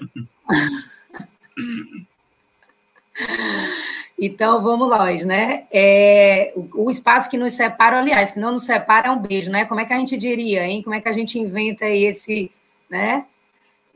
[4.20, 5.66] Então, vamos nós, né?
[5.70, 9.51] É, o, o, espaço que nos separa, aliás, que não nos separa é um beijo,
[9.51, 9.65] né?
[9.65, 10.82] Como é que a gente diria, hein?
[10.82, 12.51] Como é que a gente inventa esse,
[12.90, 13.24] né?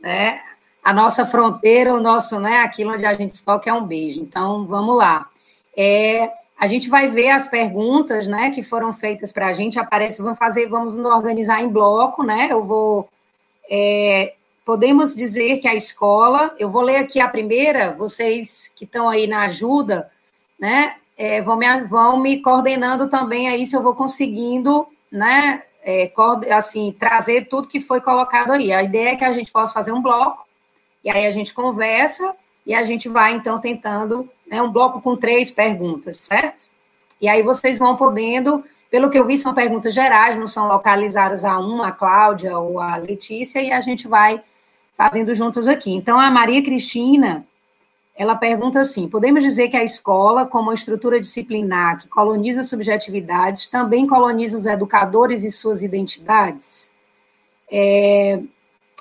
[0.00, 0.40] né?
[0.82, 2.58] A nossa fronteira, o nosso, né?
[2.58, 4.20] Aquilo onde a gente toca é um beijo.
[4.20, 5.28] Então, vamos lá.
[5.76, 8.50] É, a gente vai ver as perguntas, né?
[8.50, 9.78] Que foram feitas para a gente.
[9.78, 12.46] Aparece, vamos fazer, vamos nos organizar em bloco, né?
[12.48, 13.08] Eu vou
[13.68, 14.34] é,
[14.64, 19.26] podemos dizer que a escola, eu vou ler aqui a primeira, vocês que estão aí
[19.26, 20.10] na ajuda,
[20.58, 26.12] né, é, vão, me, vão me coordenando também aí se eu vou conseguindo, né, é,
[26.52, 28.72] assim, trazer tudo que foi colocado aí.
[28.72, 30.46] A ideia é que a gente possa fazer um bloco,
[31.04, 32.34] e aí a gente conversa,
[32.64, 36.66] e a gente vai, então, tentando, né, um bloco com três perguntas, certo?
[37.20, 41.46] E aí vocês vão podendo Pelo que eu vi, são perguntas gerais, não são localizadas
[41.46, 44.42] a uma, a Cláudia ou a Letícia, e a gente vai
[45.02, 45.92] fazendo juntos aqui.
[45.92, 47.44] Então, a Maria Cristina,
[48.14, 54.06] ela pergunta assim: podemos dizer que a escola, como estrutura disciplinar que coloniza subjetividades, também
[54.06, 56.92] coloniza os educadores e suas identidades?
[57.68, 58.40] É,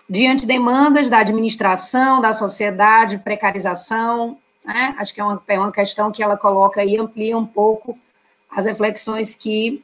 [0.10, 4.95] diante de demandas da administração, da sociedade, precarização, né?
[4.98, 7.98] acho que é uma, é uma questão que ela coloca e amplia um pouco
[8.49, 9.84] as reflexões que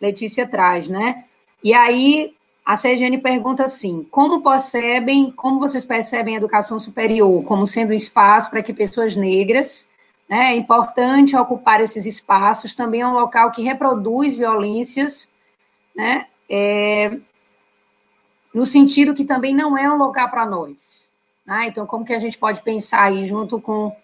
[0.00, 1.24] Letícia traz, né?
[1.62, 2.34] E aí
[2.64, 7.94] a CGN pergunta assim: como percebem, como vocês percebem a educação superior como sendo um
[7.94, 9.86] espaço para que pessoas negras,
[10.28, 15.30] né, é importante ocupar esses espaços, também é um local que reproduz violências,
[15.94, 17.18] né, é,
[18.54, 21.12] no sentido que também não é um lugar para nós.
[21.44, 21.66] Né?
[21.66, 23.94] Então, como que a gente pode pensar aí junto com.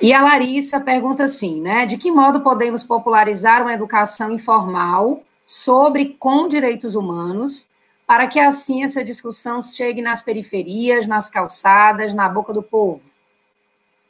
[0.00, 1.84] E a Larissa pergunta assim, né?
[1.84, 7.68] De que modo podemos popularizar uma educação informal sobre com direitos humanos
[8.10, 13.00] para que assim essa discussão chegue nas periferias, nas calçadas, na boca do povo.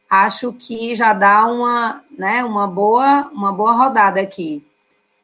[0.09, 4.67] Acho que já dá uma, né, uma boa, uma boa rodada aqui.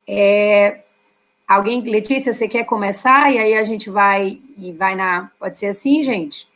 [0.06, 0.82] É,
[1.48, 5.68] alguém, Letícia, você quer começar e aí a gente vai e vai na, pode ser
[5.68, 6.46] assim, gente?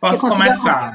[0.00, 0.92] Posso começar?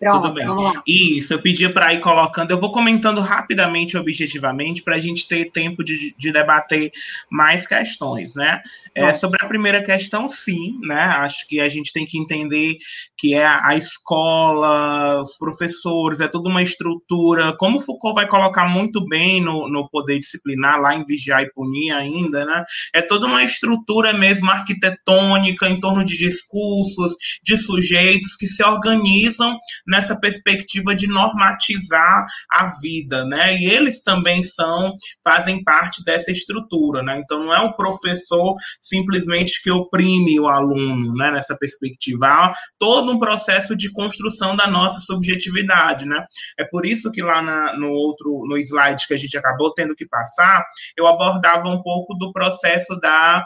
[0.00, 0.46] Pronto, Tudo bem.
[0.86, 2.50] Isso, eu pedi para ir colocando.
[2.50, 6.90] Eu vou comentando rapidamente, objetivamente, para a gente ter tempo de, de debater
[7.28, 8.62] mais questões, né?
[8.94, 11.00] É, sobre a primeira questão, sim, né?
[11.00, 12.78] Acho que a gente tem que entender
[13.16, 17.54] que é a escola, os professores, é toda uma estrutura.
[17.58, 21.92] Como Foucault vai colocar muito bem no, no poder disciplinar, lá em Vigiar e Punir
[21.92, 22.64] ainda, né?
[22.94, 27.14] É toda uma estrutura mesmo arquitetônica em torno de discursos,
[27.44, 29.58] de sujeitos que se organizam
[29.90, 33.56] nessa perspectiva de normatizar a vida, né?
[33.56, 37.18] E eles também são, fazem parte dessa estrutura, né?
[37.18, 41.32] Então não é o professor simplesmente que oprime o aluno, né?
[41.32, 46.24] Nessa perspectiva, há todo um processo de construção da nossa subjetividade, né?
[46.58, 49.96] É por isso que lá na, no outro, no slide que a gente acabou tendo
[49.96, 50.64] que passar,
[50.96, 53.44] eu abordava um pouco do processo da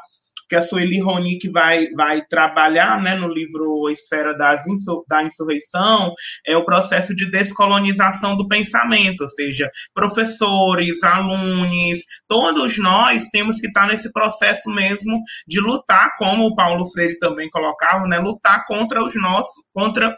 [0.48, 6.12] que a Sueli Ronick vai, vai trabalhar né, no livro Esfera das Insur da Insurreição,
[6.46, 13.66] é o processo de descolonização do pensamento, ou seja, professores, alunos, todos nós temos que
[13.66, 19.04] estar nesse processo mesmo de lutar, como o Paulo Freire também colocava, né, lutar contra
[19.04, 20.14] os nossos, contra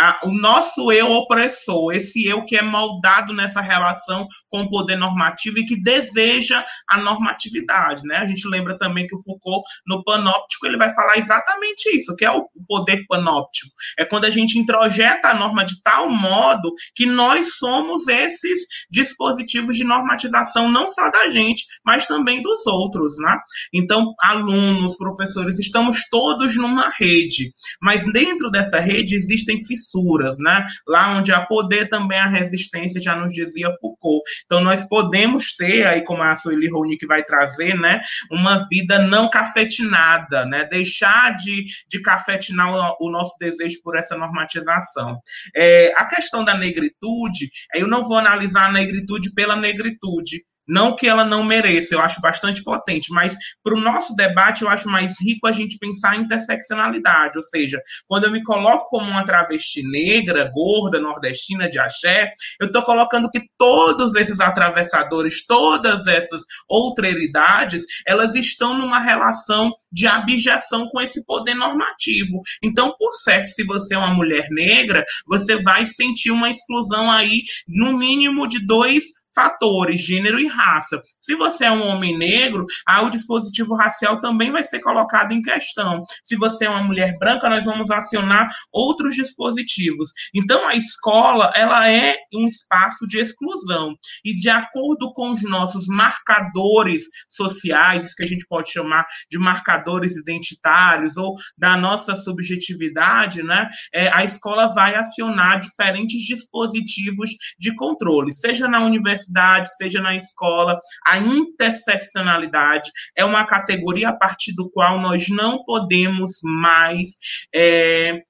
[0.00, 4.96] a, o nosso eu opressor, esse eu que é moldado nessa relação com o poder
[4.96, 8.16] normativo e que deseja a normatividade, né?
[8.16, 12.24] A gente lembra também que o Foucault no panóptico ele vai falar exatamente isso, que
[12.24, 13.70] é o poder panóptico.
[13.98, 18.60] É quando a gente introjeta a norma de tal modo que nós somos esses
[18.90, 23.36] dispositivos de normatização não só da gente, mas também dos outros, né?
[23.74, 27.52] Então, alunos, professores, estamos todos numa rede,
[27.82, 29.89] mas dentro dessa rede existem fissuras,
[30.38, 30.66] né?
[30.86, 34.22] Lá onde há poder também há resistência, já nos dizia Foucault.
[34.44, 38.00] Então, nós podemos ter, aí como a Sueli Ronick vai trazer, né,
[38.30, 40.64] uma vida não cafetinada, né?
[40.64, 45.18] Deixar de, de cafetinar o, o nosso desejo por essa normatização.
[45.54, 51.06] É, a questão da negritude, eu não vou analisar a negritude pela negritude, não que
[51.06, 55.20] ela não mereça, eu acho bastante potente, mas para o nosso debate eu acho mais
[55.20, 59.82] rico a gente pensar em interseccionalidade, ou seja, quando eu me coloco como uma travesti
[59.82, 67.84] negra, gorda, nordestina de axé, eu estou colocando que todos esses atravessadores, todas essas outreridades,
[68.06, 72.40] elas estão numa relação de abjeção com esse poder normativo.
[72.62, 77.42] Então, por certo, se você é uma mulher negra, você vai sentir uma exclusão aí,
[77.66, 79.04] no mínimo de dois
[79.34, 81.02] fatores, gênero e raça.
[81.20, 85.42] Se você é um homem negro, aí o dispositivo racial também vai ser colocado em
[85.42, 86.04] questão.
[86.22, 90.10] Se você é uma mulher branca, nós vamos acionar outros dispositivos.
[90.34, 93.94] Então, a escola, ela é um espaço de exclusão.
[94.24, 100.16] E de acordo com os nossos marcadores sociais, que a gente pode chamar de marcadores
[100.16, 108.32] identitários ou da nossa subjetividade, né, é, a escola vai acionar diferentes dispositivos de controle,
[108.32, 114.70] seja na universidade universidade, seja na escola, a interseccionalidade é uma categoria a partir do
[114.70, 117.18] qual nós não podemos mais
[117.54, 118.22] é,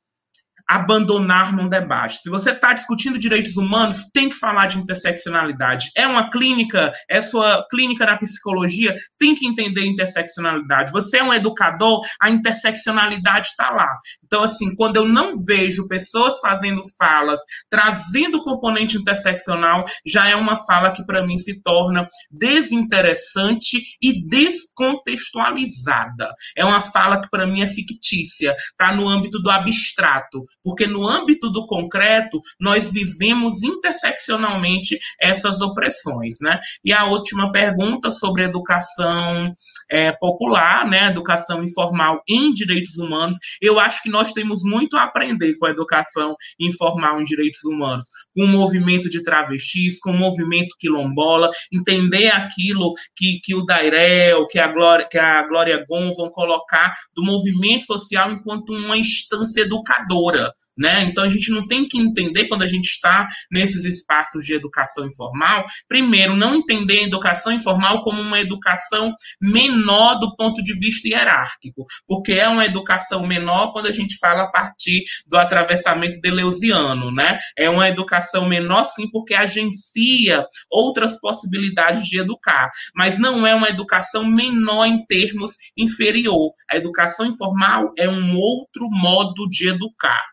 [0.71, 2.23] abandonar num debate.
[2.23, 5.91] Se você está discutindo direitos humanos, tem que falar de interseccionalidade.
[5.97, 10.93] É uma clínica, é sua clínica na psicologia, tem que entender interseccionalidade.
[10.93, 13.89] Você é um educador, a interseccionalidade está lá.
[14.25, 20.37] Então, assim, quando eu não vejo pessoas fazendo falas, trazendo o componente interseccional, já é
[20.37, 26.33] uma fala que para mim se torna desinteressante e descontextualizada.
[26.57, 31.07] É uma fala que para mim é fictícia, está no âmbito do abstrato porque no
[31.07, 36.59] âmbito do concreto nós vivemos interseccionalmente essas opressões, né?
[36.85, 39.55] E a última pergunta sobre educação
[39.91, 41.07] é, popular, né?
[41.07, 45.71] Educação informal em direitos humanos, eu acho que nós temos muito a aprender com a
[45.71, 48.07] educação informal em direitos humanos,
[48.37, 54.47] com o movimento de travestis, com o movimento quilombola, entender aquilo que, que o Dairel,
[54.47, 59.63] que a Glória, que a Glória Gon vão colocar do movimento social enquanto uma instância
[59.63, 60.50] educadora.
[60.81, 61.05] Né?
[61.05, 65.07] Então a gente não tem que entender quando a gente está nesses espaços de educação
[65.07, 71.07] informal, primeiro, não entender a educação informal como uma educação menor do ponto de vista
[71.07, 77.13] hierárquico, porque é uma educação menor quando a gente fala a partir do atravessamento deleuziano,
[77.13, 77.39] né?
[77.59, 83.69] É uma educação menor sim porque agencia outras possibilidades de educar, mas não é uma
[83.69, 86.55] educação menor em termos inferior.
[86.71, 90.25] A educação informal é um outro modo de educar.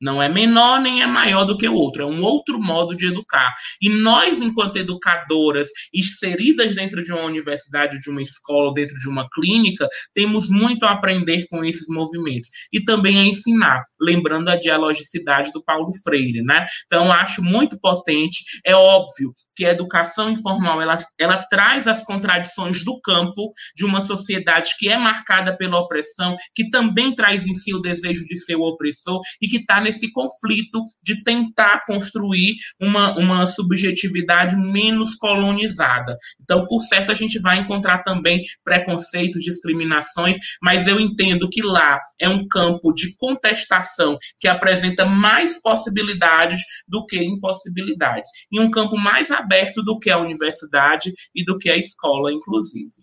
[0.00, 3.06] Não é menor nem é maior do que o outro, é um outro modo de
[3.06, 3.52] educar.
[3.80, 9.28] E nós, enquanto educadoras, inseridas dentro de uma universidade, de uma escola, dentro de uma
[9.28, 15.52] clínica, temos muito a aprender com esses movimentos e também a ensinar, lembrando a dialogicidade
[15.52, 16.66] do Paulo Freire, né?
[16.86, 18.42] Então, acho muito potente.
[18.64, 24.00] É óbvio que a educação informal ela, ela traz as contradições do campo de uma
[24.00, 28.56] sociedade que é marcada pela opressão, que também traz em si o desejo de ser
[28.56, 36.16] o opressor e que está nesse conflito de tentar construir uma, uma subjetividade menos colonizada.
[36.40, 42.00] Então, por certo, a gente vai encontrar também preconceitos, discriminações, mas eu entendo que lá
[42.18, 48.96] é um campo de contestação que apresenta mais possibilidades do que impossibilidades, e um campo
[48.96, 49.49] mais aberto
[49.84, 53.02] do que a universidade e do que a escola, inclusive.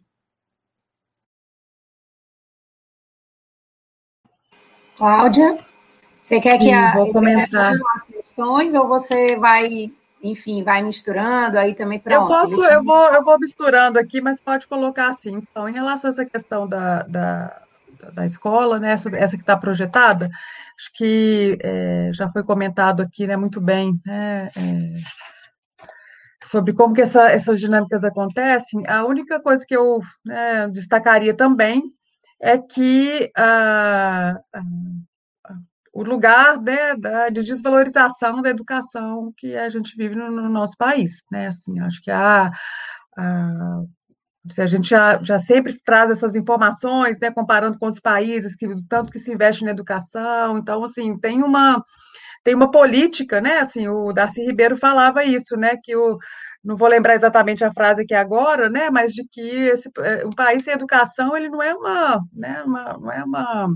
[4.98, 5.58] Cláudia?
[6.22, 9.92] Você quer Sim, que a vou comentar as questões ou você vai,
[10.22, 14.42] enfim, vai misturando aí também para Eu posso, eu vou, eu vou misturando aqui, mas
[14.42, 15.36] pode colocar assim.
[15.36, 17.62] Então, em relação a essa questão da, da,
[18.12, 20.30] da escola, né, essa, essa que está projetada,
[20.78, 24.94] acho que é, já foi comentado aqui, né, muito bem, né, é,
[26.50, 28.86] sobre como que essa, essas dinâmicas acontecem.
[28.88, 31.82] A única coisa que eu né, destacaria também
[32.42, 34.62] é que a, a
[35.98, 40.78] o lugar né, da, de desvalorização da educação que a gente vive no, no nosso
[40.78, 41.24] país.
[41.32, 41.48] Né?
[41.48, 42.52] Assim, acho que a,
[43.18, 43.82] a,
[44.60, 49.12] a gente já, já sempre traz essas informações, né, comparando com outros países, que tanto
[49.12, 50.60] que se investe na educação.
[50.60, 51.84] Então, assim, tem uma
[52.48, 53.60] tem uma política, né?
[53.60, 55.76] Assim, o Darcy Ribeiro falava isso, né?
[55.84, 56.18] Que o
[56.64, 58.90] não vou lembrar exatamente a frase aqui agora, né?
[58.90, 62.64] Mas de que esse, é, um país sem educação ele não é uma, né?
[62.66, 63.68] Uma, não é uma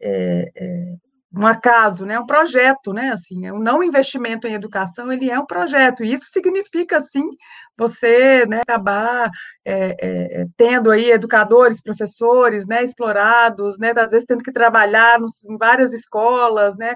[0.00, 0.94] é, é,
[1.36, 2.18] um acaso, né?
[2.18, 3.10] Um projeto, né?
[3.12, 7.28] Assim, o não investimento em educação ele é um projeto e isso significa sim
[7.76, 9.30] você né, acabar
[9.64, 9.96] é,
[10.42, 15.56] é, tendo aí educadores, professores, né, explorados, né, às vezes tendo que trabalhar nos, em
[15.56, 16.94] várias escolas, né,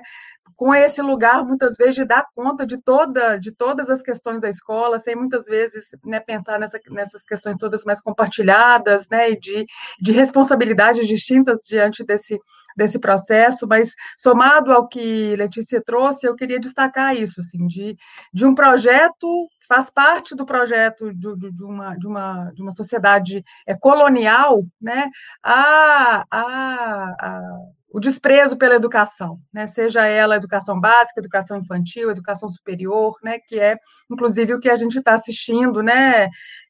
[0.57, 4.49] com esse lugar muitas vezes de dar conta de toda de todas as questões da
[4.49, 9.67] escola, sem muitas vezes né, pensar nessa, nessas questões todas mais compartilhadas, né, e de,
[10.01, 12.39] de responsabilidades distintas diante desse,
[12.77, 17.97] desse processo, mas somado ao que Letícia trouxe, eu queria destacar isso, assim, de,
[18.33, 22.73] de um projeto faz parte do projeto de, de, de, uma, de, uma, de uma
[22.73, 25.11] sociedade é, colonial, né,
[25.43, 27.51] a, a, a
[27.89, 29.67] o desprezo pela educação, né?
[29.67, 33.39] seja ela educação básica, educação infantil, educação superior, né?
[33.39, 33.77] que é,
[34.11, 36.29] inclusive, o que a gente está assistindo né?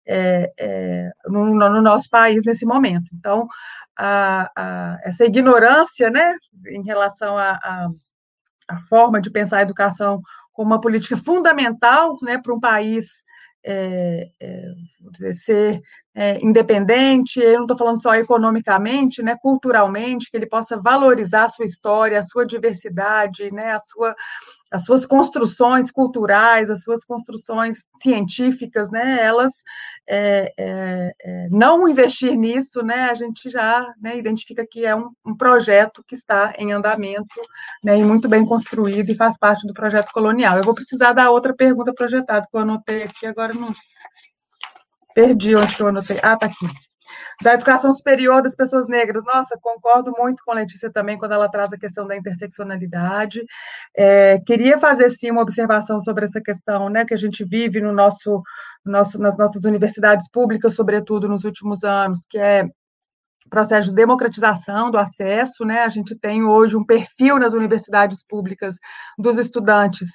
[0.08, 3.06] É, é, no, no, nosso país nesse momento.
[3.12, 3.48] Então,
[3.98, 6.36] a, a, essa ignorância né?
[6.68, 7.88] em relação à
[8.88, 10.20] forma de pensar a educação
[10.52, 12.38] como uma política fundamental né?
[12.38, 13.24] para um país
[13.66, 14.72] é, é,
[15.10, 15.82] dizer, ser
[16.14, 21.48] é, independente, eu não estou falando só economicamente, né, culturalmente, que ele possa valorizar a
[21.48, 24.14] sua história, a sua diversidade, né, a sua,
[24.76, 29.62] as suas construções culturais, as suas construções científicas, né, elas
[30.06, 35.10] é, é, é, não investir nisso, né, a gente já né, identifica que é um,
[35.24, 37.40] um, projeto que está em andamento,
[37.82, 40.58] né, e muito bem construído e faz parte do projeto colonial.
[40.58, 43.72] Eu vou precisar da outra pergunta projetada que eu anotei aqui, agora não
[45.14, 46.18] perdi onde que eu anotei.
[46.22, 46.66] Ah, tá aqui
[47.42, 49.24] da educação superior das pessoas negras.
[49.24, 53.44] Nossa, concordo muito com Letícia também quando ela traz a questão da interseccionalidade.
[53.96, 57.92] É, queria fazer sim uma observação sobre essa questão, né, que a gente vive no
[57.92, 58.42] nosso,
[58.84, 62.64] nosso, nas nossas universidades públicas, sobretudo nos últimos anos, que é
[63.48, 65.82] processo de democratização do acesso, né?
[65.82, 68.76] A gente tem hoje um perfil nas universidades públicas
[69.18, 70.08] dos estudantes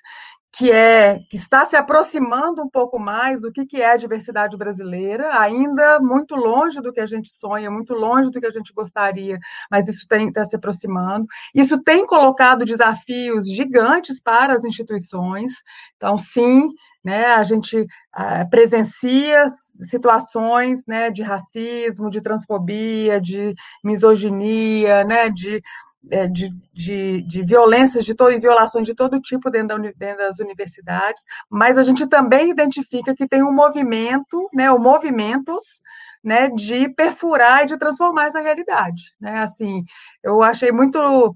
[0.53, 4.57] que é que está se aproximando um pouco mais do que, que é a diversidade
[4.57, 8.73] brasileira, ainda muito longe do que a gente sonha, muito longe do que a gente
[8.73, 11.25] gostaria, mas isso está se aproximando.
[11.55, 15.53] Isso tem colocado desafios gigantes para as instituições.
[15.95, 16.73] Então, sim,
[17.03, 19.47] né, a gente ah, presencia
[19.81, 25.61] situações né, de racismo, de transfobia, de misoginia, né, de
[26.03, 30.39] de, de, de, violências de todo, e violações de todo tipo dentro, da, dentro, das
[30.39, 35.81] universidades, mas a gente também identifica que tem um movimento, né, ou movimentos,
[36.23, 39.83] né, de perfurar e de transformar essa realidade, né, assim,
[40.23, 41.33] eu achei muito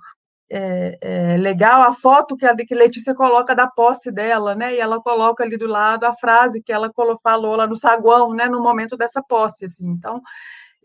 [0.50, 4.80] é, é, legal a foto que a que Letícia coloca da posse dela, né, e
[4.80, 6.92] ela coloca ali do lado a frase que ela
[7.24, 10.22] falou lá no saguão, né, no momento dessa posse, assim, então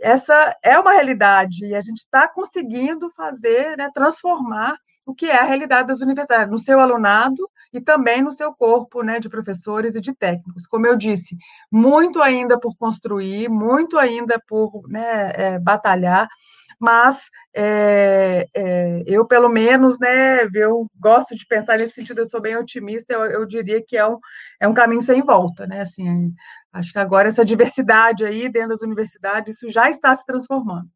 [0.00, 5.38] essa é uma realidade e a gente está conseguindo fazer, né, transformar o que é
[5.38, 9.94] a realidade das universidades, no seu alunado e também no seu corpo né, de professores
[9.94, 10.66] e de técnicos.
[10.66, 11.36] Como eu disse,
[11.70, 16.28] muito ainda por construir, muito ainda por né, é, batalhar,
[16.80, 22.40] mas é, é, eu, pelo menos, né, eu gosto de pensar nesse sentido, eu sou
[22.40, 24.18] bem otimista, eu, eu diria que é um,
[24.60, 26.32] é um caminho sem volta, né, assim,
[26.72, 30.88] Acho que agora essa diversidade aí dentro das universidades, isso já está se transformando.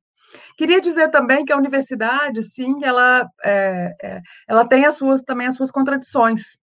[0.56, 5.46] Queria dizer também que a universidade, sim, ela, é, é, ela tem as suas, também
[5.46, 6.58] as suas contradições.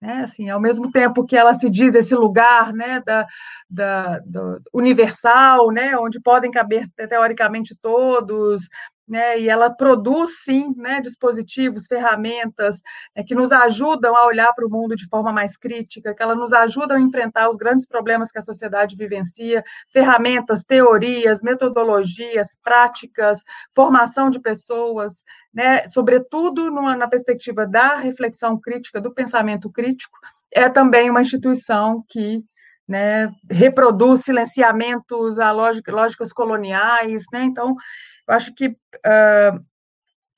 [0.00, 0.22] Né?
[0.22, 3.26] Assim, ao mesmo tempo que ela se diz esse lugar né, da,
[3.68, 4.20] da,
[4.72, 8.68] universal, né, onde podem caber teoricamente todos,
[9.08, 12.80] né, e ela produz sim né, dispositivos, ferramentas
[13.14, 16.34] né, que nos ajudam a olhar para o mundo de forma mais crítica, que ela
[16.34, 19.62] nos ajudam a enfrentar os grandes problemas que a sociedade vivencia,
[19.92, 23.42] ferramentas, teorias, metodologias, práticas,
[23.72, 25.22] formação de pessoas,
[25.54, 30.18] né, sobretudo numa, na perspectiva da reflexão crítica, do pensamento crítico,
[30.52, 32.42] é também uma instituição que
[32.88, 37.74] né, reproduz silenciamentos a lógica, lógicas coloniais, né, então
[38.28, 39.64] eu acho que uh,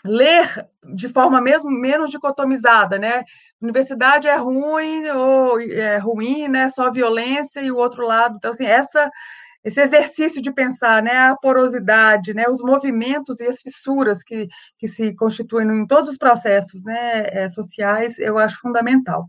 [0.04, 3.24] ler de forma mesmo menos dicotomizada, né?
[3.60, 6.68] Universidade é ruim ou é ruim, né?
[6.68, 8.36] Só violência e o outro lado.
[8.36, 9.10] Então, assim, essa
[9.64, 14.48] esse exercício de pensar, né, a porosidade, né, os movimentos e as fissuras que,
[14.78, 19.28] que se constituem em todos os processos, né, é, sociais, eu acho fundamental.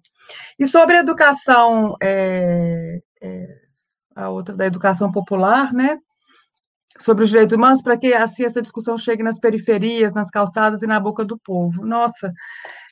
[0.57, 3.57] E sobre a educação, é, é,
[4.15, 5.97] a outra da educação popular, né,
[6.99, 10.87] sobre os direitos humanos para que assim essa discussão chegue nas periferias, nas calçadas e
[10.87, 11.85] na boca do povo?
[11.85, 12.33] Nossa,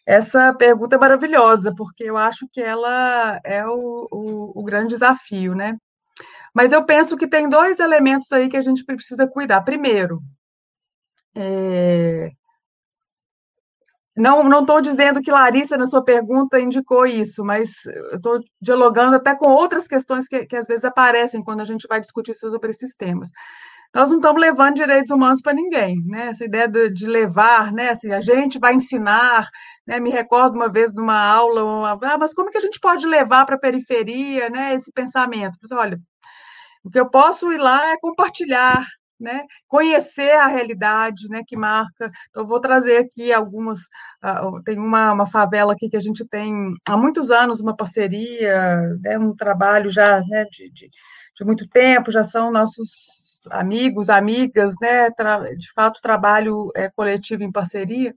[0.06, 5.54] essa pergunta é maravilhosa, porque eu acho que ela é o, o, o grande desafio,
[5.54, 5.76] né?
[6.54, 9.62] Mas eu penso que tem dois elementos aí que a gente precisa cuidar.
[9.62, 10.22] Primeiro,
[11.36, 12.32] é...
[14.16, 17.72] não estou dizendo que Larissa, na sua pergunta, indicou isso, mas
[18.14, 22.00] estou dialogando até com outras questões que, que às vezes aparecem quando a gente vai
[22.00, 23.30] discutir sobre esses temas
[23.94, 26.28] nós não estamos levando direitos humanos para ninguém, né?
[26.28, 27.90] Essa ideia de, de, levar, né?
[27.90, 29.48] Assim, a gente vai ensinar,
[29.86, 30.00] né?
[30.00, 33.46] Me recordo uma vez numa aula, uma, ah, mas como que a gente pode levar
[33.46, 34.74] para a periferia, né?
[34.74, 35.58] Esse pensamento?
[35.74, 35.98] Olha,
[36.84, 38.86] o que eu posso ir lá é compartilhar,
[39.20, 39.44] né?
[39.68, 41.42] Conhecer a realidade, né?
[41.48, 42.12] Que marca.
[42.30, 43.80] Então, vou trazer aqui algumas.
[44.24, 48.80] Uh, tem uma, uma favela aqui que a gente tem há muitos anos uma parceria,
[49.02, 49.18] né?
[49.18, 50.46] Um trabalho já, né?
[50.52, 50.90] de, de
[51.38, 55.10] de muito tempo, já são nossos amigos, amigas, né,
[55.58, 58.14] de fato, trabalho é, coletivo em parceria,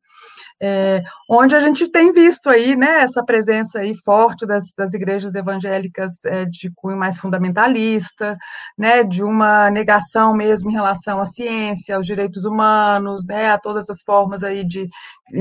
[0.63, 5.35] é, onde a gente tem visto aí, né, essa presença aí forte das, das igrejas
[5.35, 8.37] evangélicas é, de cunho mais fundamentalista,
[8.77, 13.89] né, de uma negação mesmo em relação à ciência, aos direitos humanos, né, a todas
[13.89, 14.89] as formas aí de,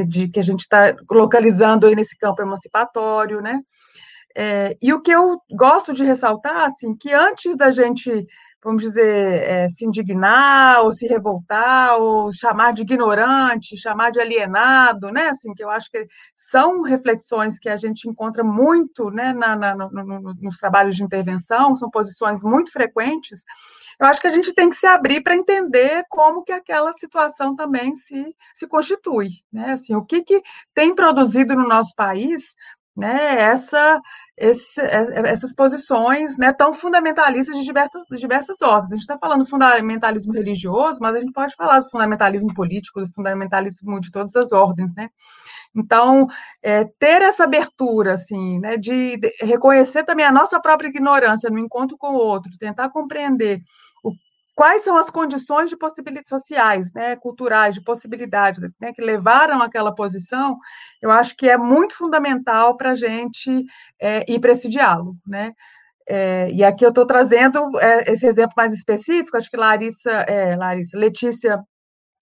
[0.08, 3.60] de que a gente está localizando aí nesse campo emancipatório, né,
[4.36, 8.26] é, e o que eu gosto de ressaltar, assim, que antes da gente
[8.64, 15.12] vamos dizer, é, se indignar, ou se revoltar, ou chamar de ignorante, chamar de alienado,
[15.12, 15.30] né?
[15.30, 16.06] Assim, que eu acho que
[16.36, 21.04] são reflexões que a gente encontra muito né, na, na no, no, nos trabalhos de
[21.04, 23.44] intervenção, são posições muito frequentes.
[24.00, 27.56] Eu acho que a gente tem que se abrir para entender como que aquela situação
[27.56, 29.72] também se, se constitui, né?
[29.72, 30.42] Assim, o que, que
[30.74, 32.56] tem produzido no nosso país
[33.00, 34.02] né, essa,
[34.40, 38.92] esse, é, essas posições né, tão fundamentalistas de diversas, diversas ordens.
[38.92, 43.02] A gente está falando do fundamentalismo religioso, mas a gente pode falar do fundamentalismo político,
[43.02, 45.10] do fundamentalismo de todas as ordens, né?
[45.76, 46.28] Então,
[46.64, 51.60] é, ter essa abertura, assim, né, de, de reconhecer também a nossa própria ignorância no
[51.60, 53.62] encontro com o outro, tentar compreender
[54.60, 59.96] quais são as condições de possibilidades sociais, né, culturais, de possibilidade, né, que levaram àquela
[59.96, 60.58] posição,
[61.02, 63.64] eu acho que é muito fundamental para a gente
[63.98, 65.54] é, ir para esse diálogo, né?
[66.06, 70.58] É, e aqui eu estou trazendo é, esse exemplo mais específico, acho que Larissa, é,
[70.58, 71.64] Larissa, Letícia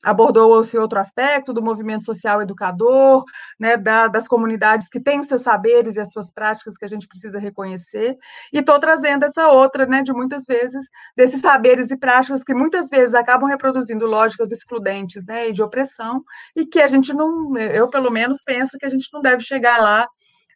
[0.03, 3.23] abordou esse outro aspecto do movimento social educador,
[3.59, 6.87] né, da, das comunidades que têm os seus saberes e as suas práticas que a
[6.87, 8.17] gente precisa reconhecer,
[8.53, 12.89] e estou trazendo essa outra, né, de muitas vezes, desses saberes e práticas que muitas
[12.89, 16.23] vezes acabam reproduzindo lógicas excludentes, né, e de opressão,
[16.55, 19.79] e que a gente não, eu pelo menos penso que a gente não deve chegar
[19.81, 20.07] lá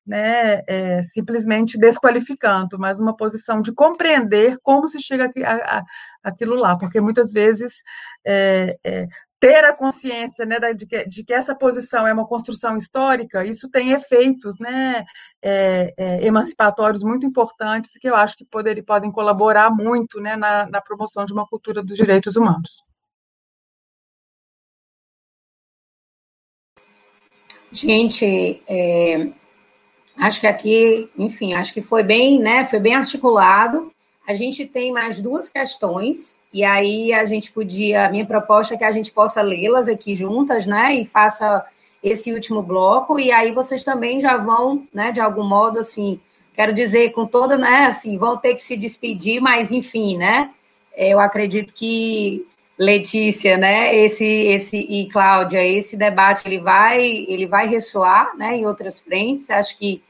[0.06, 5.84] né, é, simplesmente desqualificando, mas uma posição de compreender como se chega a, a,
[6.24, 7.84] aquilo lá, porque muitas vezes
[8.26, 9.08] é, é,
[9.42, 13.68] ter a consciência né, de, que, de, que, essa posição é uma construção histórica, isso
[13.68, 15.04] tem efeitos né,
[15.42, 20.68] é, é, emancipatórios muito importantes que eu acho que poder, podem colaborar muito né, na,
[20.70, 22.84] na, promoção de uma cultura dos direitos humanos.
[27.72, 29.32] Gente, é,
[30.20, 33.92] acho que aqui, enfim, acho que foi bem, né, foi bem articulado.
[34.32, 38.10] A gente tem mais duas questões, e aí a gente podia.
[38.10, 40.96] Minha proposta é que a gente possa lê-las aqui juntas, né?
[40.96, 41.66] E faça
[42.02, 46.20] esse último bloco, e aí vocês também já vão, né, de algum modo, assim,
[46.54, 50.50] quero dizer, com toda, né, assim, vão ter que se despedir, mas enfim, né?
[50.98, 52.44] Eu acredito que
[52.78, 58.66] Letícia, né, esse, esse e Cláudia, esse debate ele vai, ele vai ressoar, né, em
[58.66, 59.52] outras frentes.
[59.52, 60.02] Acho que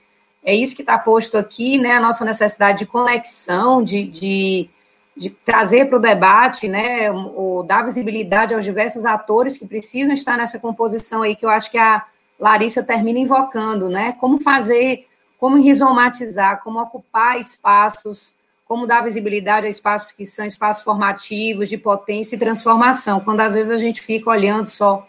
[0.43, 1.93] é isso que está posto aqui, né?
[1.93, 4.69] A nossa necessidade de conexão, de, de,
[5.15, 7.11] de trazer para o debate, né?
[7.11, 11.69] O, dar visibilidade aos diversos atores que precisam estar nessa composição aí, que eu acho
[11.69, 12.03] que a
[12.39, 14.13] Larissa termina invocando, né?
[14.13, 15.05] Como fazer,
[15.37, 18.35] como rizomatizar, como ocupar espaços,
[18.65, 23.53] como dar visibilidade a espaços que são espaços formativos, de potência e transformação, quando às
[23.53, 25.07] vezes a gente fica olhando só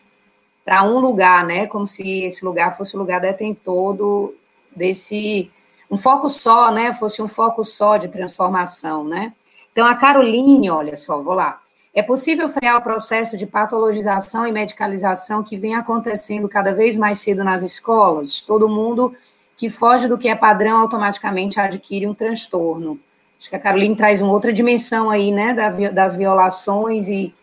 [0.62, 1.66] para um lugar, né?
[1.66, 4.34] Como se esse lugar fosse o lugar detentor do,
[4.74, 5.50] desse
[5.90, 6.94] um foco só, né?
[6.94, 9.32] Fosse um foco só de transformação, né?
[9.72, 11.60] Então a Caroline, olha só, vou lá.
[11.94, 17.18] É possível frear o processo de patologização e medicalização que vem acontecendo cada vez mais
[17.18, 18.40] cedo nas escolas?
[18.40, 19.14] Todo mundo
[19.56, 22.98] que foge do que é padrão automaticamente adquire um transtorno.
[23.38, 25.52] Acho que a Caroline traz uma outra dimensão aí, né,
[25.92, 27.34] das violações e,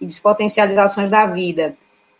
[0.00, 1.76] e despotencializações da vida.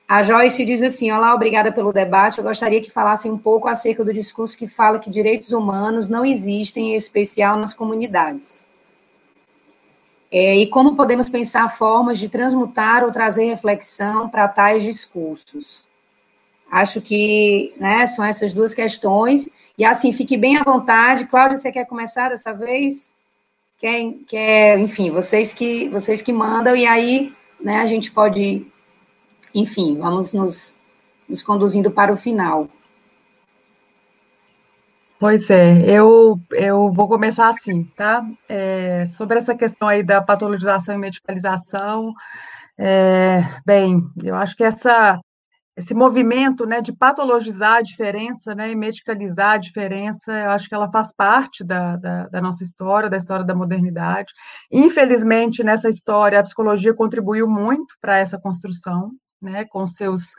[0.08, 2.38] A Joyce diz assim: Olá, obrigada pelo debate.
[2.38, 6.24] Eu gostaria que falassem um pouco acerca do discurso que fala que direitos humanos não
[6.24, 8.66] existem, em especial nas comunidades.
[10.32, 15.86] É, e como podemos pensar formas de transmutar ou trazer reflexão para tais discursos?
[16.70, 19.48] Acho que né, são essas duas questões.
[19.76, 21.26] E assim, fique bem à vontade.
[21.26, 23.14] Cláudia, você quer começar dessa vez?
[23.78, 28.66] Quer, quer, enfim, vocês que, vocês que mandam, e aí né, a gente pode
[29.54, 30.76] enfim, vamos nos,
[31.28, 32.68] nos conduzindo para o final.
[35.20, 38.24] Pois é, eu, eu vou começar assim, tá?
[38.48, 42.14] É, sobre essa questão aí da patologização e medicalização,
[42.78, 45.18] é, bem, eu acho que essa,
[45.76, 50.74] esse movimento né, de patologizar a diferença né, e medicalizar a diferença, eu acho que
[50.74, 54.32] ela faz parte da, da, da nossa história, da história da modernidade.
[54.70, 60.32] Infelizmente, nessa história, a psicologia contribuiu muito para essa construção, né, com seus,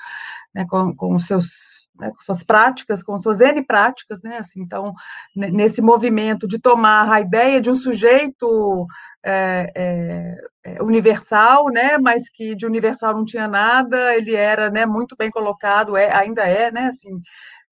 [0.54, 4.38] né, com, com seus né, com suas práticas, com suas N práticas, né?
[4.38, 4.94] Assim, então,
[5.36, 8.88] nesse movimento de tomar a ideia de um sujeito
[9.24, 11.98] é, é, é, universal, né?
[11.98, 14.86] Mas que de universal não tinha nada, ele era, né?
[14.86, 16.88] Muito bem colocado, é, ainda é, né?
[16.88, 17.20] Assim,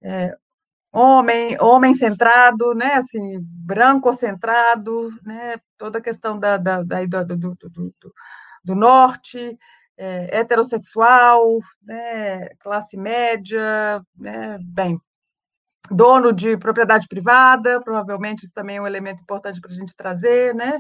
[0.03, 0.35] é,
[0.91, 2.95] homem, homem centrado, né?
[2.95, 5.55] Assim, branco centrado, né?
[5.77, 8.13] Toda a questão da, da, da do, do, do,
[8.63, 9.57] do norte,
[9.98, 14.99] é, heterossexual, né, classe média, né, bem,
[15.90, 20.53] dono de propriedade privada, provavelmente isso também é um elemento importante para a gente trazer,
[20.53, 20.80] né?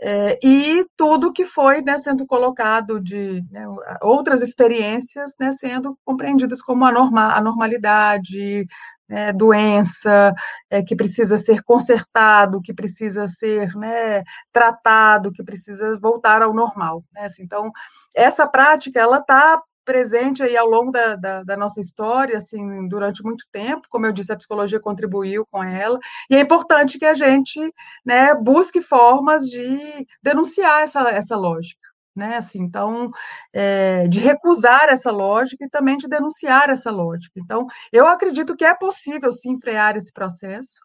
[0.00, 3.64] É, e tudo que foi né, sendo colocado de né,
[4.02, 8.66] outras experiências né, sendo compreendidas como a, norma, a normalidade,
[9.10, 10.32] né, doença,
[10.70, 14.22] é, que precisa ser consertado, que precisa ser né,
[14.52, 17.02] tratado, que precisa voltar ao normal.
[17.12, 17.24] Né?
[17.24, 17.72] Assim, então,
[18.14, 23.24] essa prática ela está presente aí ao longo da, da, da, nossa história, assim, durante
[23.24, 25.98] muito tempo, como eu disse, a psicologia contribuiu com ela,
[26.30, 27.58] e é importante que a gente,
[28.06, 33.10] né, busque formas de denunciar essa, essa lógica, né, assim, então,
[33.52, 37.40] é, de recusar essa lógica e também de denunciar essa lógica.
[37.40, 40.80] Então, eu acredito que é possível, sim, frear esse processo,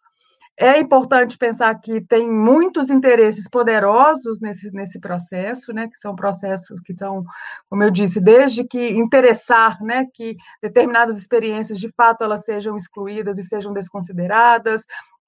[0.58, 6.80] é importante pensar que tem muitos interesses poderosos nesse, nesse processo, né, que são processos
[6.80, 7.26] que são,
[7.70, 13.38] como eu disse, desde que interessar né, que determinadas experiências, de fato, elas sejam excluídas
[13.38, 14.84] e sejam desconsideradas,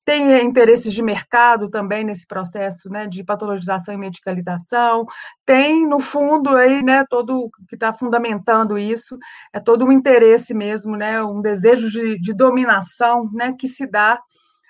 [0.08, 5.06] tem interesses de mercado também nesse processo né, de patologização e medicalização,
[5.46, 9.18] tem, no fundo, aí, né, todo o que está fundamentando isso,
[9.52, 14.18] é todo um interesse mesmo, né, um desejo de, de dominação né, que se dá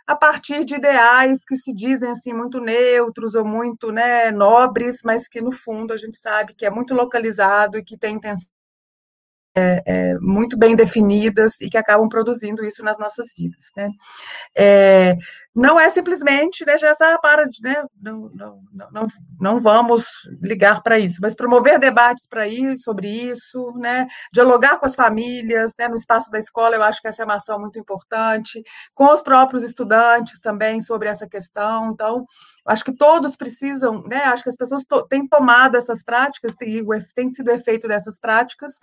[0.08, 5.28] a partir de ideais que se dizem assim muito neutros ou muito né, nobres, mas
[5.28, 8.57] que no fundo a gente sabe que é muito localizado e que tem intenções
[9.58, 13.66] é, é, muito bem definidas e que acabam produzindo isso nas nossas vidas.
[13.76, 13.90] Né?
[14.56, 15.16] É,
[15.58, 18.60] não é simplesmente, né, já para de, né, não, não,
[18.92, 19.08] não,
[19.42, 20.06] não vamos
[20.40, 25.74] ligar para isso, mas promover debates para isso, sobre isso, né, dialogar com as famílias,
[25.80, 28.62] né, no espaço da escola, eu acho que essa é uma ação muito importante,
[28.94, 32.24] com os próprios estudantes também sobre essa questão, então,
[32.64, 36.84] acho que todos precisam, né, acho que as pessoas to têm tomado essas práticas, e
[37.16, 38.74] tem sido efeito dessas práticas,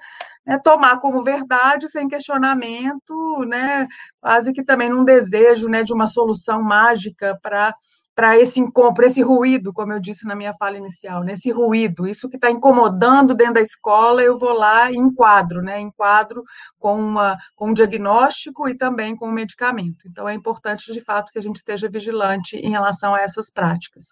[0.44, 3.86] né, tomar como verdade, sem questionamento, né,
[4.20, 7.74] quase que também num desejo, né, de uma solução mágica para
[8.15, 8.62] para esse
[8.95, 11.35] para esse ruído, como eu disse na minha fala inicial, né?
[11.53, 15.81] ruído, isso que está incomodando dentro da escola, eu vou lá e enquadro, né?
[15.81, 16.45] Enquadro
[16.78, 20.07] com, uma, com um diagnóstico e também com um medicamento.
[20.07, 24.05] Então, é importante, de fato, que a gente esteja vigilante em relação a essas práticas.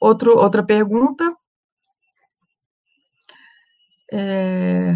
[0.00, 1.34] Outro, outra pergunta.
[4.12, 4.94] É...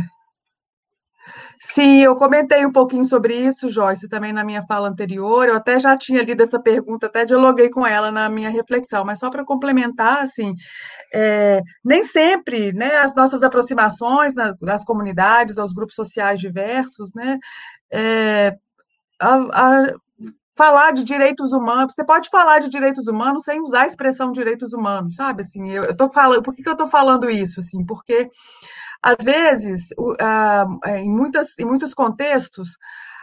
[1.58, 5.48] Sim, eu comentei um pouquinho sobre isso, Joyce, também na minha fala anterior.
[5.48, 9.18] Eu até já tinha lido essa pergunta, até dialoguei com ela na minha reflexão, mas
[9.18, 10.54] só para complementar, assim,
[11.12, 17.38] é, nem sempre, né, as nossas aproximações nas, comunidades, aos grupos sociais diversos, né,
[17.90, 18.54] é,
[19.20, 19.94] a, a,
[20.56, 24.72] falar de direitos humanos, você pode falar de direitos humanos sem usar a expressão direitos
[24.72, 25.42] humanos, sabe?
[25.42, 27.60] Assim, eu, eu tô falando, por que, que eu estou falando isso?
[27.60, 28.30] Assim, porque
[29.02, 29.88] às vezes,
[30.84, 32.70] é, em, muitas, em muitos contextos,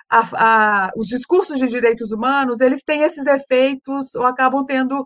[0.10, 5.06] a, a, os discursos de direitos humanos eles têm esses efeitos ou acabam tendo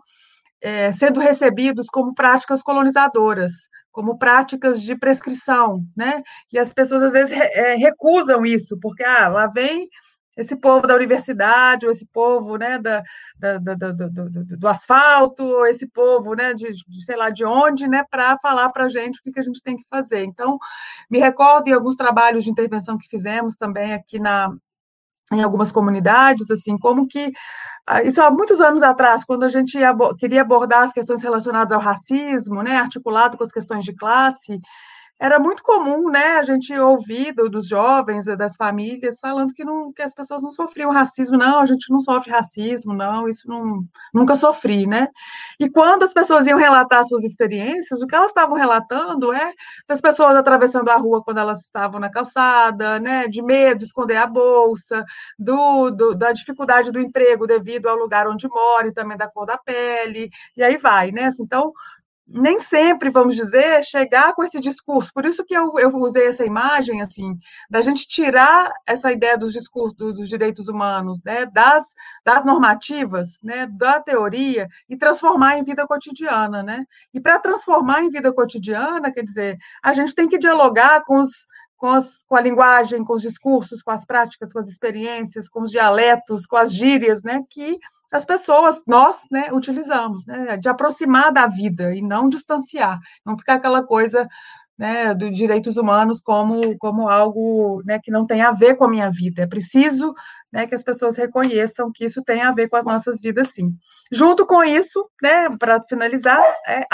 [0.60, 3.52] é, sendo recebidos como práticas colonizadoras,
[3.92, 6.22] como práticas de prescrição, né?
[6.52, 9.88] E as pessoas às vezes é, recusam isso, porque ah, lá vem
[10.38, 13.02] esse povo da universidade, ou esse povo né, da,
[13.36, 17.44] da, da do, do, do, asfalto, ou esse povo né, de, de sei lá de
[17.44, 20.22] onde, né, para falar para a gente o que, que a gente tem que fazer.
[20.24, 20.56] Então,
[21.10, 24.48] me recordo em alguns trabalhos de intervenção que fizemos também aqui na,
[25.32, 27.32] em algumas comunidades, assim, como que
[27.84, 29.76] ah, isso há muitos anos atrás, quando a gente
[30.18, 34.60] queria abordar as questões relacionadas ao racismo, né, articulado com as questões de classe,
[35.20, 39.92] era muito comum, né, a gente ouvir do, dos jovens, das famílias, falando que, não,
[39.92, 41.36] que as pessoas não sofriam racismo.
[41.36, 43.84] Não, a gente não sofre racismo, não, isso não,
[44.14, 45.08] nunca sofri, né?
[45.58, 49.52] E quando as pessoas iam relatar suas experiências, o que elas estavam relatando é
[49.88, 54.16] das pessoas atravessando a rua quando elas estavam na calçada, né, de medo de esconder
[54.16, 55.04] a bolsa,
[55.38, 59.46] do, do da dificuldade do emprego devido ao lugar onde mora e também da cor
[59.46, 61.26] da pele, e aí vai, né?
[61.26, 61.72] Assim, então,
[62.28, 65.10] nem sempre, vamos dizer, chegar com esse discurso.
[65.14, 67.36] Por isso que eu, eu usei essa imagem, assim,
[67.70, 71.84] da gente tirar essa ideia dos discursos dos direitos humanos, né, das,
[72.24, 76.84] das normativas, né, da teoria, e transformar em vida cotidiana, né?
[77.14, 81.46] E para transformar em vida cotidiana, quer dizer, a gente tem que dialogar com os
[81.78, 85.62] com, as, com, a linguagem, com os discursos, com as práticas, com as experiências, com
[85.62, 87.78] os dialetos, com as gírias, né, que
[88.12, 93.54] as pessoas, nós, né, utilizamos, né, de aproximar da vida e não distanciar, não ficar
[93.54, 94.26] aquela coisa
[94.78, 98.88] né, dos direitos humanos como, como algo né, que não tem a ver com a
[98.88, 99.42] minha vida.
[99.42, 100.14] É preciso
[100.52, 103.74] né, que as pessoas reconheçam que isso tem a ver com as nossas vidas, sim.
[104.10, 106.84] Junto com isso, né, para finalizar, é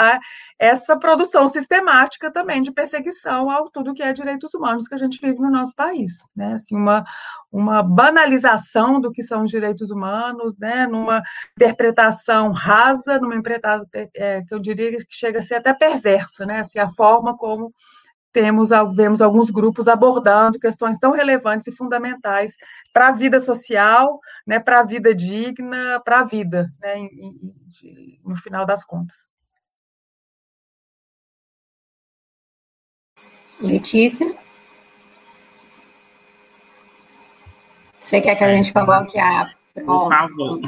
[0.59, 5.19] essa produção sistemática também de perseguição ao tudo que é direitos humanos que a gente
[5.21, 7.03] vive no nosso país, né, assim, uma,
[7.51, 11.23] uma banalização do que são os direitos humanos, né, numa
[11.57, 16.59] interpretação rasa, numa interpretação é, que eu diria que chega a ser até perversa, né,
[16.59, 17.73] assim, a forma como
[18.35, 22.53] temos, vemos alguns grupos abordando questões tão relevantes e fundamentais
[22.91, 27.07] para a vida social, né, para a vida digna, para a vida, né,
[28.25, 29.31] no final das contas.
[33.61, 34.35] Letícia?
[38.01, 39.49] Você quer que a gente coloque a
[39.83, 40.59] por favor.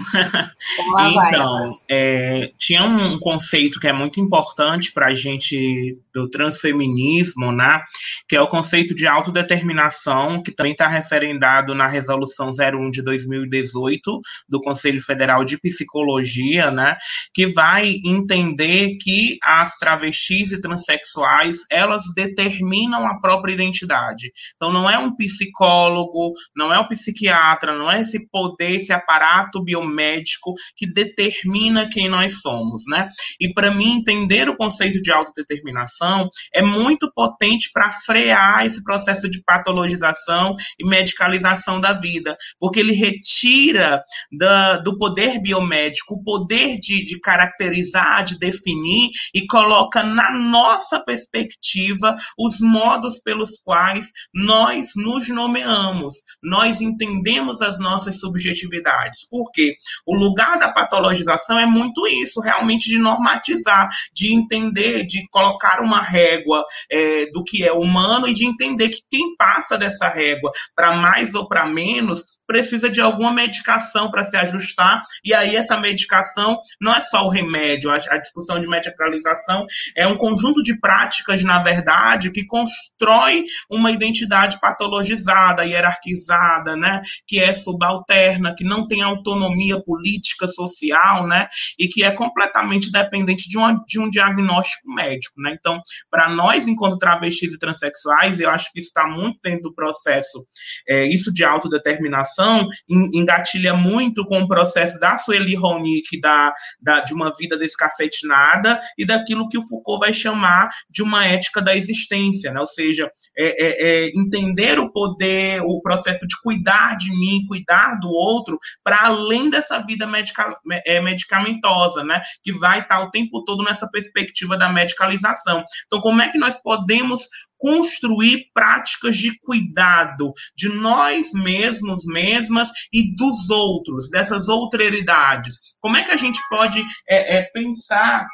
[0.99, 7.81] então, é, tinha um conceito que é muito importante para a gente do transfeminismo, né?
[8.27, 14.19] Que é o conceito de autodeterminação, que também está referendado na Resolução 01 de 2018
[14.49, 16.97] do Conselho Federal de Psicologia, né?
[17.33, 24.33] Que vai entender que as travestis e transexuais elas determinam a própria identidade.
[24.55, 29.63] Então, não é um psicólogo, não é um psiquiatra, não é esse poder, esse aparato
[29.63, 33.09] biomédico que determina quem nós somos, né?
[33.39, 39.29] E para mim entender o conceito de autodeterminação é muito potente para frear esse processo
[39.29, 44.01] de patologização e medicalização da vida, porque ele retira
[44.31, 50.99] da, do poder biomédico o poder de, de caracterizar, de definir e coloca na nossa
[51.03, 58.86] perspectiva os modos pelos quais nós nos nomeamos, nós entendemos as nossas subjetividades
[59.29, 65.81] Porque o lugar da patologização é muito isso, realmente de normatizar, de entender, de colocar
[65.81, 70.51] uma régua é, do que é humano e de entender que quem passa dessa régua
[70.75, 75.77] para mais ou para menos precisa de alguma medicação para se ajustar, e aí essa
[75.77, 79.65] medicação não é só o remédio, a, a, discussão de medicalização
[79.95, 87.39] é um conjunto de práticas, na verdade, que constrói uma identidade patologizada, hierarquizada, né, que
[87.39, 91.47] é subalterna, que não tem autonomia política, social, né,
[91.79, 95.81] e que é completamente dependente de, uma, de um diagnóstico médico, né, então,
[96.11, 100.45] para nós, enquanto travestis e transexuais, eu acho que isso está muito dentro do processo,
[100.87, 107.13] é, isso de autodeterminação, engatilha muito com o processo da Sueli Ronick, da, da, de
[107.13, 112.51] uma vida descafetinada, e daquilo que o Foucault vai chamar de uma ética da existência,
[112.51, 112.59] né?
[112.59, 117.95] ou seja, é, é, é entender o poder, o processo de cuidar de mim, cuidar
[117.99, 122.21] do outro, para além dessa vida medica, é, medicamentosa, né?
[122.43, 125.63] que vai estar o tempo todo nessa perspectiva da medicalização.
[125.85, 127.27] Então, como é que nós podemos
[127.57, 135.55] construir práticas de cuidado de nós mesmos, mesmas e dos outros, dessas outralidades.
[135.79, 138.27] Como é que a gente pode é, é, pensar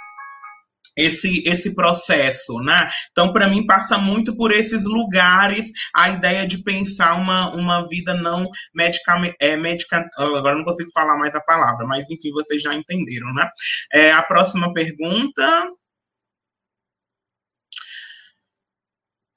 [0.96, 2.88] esse, esse processo, né?
[3.12, 8.14] Então, para mim, passa muito por esses lugares a ideia de pensar uma, uma vida
[8.14, 9.36] não medicamente.
[9.40, 13.50] É, medica, agora não consigo falar mais a palavra, mas enfim, vocês já entenderam, né?
[13.92, 15.72] É, a próxima pergunta.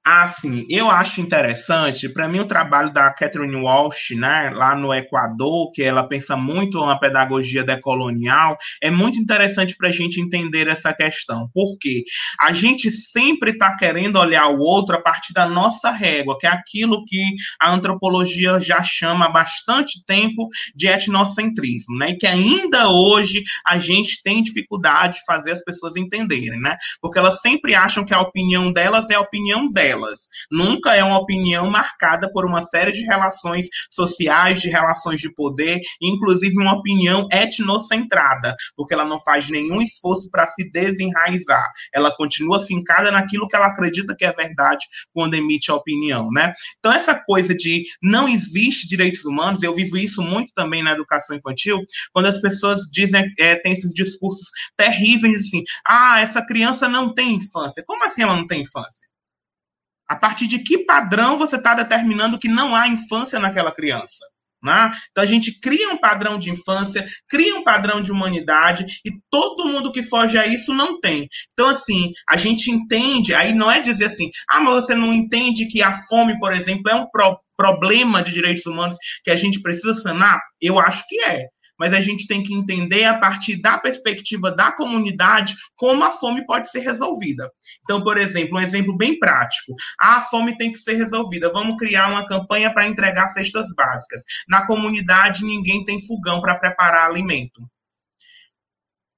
[0.08, 5.72] Assim, eu acho interessante, para mim, o trabalho da Catherine Walsh, né, lá no Equador,
[5.72, 10.94] que ela pensa muito na pedagogia decolonial, é muito interessante para a gente entender essa
[10.94, 11.50] questão.
[11.52, 12.04] Porque
[12.38, 16.50] a gente sempre está querendo olhar o outro a partir da nossa régua, que é
[16.50, 17.20] aquilo que
[17.60, 23.76] a antropologia já chama há bastante tempo de etnocentrismo, né, e que ainda hoje a
[23.80, 28.20] gente tem dificuldade de fazer as pessoas entenderem, né, porque elas sempre acham que a
[28.20, 30.28] opinião delas é a opinião delas delas.
[30.50, 35.80] Nunca é uma opinião marcada por uma série de relações sociais, de relações de poder,
[36.00, 41.70] inclusive uma opinião etnocentrada, porque ela não faz nenhum esforço para se desenraizar.
[41.94, 46.52] Ela continua fincada naquilo que ela acredita que é verdade quando emite a opinião, né?
[46.78, 51.36] Então essa coisa de não existe direitos humanos, eu vivo isso muito também na educação
[51.36, 51.80] infantil,
[52.12, 57.34] quando as pessoas dizem, é, tem esses discursos terríveis assim, ah, essa criança não tem
[57.34, 57.82] infância.
[57.86, 59.06] Como assim ela não tem infância?
[60.08, 64.24] A partir de que padrão você está determinando que não há infância naquela criança?
[64.62, 64.90] Né?
[65.10, 69.68] Então a gente cria um padrão de infância, cria um padrão de humanidade e todo
[69.68, 71.28] mundo que foge a isso não tem.
[71.52, 75.68] Então, assim, a gente entende, aí não é dizer assim, ah, mas você não entende
[75.68, 79.62] que a fome, por exemplo, é um pro problema de direitos humanos que a gente
[79.62, 80.38] precisa sanar?
[80.60, 81.46] Eu acho que é.
[81.78, 86.44] Mas a gente tem que entender a partir da perspectiva da comunidade como a fome
[86.46, 87.50] pode ser resolvida.
[87.82, 91.52] Então, por exemplo, um exemplo bem prático: ah, a fome tem que ser resolvida.
[91.52, 94.22] Vamos criar uma campanha para entregar cestas básicas.
[94.48, 97.60] Na comunidade, ninguém tem fogão para preparar alimento.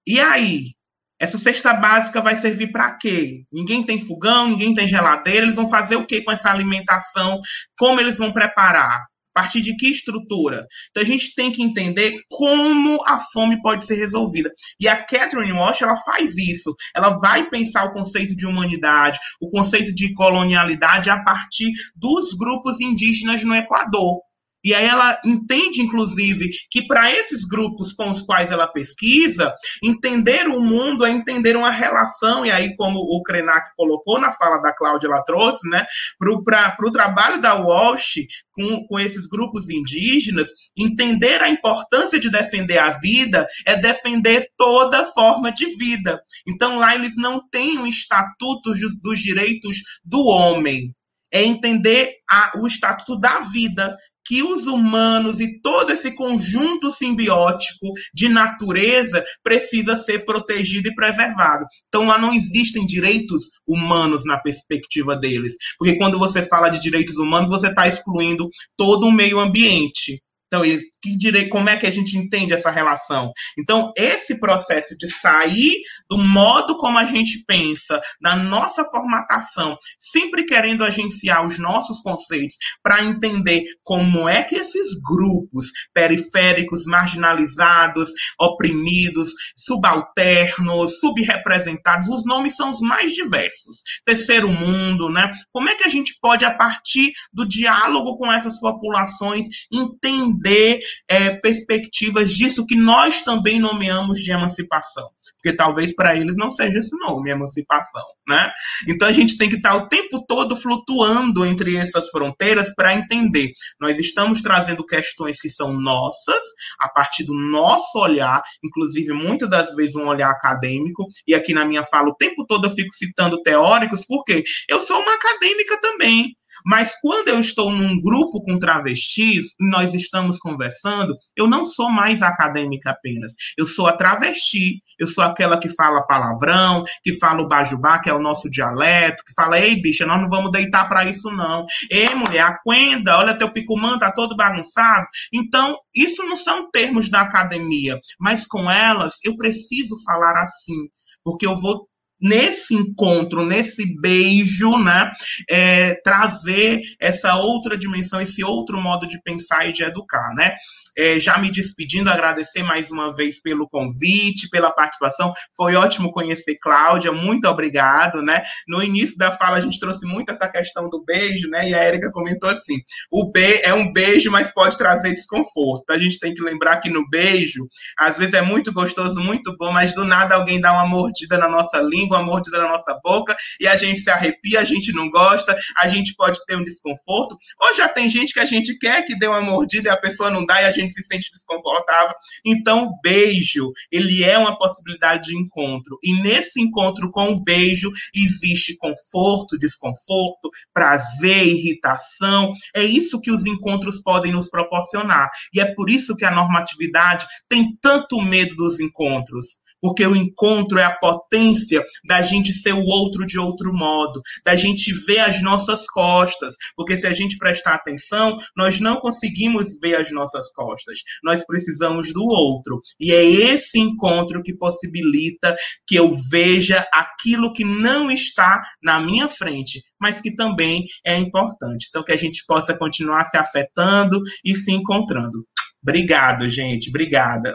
[0.06, 0.72] E aí?
[1.20, 3.43] Essa cesta básica vai servir para quê?
[3.52, 7.40] Ninguém tem fogão, ninguém tem geladeira, eles vão fazer o que com essa alimentação?
[7.76, 9.05] Como eles vão preparar?
[9.39, 10.66] A partir de que estrutura?
[10.90, 14.51] Então a gente tem que entender como a fome pode ser resolvida.
[14.81, 16.74] E a Catherine Walsh ela faz isso.
[16.93, 22.81] Ela vai pensar o conceito de humanidade, o conceito de colonialidade a partir dos grupos
[22.81, 24.27] indígenas no Equador.
[24.64, 30.48] E aí ela entende, inclusive, que para esses grupos com os quais ela pesquisa, entender
[30.48, 34.74] o mundo é entender uma relação, e aí, como o Krenak colocou na fala da
[34.74, 35.86] Cláudia, ela trouxe, né,
[36.18, 42.78] para o trabalho da Walsh com, com esses grupos indígenas, entender a importância de defender
[42.78, 46.20] a vida é defender toda forma de vida.
[46.47, 50.93] Então, lá eles não têm um estatuto dos direitos do homem,
[51.32, 53.97] é entender a, o estatuto da vida,
[54.28, 61.64] que os humanos e todo esse conjunto simbiótico de natureza precisa ser protegido e preservado.
[61.88, 67.16] Então lá não existem direitos humanos na perspectiva deles, porque quando você fala de direitos
[67.16, 68.46] humanos, você está excluindo
[68.76, 70.22] todo o meio ambiente.
[70.49, 70.62] Então,
[71.03, 73.31] que direi, como é que a gente entende essa relação?
[73.59, 80.45] Então, esse processo de sair do modo como a gente pensa, da nossa formatação, sempre
[80.45, 88.11] querendo agenciar os nossos conceitos para entender como é que esses grupos periféricos, marginalizados,
[88.41, 93.83] oprimidos, subalternos, subrepresentados, os nomes são os mais diversos.
[94.05, 95.31] Terceiro mundo, né?
[95.53, 100.81] Como é que a gente pode, a partir do diálogo com essas populações, entender entender
[101.09, 105.09] é, perspectivas disso que nós também nomeamos de emancipação.
[105.40, 108.51] Porque talvez para eles não seja esse nome, emancipação, né?
[108.89, 113.52] Então a gente tem que estar o tempo todo flutuando entre essas fronteiras para entender.
[113.81, 116.43] Nós estamos trazendo questões que são nossas,
[116.81, 121.65] a partir do nosso olhar, inclusive muitas das vezes um olhar acadêmico, e aqui na
[121.65, 126.35] minha fala o tempo todo eu fico citando teóricos, porque eu sou uma acadêmica também.
[126.64, 132.22] Mas quando eu estou num grupo com travestis, nós estamos conversando, eu não sou mais
[132.22, 133.35] acadêmica apenas.
[133.56, 138.10] Eu sou a travesti, eu sou aquela que fala palavrão, que fala o bajubá, que
[138.10, 141.64] é o nosso dialeto, que fala, ei, bicha, nós não vamos deitar para isso, não.
[141.90, 145.06] Ei, mulher, aquenda, olha teu picumã, tá todo bagunçado.
[145.32, 150.89] Então, isso não são termos da academia, mas com elas eu preciso falar assim,
[151.22, 151.89] porque eu vou
[152.20, 155.11] nesse encontro, nesse beijo, né,
[155.49, 160.55] é, trazer essa outra dimensão, esse outro modo de pensar e de educar, né?
[160.97, 165.32] É, já me despedindo, agradecer mais uma vez pelo convite, pela participação.
[165.57, 168.43] Foi ótimo conhecer Cláudia, muito obrigado, né?
[168.66, 171.70] No início da fala a gente trouxe muito essa questão do beijo, né?
[171.70, 172.78] E a Erika comentou assim:
[173.12, 175.89] o be é um beijo, mas pode trazer desconforto.
[175.90, 179.73] A gente tem que lembrar que no beijo, às vezes é muito gostoso, muito bom,
[179.73, 183.36] mas do nada alguém dá uma mordida na nossa língua, uma mordida na nossa boca,
[183.60, 187.36] e a gente se arrepia, a gente não gosta, a gente pode ter um desconforto.
[187.62, 190.30] Ou já tem gente que a gente quer que dê uma mordida e a pessoa
[190.30, 192.14] não dá e a gente gente se sente desconfortável.
[192.44, 195.98] Então, o beijo, ele é uma possibilidade de encontro.
[196.02, 202.52] E nesse encontro com o beijo, existe conforto, desconforto, prazer, irritação.
[202.74, 205.30] É isso que os encontros podem nos proporcionar.
[205.52, 210.78] E é por isso que a normatividade tem tanto medo dos encontros porque o encontro
[210.78, 215.42] é a potência da gente ser o outro de outro modo, da gente ver as
[215.42, 220.98] nossas costas, porque se a gente prestar atenção, nós não conseguimos ver as nossas costas,
[221.22, 225.55] nós precisamos do outro, e é esse encontro que possibilita
[225.86, 231.86] que eu veja aquilo que não está na minha frente, mas que também é importante.
[231.88, 235.46] Então, que a gente possa continuar se afetando e se encontrando.
[235.82, 236.88] Obrigado, gente.
[236.88, 237.55] Obrigada.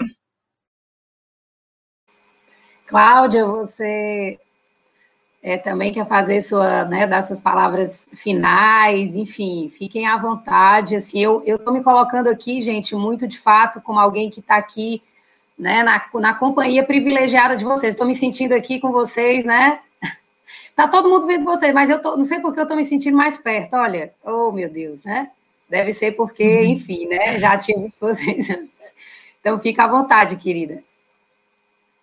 [2.94, 4.38] Cláudia, você
[5.42, 10.96] é, também quer fazer sua, né, dar suas palavras finais, enfim, fiquem à vontade.
[10.96, 15.02] Assim, eu estou me colocando aqui, gente, muito de fato como alguém que está aqui,
[15.58, 17.96] né, na, na companhia privilegiada de vocês.
[17.96, 19.80] Estou me sentindo aqui com vocês, né?
[20.76, 23.18] Tá todo mundo vendo vocês, mas eu tô, não sei porque eu estou me sentindo
[23.18, 23.74] mais perto.
[23.74, 25.32] Olha, oh meu Deus, né?
[25.68, 26.66] Deve ser porque, uhum.
[26.66, 27.40] enfim, né?
[27.40, 28.96] Já tive vocês antes.
[29.40, 30.84] Então, fica à vontade, querida.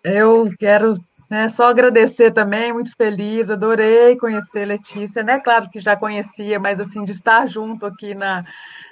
[0.03, 0.95] Eu quero
[1.29, 5.39] Né, só agradecer também, muito feliz, adorei conhecer Letícia, né?
[5.39, 8.43] Claro que já conhecia, mas assim, de estar junto aqui na,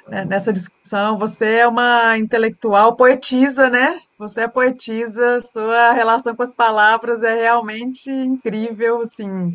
[0.07, 1.17] né, nessa discussão.
[1.19, 3.99] Você é uma intelectual, poetisa, né?
[4.17, 9.53] Você é poetisa, sua relação com as palavras é realmente incrível, assim.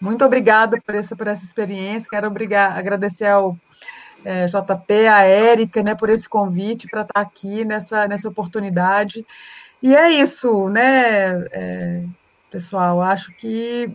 [0.00, 2.08] Muito obrigada por essa, por essa experiência.
[2.10, 3.56] Quero obrigar, agradecer ao
[4.24, 9.24] é, JP, a Érica, né, por esse convite para estar aqui nessa, nessa oportunidade.
[9.82, 12.04] E é isso, né, é,
[12.50, 13.00] pessoal?
[13.00, 13.90] Acho que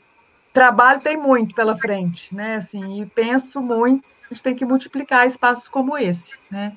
[0.53, 2.55] trabalho tem muito pela frente, né?
[2.55, 6.73] Assim, e penso muito, a gente tem que multiplicar espaços como esse, né?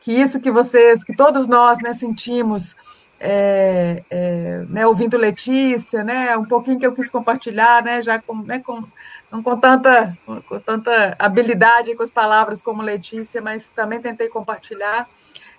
[0.00, 2.74] Que isso que vocês, que todos nós, né, sentimos
[3.20, 8.36] é, é, né, ouvindo Letícia, né, um pouquinho que eu quis compartilhar, né, já com,
[8.42, 8.82] né, com,
[9.30, 15.08] não com tanta, com tanta habilidade com as palavras como Letícia, mas também tentei compartilhar,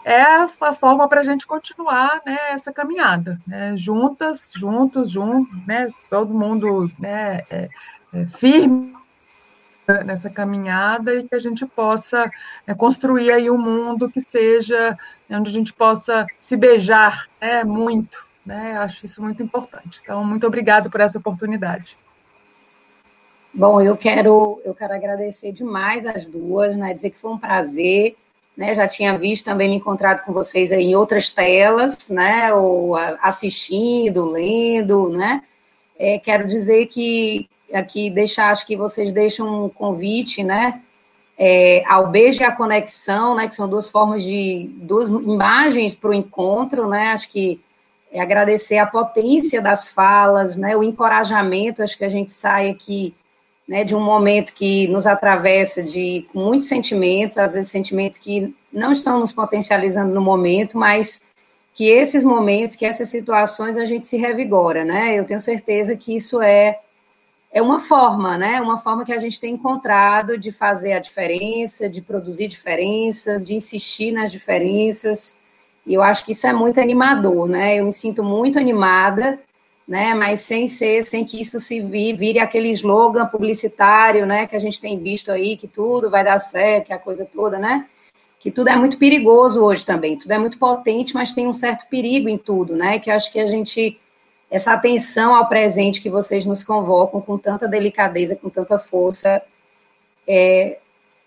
[0.04, 5.92] é a, forma para a gente continuar né, essa caminhada, né, juntas, juntos, juntos, né,
[6.10, 7.70] todo mundo né, é,
[8.14, 8.94] é firme
[10.06, 12.32] nessa caminhada e que a gente possa
[12.68, 14.98] é, construir aí um mundo que seja
[15.30, 18.28] onde a gente possa se beijar né, muito.
[18.46, 18.78] Né?
[18.78, 20.00] Acho isso muito importante.
[20.04, 21.98] Então, muito obrigada por essa oportunidade.
[23.54, 26.94] Bom, eu quero, eu quero agradecer demais as duas, né?
[26.94, 28.16] Dizer que foi um prazer.
[28.60, 32.54] Né, já tinha visto também me encontrado com vocês em outras telas, né?
[32.54, 35.44] Ou assistindo, lendo, né?
[35.98, 40.82] É, quero dizer que aqui deixar, acho que vocês deixam um convite, né?
[41.38, 43.48] É, ao beijo e à conexão, né?
[43.48, 47.14] Que são duas formas de duas imagens para o encontro, né?
[47.14, 47.62] Acho que
[48.12, 50.76] é agradecer a potência das falas, né?
[50.76, 53.14] O encorajamento, acho que a gente sai aqui
[53.70, 58.92] né, de um momento que nos atravessa de muitos sentimentos, às vezes sentimentos que não
[58.92, 61.22] estão nos potencializando no momento, mas
[61.72, 65.14] que esses momentos, que essas situações a gente se revigora, né?
[65.14, 66.80] Eu tenho certeza que isso é
[67.52, 68.60] é uma forma, né?
[68.60, 73.56] Uma forma que a gente tem encontrado de fazer a diferença, de produzir diferenças, de
[73.56, 75.38] insistir nas diferenças.
[75.86, 77.80] E eu acho que isso é muito animador, né?
[77.80, 79.40] Eu me sinto muito animada,
[79.90, 80.14] né?
[80.14, 84.46] Mas sem ser, sem que isso se vire aquele slogan publicitário, né?
[84.46, 87.58] Que a gente tem visto aí, que tudo vai dar certo, que a coisa toda,
[87.58, 87.88] né?
[88.40, 90.16] Que tudo é muito perigoso hoje também.
[90.16, 93.00] Tudo é muito potente, mas tem um certo perigo em tudo, né?
[93.00, 94.00] Que acho que a gente
[94.52, 99.42] essa atenção ao presente que vocês nos convocam com tanta delicadeza, com tanta força,
[100.28, 100.78] é,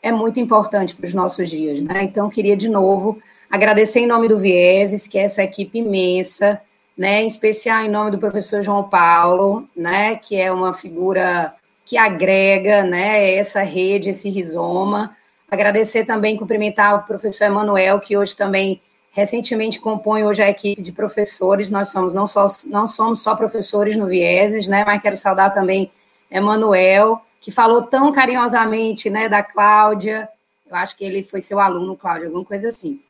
[0.01, 1.81] é muito importante para os nossos dias.
[1.81, 2.03] Né?
[2.03, 6.61] Então, queria de novo agradecer em nome do Vieses, que é essa equipe imensa,
[6.97, 11.55] né, em especial em nome do professor João Paulo, né, que é uma figura
[11.85, 15.15] que agrega né, essa rede, esse rizoma.
[15.51, 20.93] Agradecer também, cumprimentar o professor Emanuel, que hoje também recentemente compõe hoje a equipe de
[20.93, 21.71] professores.
[21.71, 24.85] Nós somos não, só, não somos só professores no Vieses, né?
[24.85, 25.91] Mas quero saudar também
[26.31, 30.29] Emanuel, que falou tão carinhosamente né, da Cláudia.
[30.69, 33.01] Eu acho que ele foi seu aluno, Cláudia, alguma coisa assim.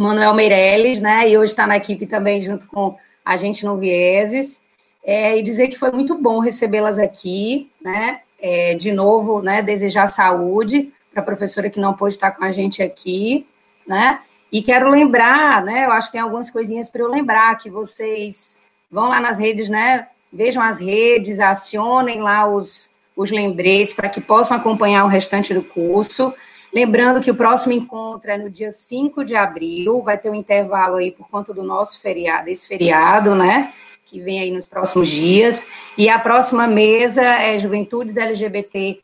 [0.00, 1.28] Manuel Meirelles, né?
[1.28, 4.62] E hoje está na equipe também junto com a gente no Vieses.
[5.04, 8.20] É, e dizer que foi muito bom recebê-las aqui, né?
[8.40, 9.62] É, de novo, né?
[9.62, 13.46] Desejar saúde para a professora que não pôde estar com a gente aqui,
[13.86, 14.20] né?
[14.50, 15.84] E quero lembrar, né?
[15.84, 19.68] Eu acho que tem algumas coisinhas para eu lembrar que vocês vão lá nas redes,
[19.68, 20.08] né?
[20.32, 25.62] Vejam as redes, acionem lá os, os lembretes para que possam acompanhar o restante do
[25.62, 26.32] curso.
[26.72, 30.96] Lembrando que o próximo encontro é no dia 5 de abril, vai ter um intervalo
[30.96, 33.72] aí por conta do nosso feriado, esse feriado, né?
[34.04, 35.66] Que vem aí nos próximos dias.
[35.96, 39.00] E a próxima mesa é Juventudes LGBT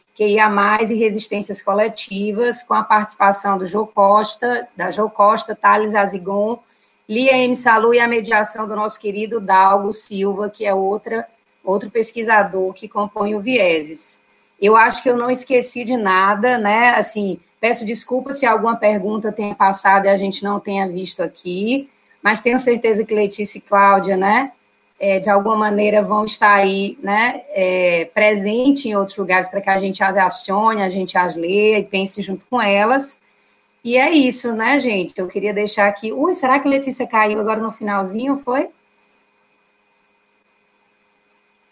[0.50, 6.60] mais e resistências coletivas, com a participação do Jô Costa, da Jô Costa, Thales Azigon,
[7.08, 7.54] Lia M.
[7.54, 11.26] Salu e a mediação do nosso querido Dalgo Silva, que é outra,
[11.64, 14.22] outro pesquisador que compõe o Vieses.
[14.60, 16.90] Eu acho que eu não esqueci de nada, né?
[16.90, 21.88] Assim, peço desculpa se alguma pergunta tenha passado e a gente não tenha visto aqui,
[22.22, 24.52] mas tenho certeza que Letícia e Cláudia, né,
[25.00, 29.70] é, de alguma maneira vão estar aí, né, é, presente em outros lugares para que
[29.70, 33.18] a gente as acione, a gente as leia e pense junto com elas.
[33.82, 35.18] E é isso, né, gente?
[35.18, 36.12] Eu queria deixar aqui.
[36.12, 38.36] Ui, será que Letícia caiu agora no finalzinho?
[38.36, 38.68] Foi?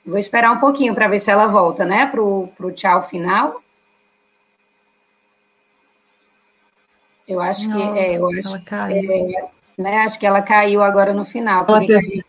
[0.05, 3.63] Vou esperar um pouquinho para ver se ela volta, né, para o tchau final.
[7.27, 8.57] Eu acho Não, que é, eu acho,
[8.91, 9.49] é,
[9.79, 11.65] né, acho que ela caiu agora no final.
[11.69, 12.25] Ela teve,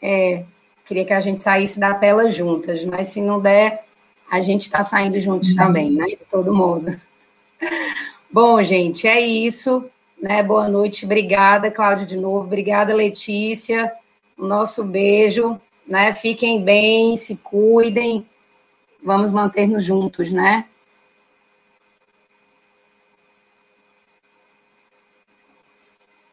[0.00, 0.44] é,
[0.84, 3.84] queria que a gente saísse da tela juntas, mas se não der,
[4.30, 5.56] a gente está saindo juntos uhum.
[5.56, 6.04] também, né?
[6.06, 7.00] De todo mundo.
[8.30, 9.90] Bom, gente, é isso.
[10.22, 10.42] Né?
[10.42, 12.46] Boa noite, obrigada, Cláudia, de novo.
[12.46, 13.92] Obrigada, Letícia.
[14.38, 15.60] O nosso beijo.
[15.90, 16.14] Né?
[16.14, 18.24] Fiquem bem, se cuidem,
[19.04, 20.66] vamos manter-nos juntos, né?